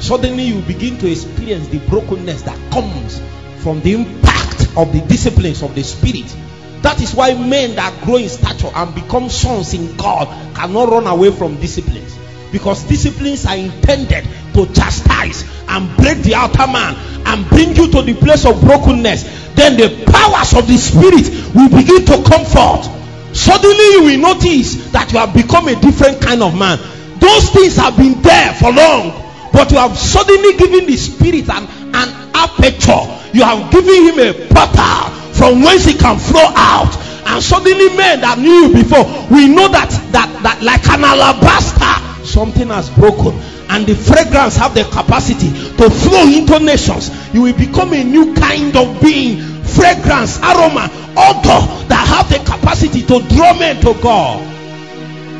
Suddenly 0.00 0.44
you 0.44 0.60
begin 0.62 0.98
to 0.98 1.10
experience 1.10 1.68
the 1.68 1.78
brokenness 1.78 2.42
that 2.42 2.72
comes 2.72 3.20
from 3.62 3.80
the 3.80 3.94
impact 3.94 4.76
of 4.76 4.92
the 4.92 5.00
disciplines 5.08 5.62
of 5.62 5.74
the 5.74 5.82
spirit. 5.82 6.34
That 6.82 7.00
is 7.00 7.14
why 7.14 7.34
men 7.34 7.76
that 7.76 8.04
grow 8.04 8.16
in 8.16 8.28
stature 8.28 8.70
and 8.74 8.94
become 8.94 9.28
sons 9.28 9.74
in 9.74 9.96
God 9.96 10.28
cannot 10.54 10.88
run 10.88 11.06
away 11.06 11.32
from 11.32 11.58
disciplines. 11.60 12.16
Because 12.52 12.84
disciplines 12.84 13.46
are 13.46 13.56
intended 13.56 14.24
to 14.54 14.66
chastise 14.72 15.44
and 15.68 15.96
break 15.96 16.18
the 16.18 16.34
outer 16.34 16.66
man 16.66 16.94
and 17.26 17.48
bring 17.48 17.74
you 17.74 17.90
to 17.90 18.02
the 18.02 18.14
place 18.14 18.44
of 18.46 18.60
brokenness. 18.60 19.45
Then 19.56 19.80
the 19.80 20.04
powers 20.04 20.52
of 20.52 20.68
the 20.68 20.76
spirit 20.76 21.32
will 21.56 21.72
begin 21.72 22.04
to 22.04 22.22
come 22.28 22.44
forth. 22.44 22.86
Suddenly 23.34 23.88
you 23.96 24.02
will 24.04 24.20
notice 24.32 24.92
that 24.92 25.12
you 25.12 25.18
have 25.18 25.32
become 25.32 25.68
a 25.68 25.76
different 25.80 26.20
kind 26.20 26.42
of 26.42 26.52
man. 26.56 26.78
Those 27.18 27.50
things 27.50 27.76
have 27.76 27.96
been 27.96 28.20
there 28.20 28.52
for 28.52 28.70
long, 28.70 29.16
but 29.52 29.72
you 29.72 29.78
have 29.78 29.96
suddenly 29.96 30.56
given 30.56 30.84
the 30.84 30.96
spirit 30.96 31.48
an, 31.48 31.64
an 31.96 32.08
aperture. 32.36 33.04
You 33.32 33.44
have 33.44 33.72
given 33.72 34.12
him 34.12 34.20
a 34.20 34.32
portal 34.52 35.08
from 35.32 35.62
whence 35.64 35.84
he 35.84 35.96
can 35.96 36.18
flow 36.20 36.52
out. 36.52 36.92
And 37.26 37.42
suddenly 37.42 37.96
men 37.96 38.20
that 38.20 38.38
knew 38.38 38.68
you 38.68 38.72
before, 38.72 39.04
we 39.32 39.48
know 39.48 39.68
that 39.68 39.90
that 40.12 40.30
that 40.44 40.62
like 40.62 40.84
an 40.88 41.02
alabaster, 41.04 42.24
something 42.24 42.68
has 42.68 42.88
broken. 42.90 43.34
And 43.76 43.86
the 43.86 43.94
fragrance 43.94 44.56
have 44.56 44.72
the 44.72 44.84
capacity 44.84 45.50
to 45.76 45.90
flow 45.90 46.24
into 46.24 46.58
nations. 46.60 47.12
You 47.34 47.42
will 47.42 47.52
become 47.58 47.92
a 47.92 48.02
new 48.02 48.32
kind 48.34 48.74
of 48.74 49.02
being. 49.02 49.36
Fragrance, 49.36 50.38
aroma, 50.38 50.88
odor 51.12 51.60
that 51.92 52.06
have 52.08 52.30
the 52.32 52.38
capacity 52.38 53.02
to 53.02 53.20
draw 53.36 53.52
men 53.58 53.76
to 53.82 53.92
God. 54.00 54.40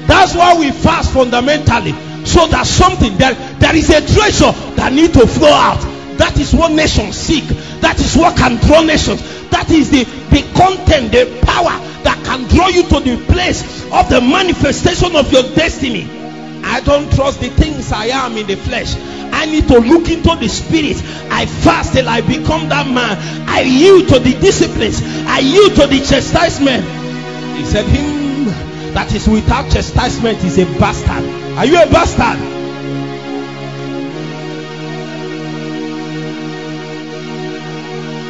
That's 0.07 0.35
why 0.35 0.59
we 0.59 0.71
fast 0.71 1.15
fundamentally. 1.15 1.93
So 2.27 2.47
that 2.49 2.67
something 2.67 3.17
that 3.17 3.59
there 3.59 3.75
is 3.75 3.89
a 3.89 4.05
treasure 4.05 4.53
that 4.77 4.93
need 4.93 5.15
to 5.15 5.27
flow 5.27 5.49
out. 5.49 5.81
That 6.19 6.39
is 6.39 6.53
what 6.53 6.73
nations 6.73 7.17
seek. 7.17 7.45
That 7.81 7.99
is 7.99 8.15
what 8.19 8.37
can 8.37 8.57
draw 8.67 8.83
nations. 8.83 9.23
That 9.49 9.71
is 9.71 9.89
the, 9.89 10.05
the 10.05 10.43
content, 10.53 11.11
the 11.11 11.41
power 11.41 11.73
that 12.05 12.21
can 12.27 12.45
draw 12.55 12.69
you 12.69 12.83
to 12.83 13.01
the 13.01 13.17
place 13.33 13.63
of 13.91 14.11
the 14.11 14.21
manifestation 14.21 15.17
of 15.17 15.33
your 15.33 15.45
destiny. 15.55 16.16
I 16.67 16.81
don't 16.81 17.11
trust 17.13 17.41
the 17.41 17.49
things 17.49 17.93
I 17.93 18.07
am 18.07 18.37
in 18.37 18.47
the 18.47 18.57
flesh. 18.57 18.97
I 19.33 19.47
need 19.47 19.69
to 19.69 19.79
look 19.79 20.09
into 20.11 20.35
the 20.35 20.49
spirit. 20.49 20.97
I 21.31 21.47
fast 21.47 21.93
till 21.93 22.09
I 22.09 22.21
become 22.21 22.69
that 22.69 22.87
man. 22.87 23.17
I 23.49 23.61
yield 23.61 24.09
to 24.09 24.19
the 24.19 24.33
disciplines. 24.41 25.01
I 25.27 25.39
yield 25.39 25.75
to 25.77 25.87
the 25.87 25.99
chastisement. 26.01 26.85
He 27.57 27.65
said, 27.65 27.85
Him 27.87 28.47
that 28.95 29.15
is 29.15 29.29
without 29.29 29.71
chastisement 29.71 30.43
is 30.43 30.59
a 30.59 30.65
bastard. 30.81 31.25
Are 31.59 31.67
you 31.67 31.77
a 31.77 31.87
bastard? 31.87 32.41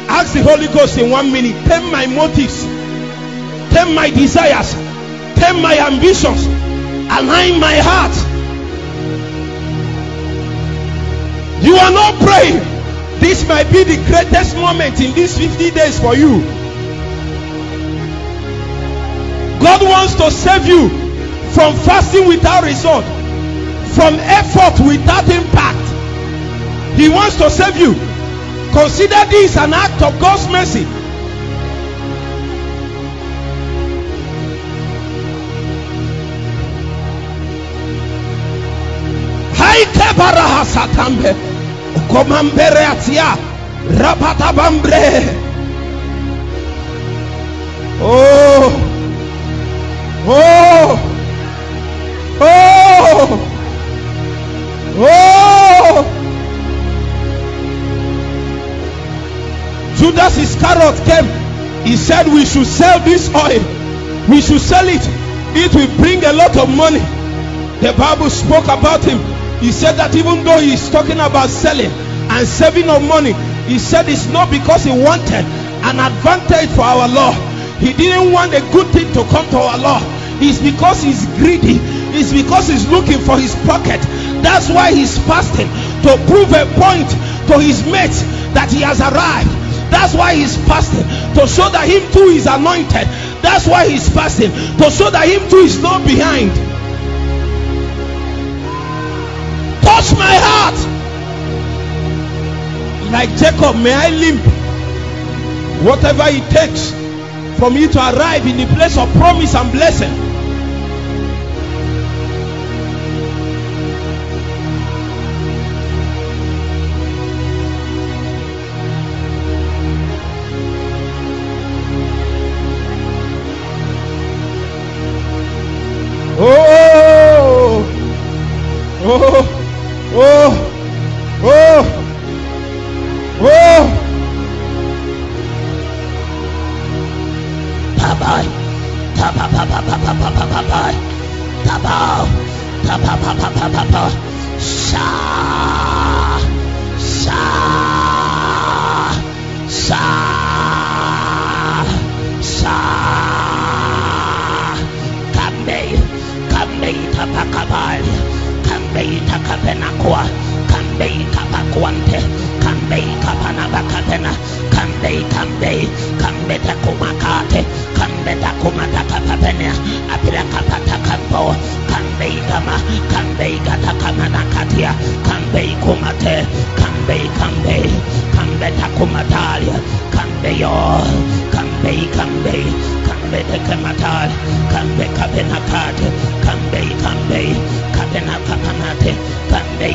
Ask 0.09 0.33
the 0.33 0.43
Holy 0.43 0.67
Ghost 0.67 0.97
in 0.97 1.09
one 1.09 1.31
minute. 1.31 1.55
Tame 1.67 1.89
my 1.91 2.05
motives, 2.05 2.63
tame 3.73 3.95
my 3.95 4.09
desires, 4.09 4.73
tame 5.39 5.61
my 5.61 5.77
ambitions, 5.79 6.45
align 7.07 7.59
my 7.59 7.79
heart. 7.79 8.26
You 11.67 11.75
are 11.75 11.91
not 11.91 12.15
praying. 12.21 12.59
This 13.19 13.45
might 13.45 13.69
be 13.69 13.83
the 13.83 13.97
greatest 14.07 14.55
moment 14.55 15.01
in 15.01 15.13
these 15.13 15.37
50 15.37 15.71
days 15.71 15.99
for 15.99 16.15
you. 16.15 16.39
God 19.59 19.81
wants 19.81 20.15
to 20.15 20.31
save 20.31 20.65
you 20.65 20.87
from 21.51 21.75
fasting 21.83 22.25
without 22.25 22.63
result, 22.63 23.03
from 23.95 24.15
effort 24.15 24.79
without 24.87 25.27
impact. 25.27 26.97
He 26.97 27.09
wants 27.09 27.35
to 27.35 27.49
save 27.49 27.75
you. 27.75 27.95
Consider 28.71 29.25
this 29.29 29.57
an 29.57 29.73
act 29.73 30.01
of 30.03 30.17
God's 30.21 30.47
mercy. 30.47 30.87
Komambere 42.09 42.85
atia. 42.85 43.37
Rapata 43.99 44.53
bambre. 44.53 45.23
Oh. 48.01 48.71
Oh. 50.27 50.99
Oh. 52.39 53.39
Oh. 54.99 56.05
Judas 59.95 60.37
Iscariot 60.37 60.95
came. 61.05 61.47
He 61.85 61.95
said, 61.97 62.27
We 62.27 62.45
should 62.45 62.67
sell 62.67 62.99
this 62.99 63.33
oil. 63.33 63.63
We 64.29 64.41
should 64.41 64.61
sell 64.61 64.87
it. 64.87 65.01
It 65.55 65.73
will 65.73 65.95
bring 65.97 66.23
a 66.23 66.33
lot 66.33 66.55
of 66.57 66.69
money. 66.69 66.99
The 67.81 67.93
Bible 67.97 68.29
spoke 68.29 68.65
about 68.65 69.03
him. 69.03 69.36
He 69.59 69.71
said 69.71 69.93
that 69.97 70.13
even 70.15 70.43
though 70.43 70.59
he's 70.59 70.89
talking 70.89 71.17
about 71.17 71.49
selling 71.49 71.89
and 72.29 72.47
saving 72.47 72.89
of 72.89 73.01
money, 73.01 73.33
he 73.65 73.79
said 73.79 74.07
it's 74.07 74.27
not 74.29 74.51
because 74.51 74.83
he 74.85 74.91
wanted 74.93 75.45
an 75.81 75.97
advantage 75.97 76.69
for 76.77 76.85
our 76.85 77.09
law. 77.09 77.33
He 77.81 77.93
didn't 77.93 78.31
want 78.31 78.53
a 78.53 78.61
good 78.71 78.87
thing 78.93 79.11
to 79.13 79.25
come 79.33 79.49
to 79.49 79.57
our 79.57 79.77
law. 79.77 80.01
It's 80.39 80.61
because 80.61 81.01
he's 81.01 81.25
greedy. 81.41 81.81
It's 82.13 82.33
because 82.33 82.67
he's 82.69 82.87
looking 82.89 83.19
for 83.19 83.37
his 83.37 83.55
pocket. 83.65 84.01
That's 84.45 84.69
why 84.69 84.93
he's 84.93 85.17
fasting 85.25 85.67
to 86.05 86.13
prove 86.29 86.53
a 86.53 86.65
point 86.77 87.09
to 87.49 87.57
his 87.57 87.81
mates 87.85 88.21
that 88.53 88.69
he 88.71 88.81
has 88.81 89.01
arrived. 89.01 89.49
That's 89.89 90.13
why 90.13 90.35
he's 90.35 90.55
fasting 90.67 91.05
to 91.33 91.47
show 91.47 91.69
that 91.69 91.89
him 91.89 92.05
too 92.11 92.29
is 92.29 92.45
anointed. 92.45 93.07
That's 93.41 93.65
why 93.65 93.87
he's 93.87 94.07
fasting 94.09 94.51
to 94.77 94.91
show 94.91 95.09
that 95.09 95.25
him 95.25 95.49
too 95.49 95.65
is 95.65 95.81
not 95.81 96.05
behind. 96.05 96.76
Touch 100.07 100.17
my 100.17 100.35
heart. 100.39 100.77
Like 103.11 103.29
Jacob, 103.37 103.75
may 103.81 103.93
I 103.93 104.09
limp. 104.09 104.41
Whatever 105.83 106.23
it 106.27 106.49
takes 106.49 106.91
for 107.59 107.69
me 107.69 107.87
to 107.87 107.99
arrive 107.99 108.45
in 108.47 108.57
the 108.57 108.73
place 108.73 108.97
of 108.97 109.11
promise 109.13 109.55
and 109.55 109.71
blessing. 109.71 110.26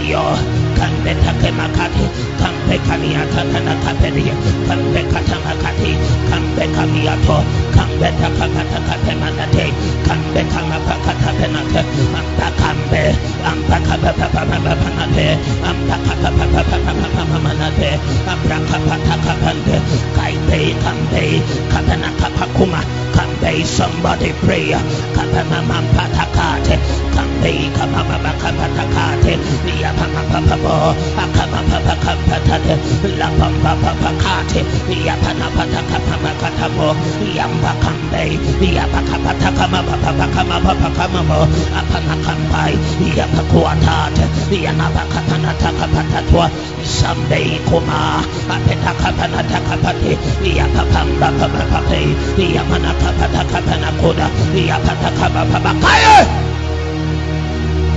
feel. 0.02 0.61
Come 0.78 1.04
take 1.04 1.52
makati 1.58 2.04
kambe 2.40 2.76
kamiata 2.86 3.42
kana 3.52 3.74
kapedi 3.84 4.24
come 4.66 5.02
kata 5.12 5.36
makati 5.44 5.90
kambe 6.30 6.64
kamiato 6.74 7.38
kambe 7.74 8.08
takakata 8.20 8.78
kate 8.88 9.12
manate. 9.20 9.66
Kambe 10.06 10.42
kamakakata 10.52 11.30
penate 11.38 11.80
ampa 12.18 12.48
kambe 12.60 13.02
ampa 13.44 13.76
kapapapapapanate 13.86 15.28
ampa 15.68 15.96
come 16.06 17.90
ampa 18.32 18.56
kapatakapande 18.68 19.76
kaipe 20.16 20.60
kambe 20.82 21.24
kapana 21.70 22.10
come 22.56 22.80
kambe 23.14 23.64
somebody 23.66 24.32
pray. 24.42 24.72
Kapana 25.14 25.58
mampatakate 25.68 26.76
kambe 27.14 27.52
kamabakapatakate 27.76 29.32
ya 29.80 29.90
kamabakapatakate 29.92 30.61
Labo, 30.62 30.94
Akapapapakapatale, 31.18 32.78
Lapapapakati, 33.18 34.62
Yapanapatakapamakatamo, 35.06 36.94
Yampakambe, 37.34 38.22
Yapakapatakamapapakamapapakamamo, 38.62 41.40
Apanakampai, 41.74 42.78
Yapakuatate, 43.16 44.24
Yanapakapanatakapatatwa, 44.62 46.46
Sambei 46.84 47.58
Kuma, 47.66 48.22
Apetakapanatakapapi, 48.48 50.12
Yapapambapapapapay, 50.46 52.06
Yamanakapatakapakuda, 52.38 54.30
Yapatakapapakaya. 54.54 56.16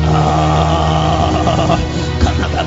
Ah. 0.07 1.94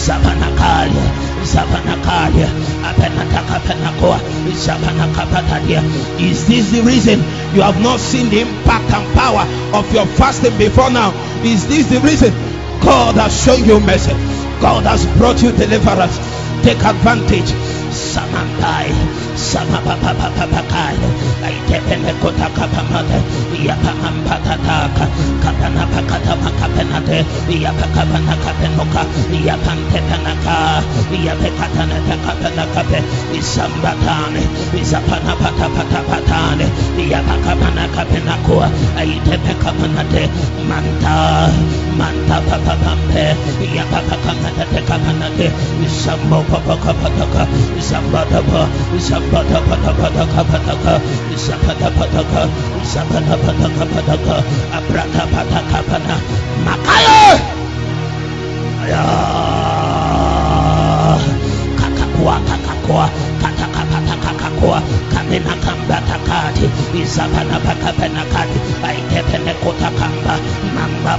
Sabanakalia, 0.00 1.06
Sabanakalia, 1.44 2.48
Apenatakapenakoa, 2.88 4.18
Sabanakapatadia. 4.56 5.82
Is 6.18 6.48
this 6.48 6.70
the 6.72 6.80
reason 6.82 7.20
you 7.54 7.60
have 7.60 7.80
not 7.82 8.00
seen 8.00 8.30
the 8.30 8.40
impact 8.40 8.90
and 8.92 9.14
power 9.14 9.44
of 9.76 9.92
your 9.92 10.06
fasting 10.06 10.56
before 10.56 10.90
now? 10.90 11.12
Is 11.44 11.68
this 11.68 11.88
the 11.90 12.00
reason 12.00 12.32
God 12.80 13.16
has 13.16 13.44
shown 13.44 13.64
you 13.64 13.78
mercy? 13.80 14.12
God 14.60 14.84
has 14.84 15.04
brought 15.18 15.42
you 15.42 15.52
deliverance. 15.52 16.16
Take 16.64 16.82
advantage. 16.84 17.52
Samampai, 18.00 18.88
Samapapapapakai, 19.36 20.96
Aitepemekota 21.44 22.48
Kapamate, 22.56 23.20
Yapampataka, 23.60 24.88
Kapanapakatama 25.44 26.50
Kapenate, 26.56 27.18
Yapakapana 27.52 28.34
Kapenoka, 28.40 29.04
Yapantepanaka, 29.44 30.80
Yapekatanaka 31.12 32.16
Kapanakape, 32.24 33.00
Isambatane, 33.36 34.42
Isapanapatapatapatane, 34.80 36.66
Yapakapana 36.96 37.84
Kapenakua, 37.92 38.66
Aitepekamanate, 38.96 40.24
Manta, 40.68 41.52
Manta 42.00 42.40
Papapampe, 42.48 43.36
Yapakamanate 43.76 44.80
Kapanate, 44.88 45.48
Isambo 45.84 46.42
Papakapataka, 46.48 47.44
Isambadapa, 47.90 48.70
Isambadapatapataka 48.94 50.42
Pataka, 50.46 50.94
Isapadapataka, 51.34 52.46
Isapadapataka, 52.86 54.36
Abratapataka 54.78 55.78
Pana, 55.90 56.16
Makayo! 56.62 57.34
Aya! 58.86 59.50
Kakakua, 65.30 65.38
kakakua, 65.38 65.38
katakapatakakakua, 65.38 65.38
kamena 65.38 65.54
kamba 65.62 65.98
takati, 66.02 66.66
isapana 66.98 67.58
pakapena 67.62 68.24
kati, 68.34 68.58
aikepene 68.82 69.54
kota 69.62 69.90
kamba, 69.94 70.34
mamba 70.74 71.14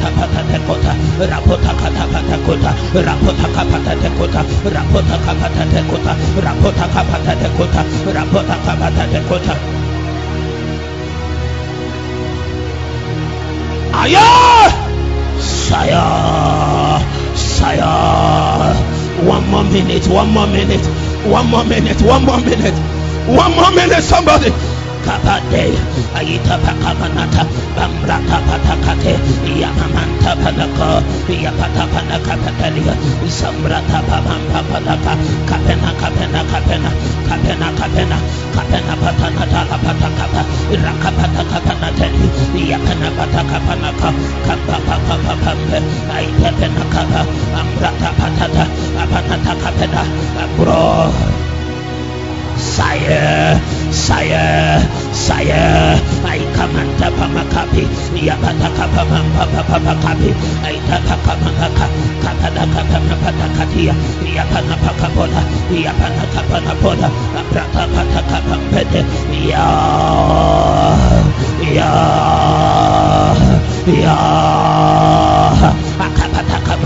pata 0.00 0.29
카파테코타 0.30 0.94
라포타 1.18 1.76
카타카타코타 1.76 2.74
라포타 2.94 3.52
카파테코타 3.52 4.44
라포타 4.64 5.18
카파테코타 5.20 6.16
라포타 6.40 6.88
카파테코타 6.88 7.84
라포타 8.12 8.60
카파테코타 8.62 9.54
아야 13.92 14.20
사야 15.38 17.00
사야 17.34 18.74
one 19.26 19.44
more 19.48 19.68
minute 19.68 20.08
one 20.08 20.30
more 20.30 20.48
minute 20.50 20.86
one 21.28 21.48
more 21.48 21.64
minute 21.64 22.02
one 22.06 22.24
more 22.24 22.40
minute 22.40 22.74
one 23.26 23.52
more 23.54 23.70
minute 23.74 24.02
somebody 24.02 24.50
Kabade, 25.04 25.74
Aita 26.14 26.56
Pakamanata, 26.60 27.42
Bambrata 27.76 28.38
Patakate, 28.46 29.14
Yamamanta 29.60 30.32
Panaka, 30.36 31.00
Yapata 31.28 31.84
Panaka 31.88 32.34
Patalia, 32.36 32.94
Sambrata 33.28 34.00
Pamam 34.08 34.42
Papanaka, 34.52 35.12
Kapena 35.48 35.90
Kapena 36.00 36.40
Kapena, 36.50 36.90
Kapena 37.28 37.68
Kapena, 37.78 38.18
Kapena 38.54 38.94
Patanata 39.00 39.76
Patakapa, 39.84 40.42
Rakapata 40.84 41.42
Kapanateli, 41.50 42.28
Yapana 42.68 43.08
Patakapanaka, 43.16 44.10
Kapa 44.44 44.76
Papa 44.86 45.34
Pampe, 45.42 45.78
Aita 46.12 46.50
Penakapa, 46.58 47.20
Ambrata 47.56 48.10
Patata, 48.18 48.64
Apanata 49.00 49.54
Kapena, 49.62 50.02
Abro. 50.44 51.49
Sire, 52.60 53.56
sire, 53.90 54.84
sire, 55.12 55.96
I 56.28 56.38
command 56.52 57.00
Pamakapi, 57.00 57.88
Yapataka 58.20 58.84
Pamakapi, 59.64 60.30
I 60.62 60.76
Tataka 60.84 61.32
Mamaka, 61.40 61.86
Kapadaka 62.20 62.82
Pamapatakatia, 62.84 63.94
Yapana 64.36 64.76
Pakapola, 64.76 65.40
Yapana 65.72 66.24
Kapanapola, 66.32 67.08
Aprata 67.32 67.88
Pataka 67.88 68.38
Pampete, 68.44 69.00
Ya, 69.48 69.66
Ya, 71.64 71.90
Ya, 73.88 74.16
Akapataka 75.98 76.76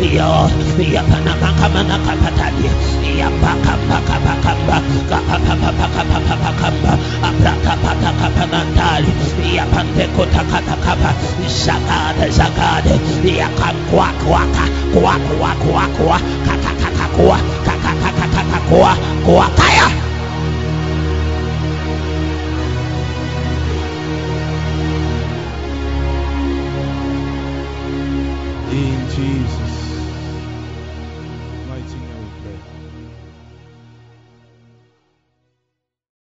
yo 0.00 0.48
ya 0.80 1.02
kana 1.04 1.34
kana 1.40 1.68
kana 1.72 1.96
kana 2.06 2.30
tadi 2.38 2.68
ya 3.18 3.28
paka 3.42 3.74
paka 3.88 4.16
paka 4.24 4.52
paka 4.68 5.28
paka 5.28 5.70
paka 5.78 6.02
paka 6.08 6.34
paka 6.40 6.92
abraka 7.28 7.74
paka 7.84 8.10
paka 8.20 8.44
nantali 8.52 9.12
ya 9.56 9.64
pande 9.72 10.04
kota 10.16 10.42
kata 10.50 10.76
kapa 10.84 11.10
zakade 11.48 12.26
zakade 12.32 12.94
ya 13.24 13.48
kwa 13.90 14.08
kwa 14.24 14.40
kwa 14.94 15.14
kwa 15.38 15.54
kwa 15.54 15.86
kwa. 15.86 16.18
Kaka 16.46 16.72
kaka 16.82 17.06
kwa. 17.16 17.38
Kaka 17.64 17.92
kaka 18.02 18.26
kaka 18.34 18.58
kwa. 18.70 18.96
Kwa 19.24 19.46
kaya 19.56 19.86
in 28.72 29.00
Jesus. 29.14 29.59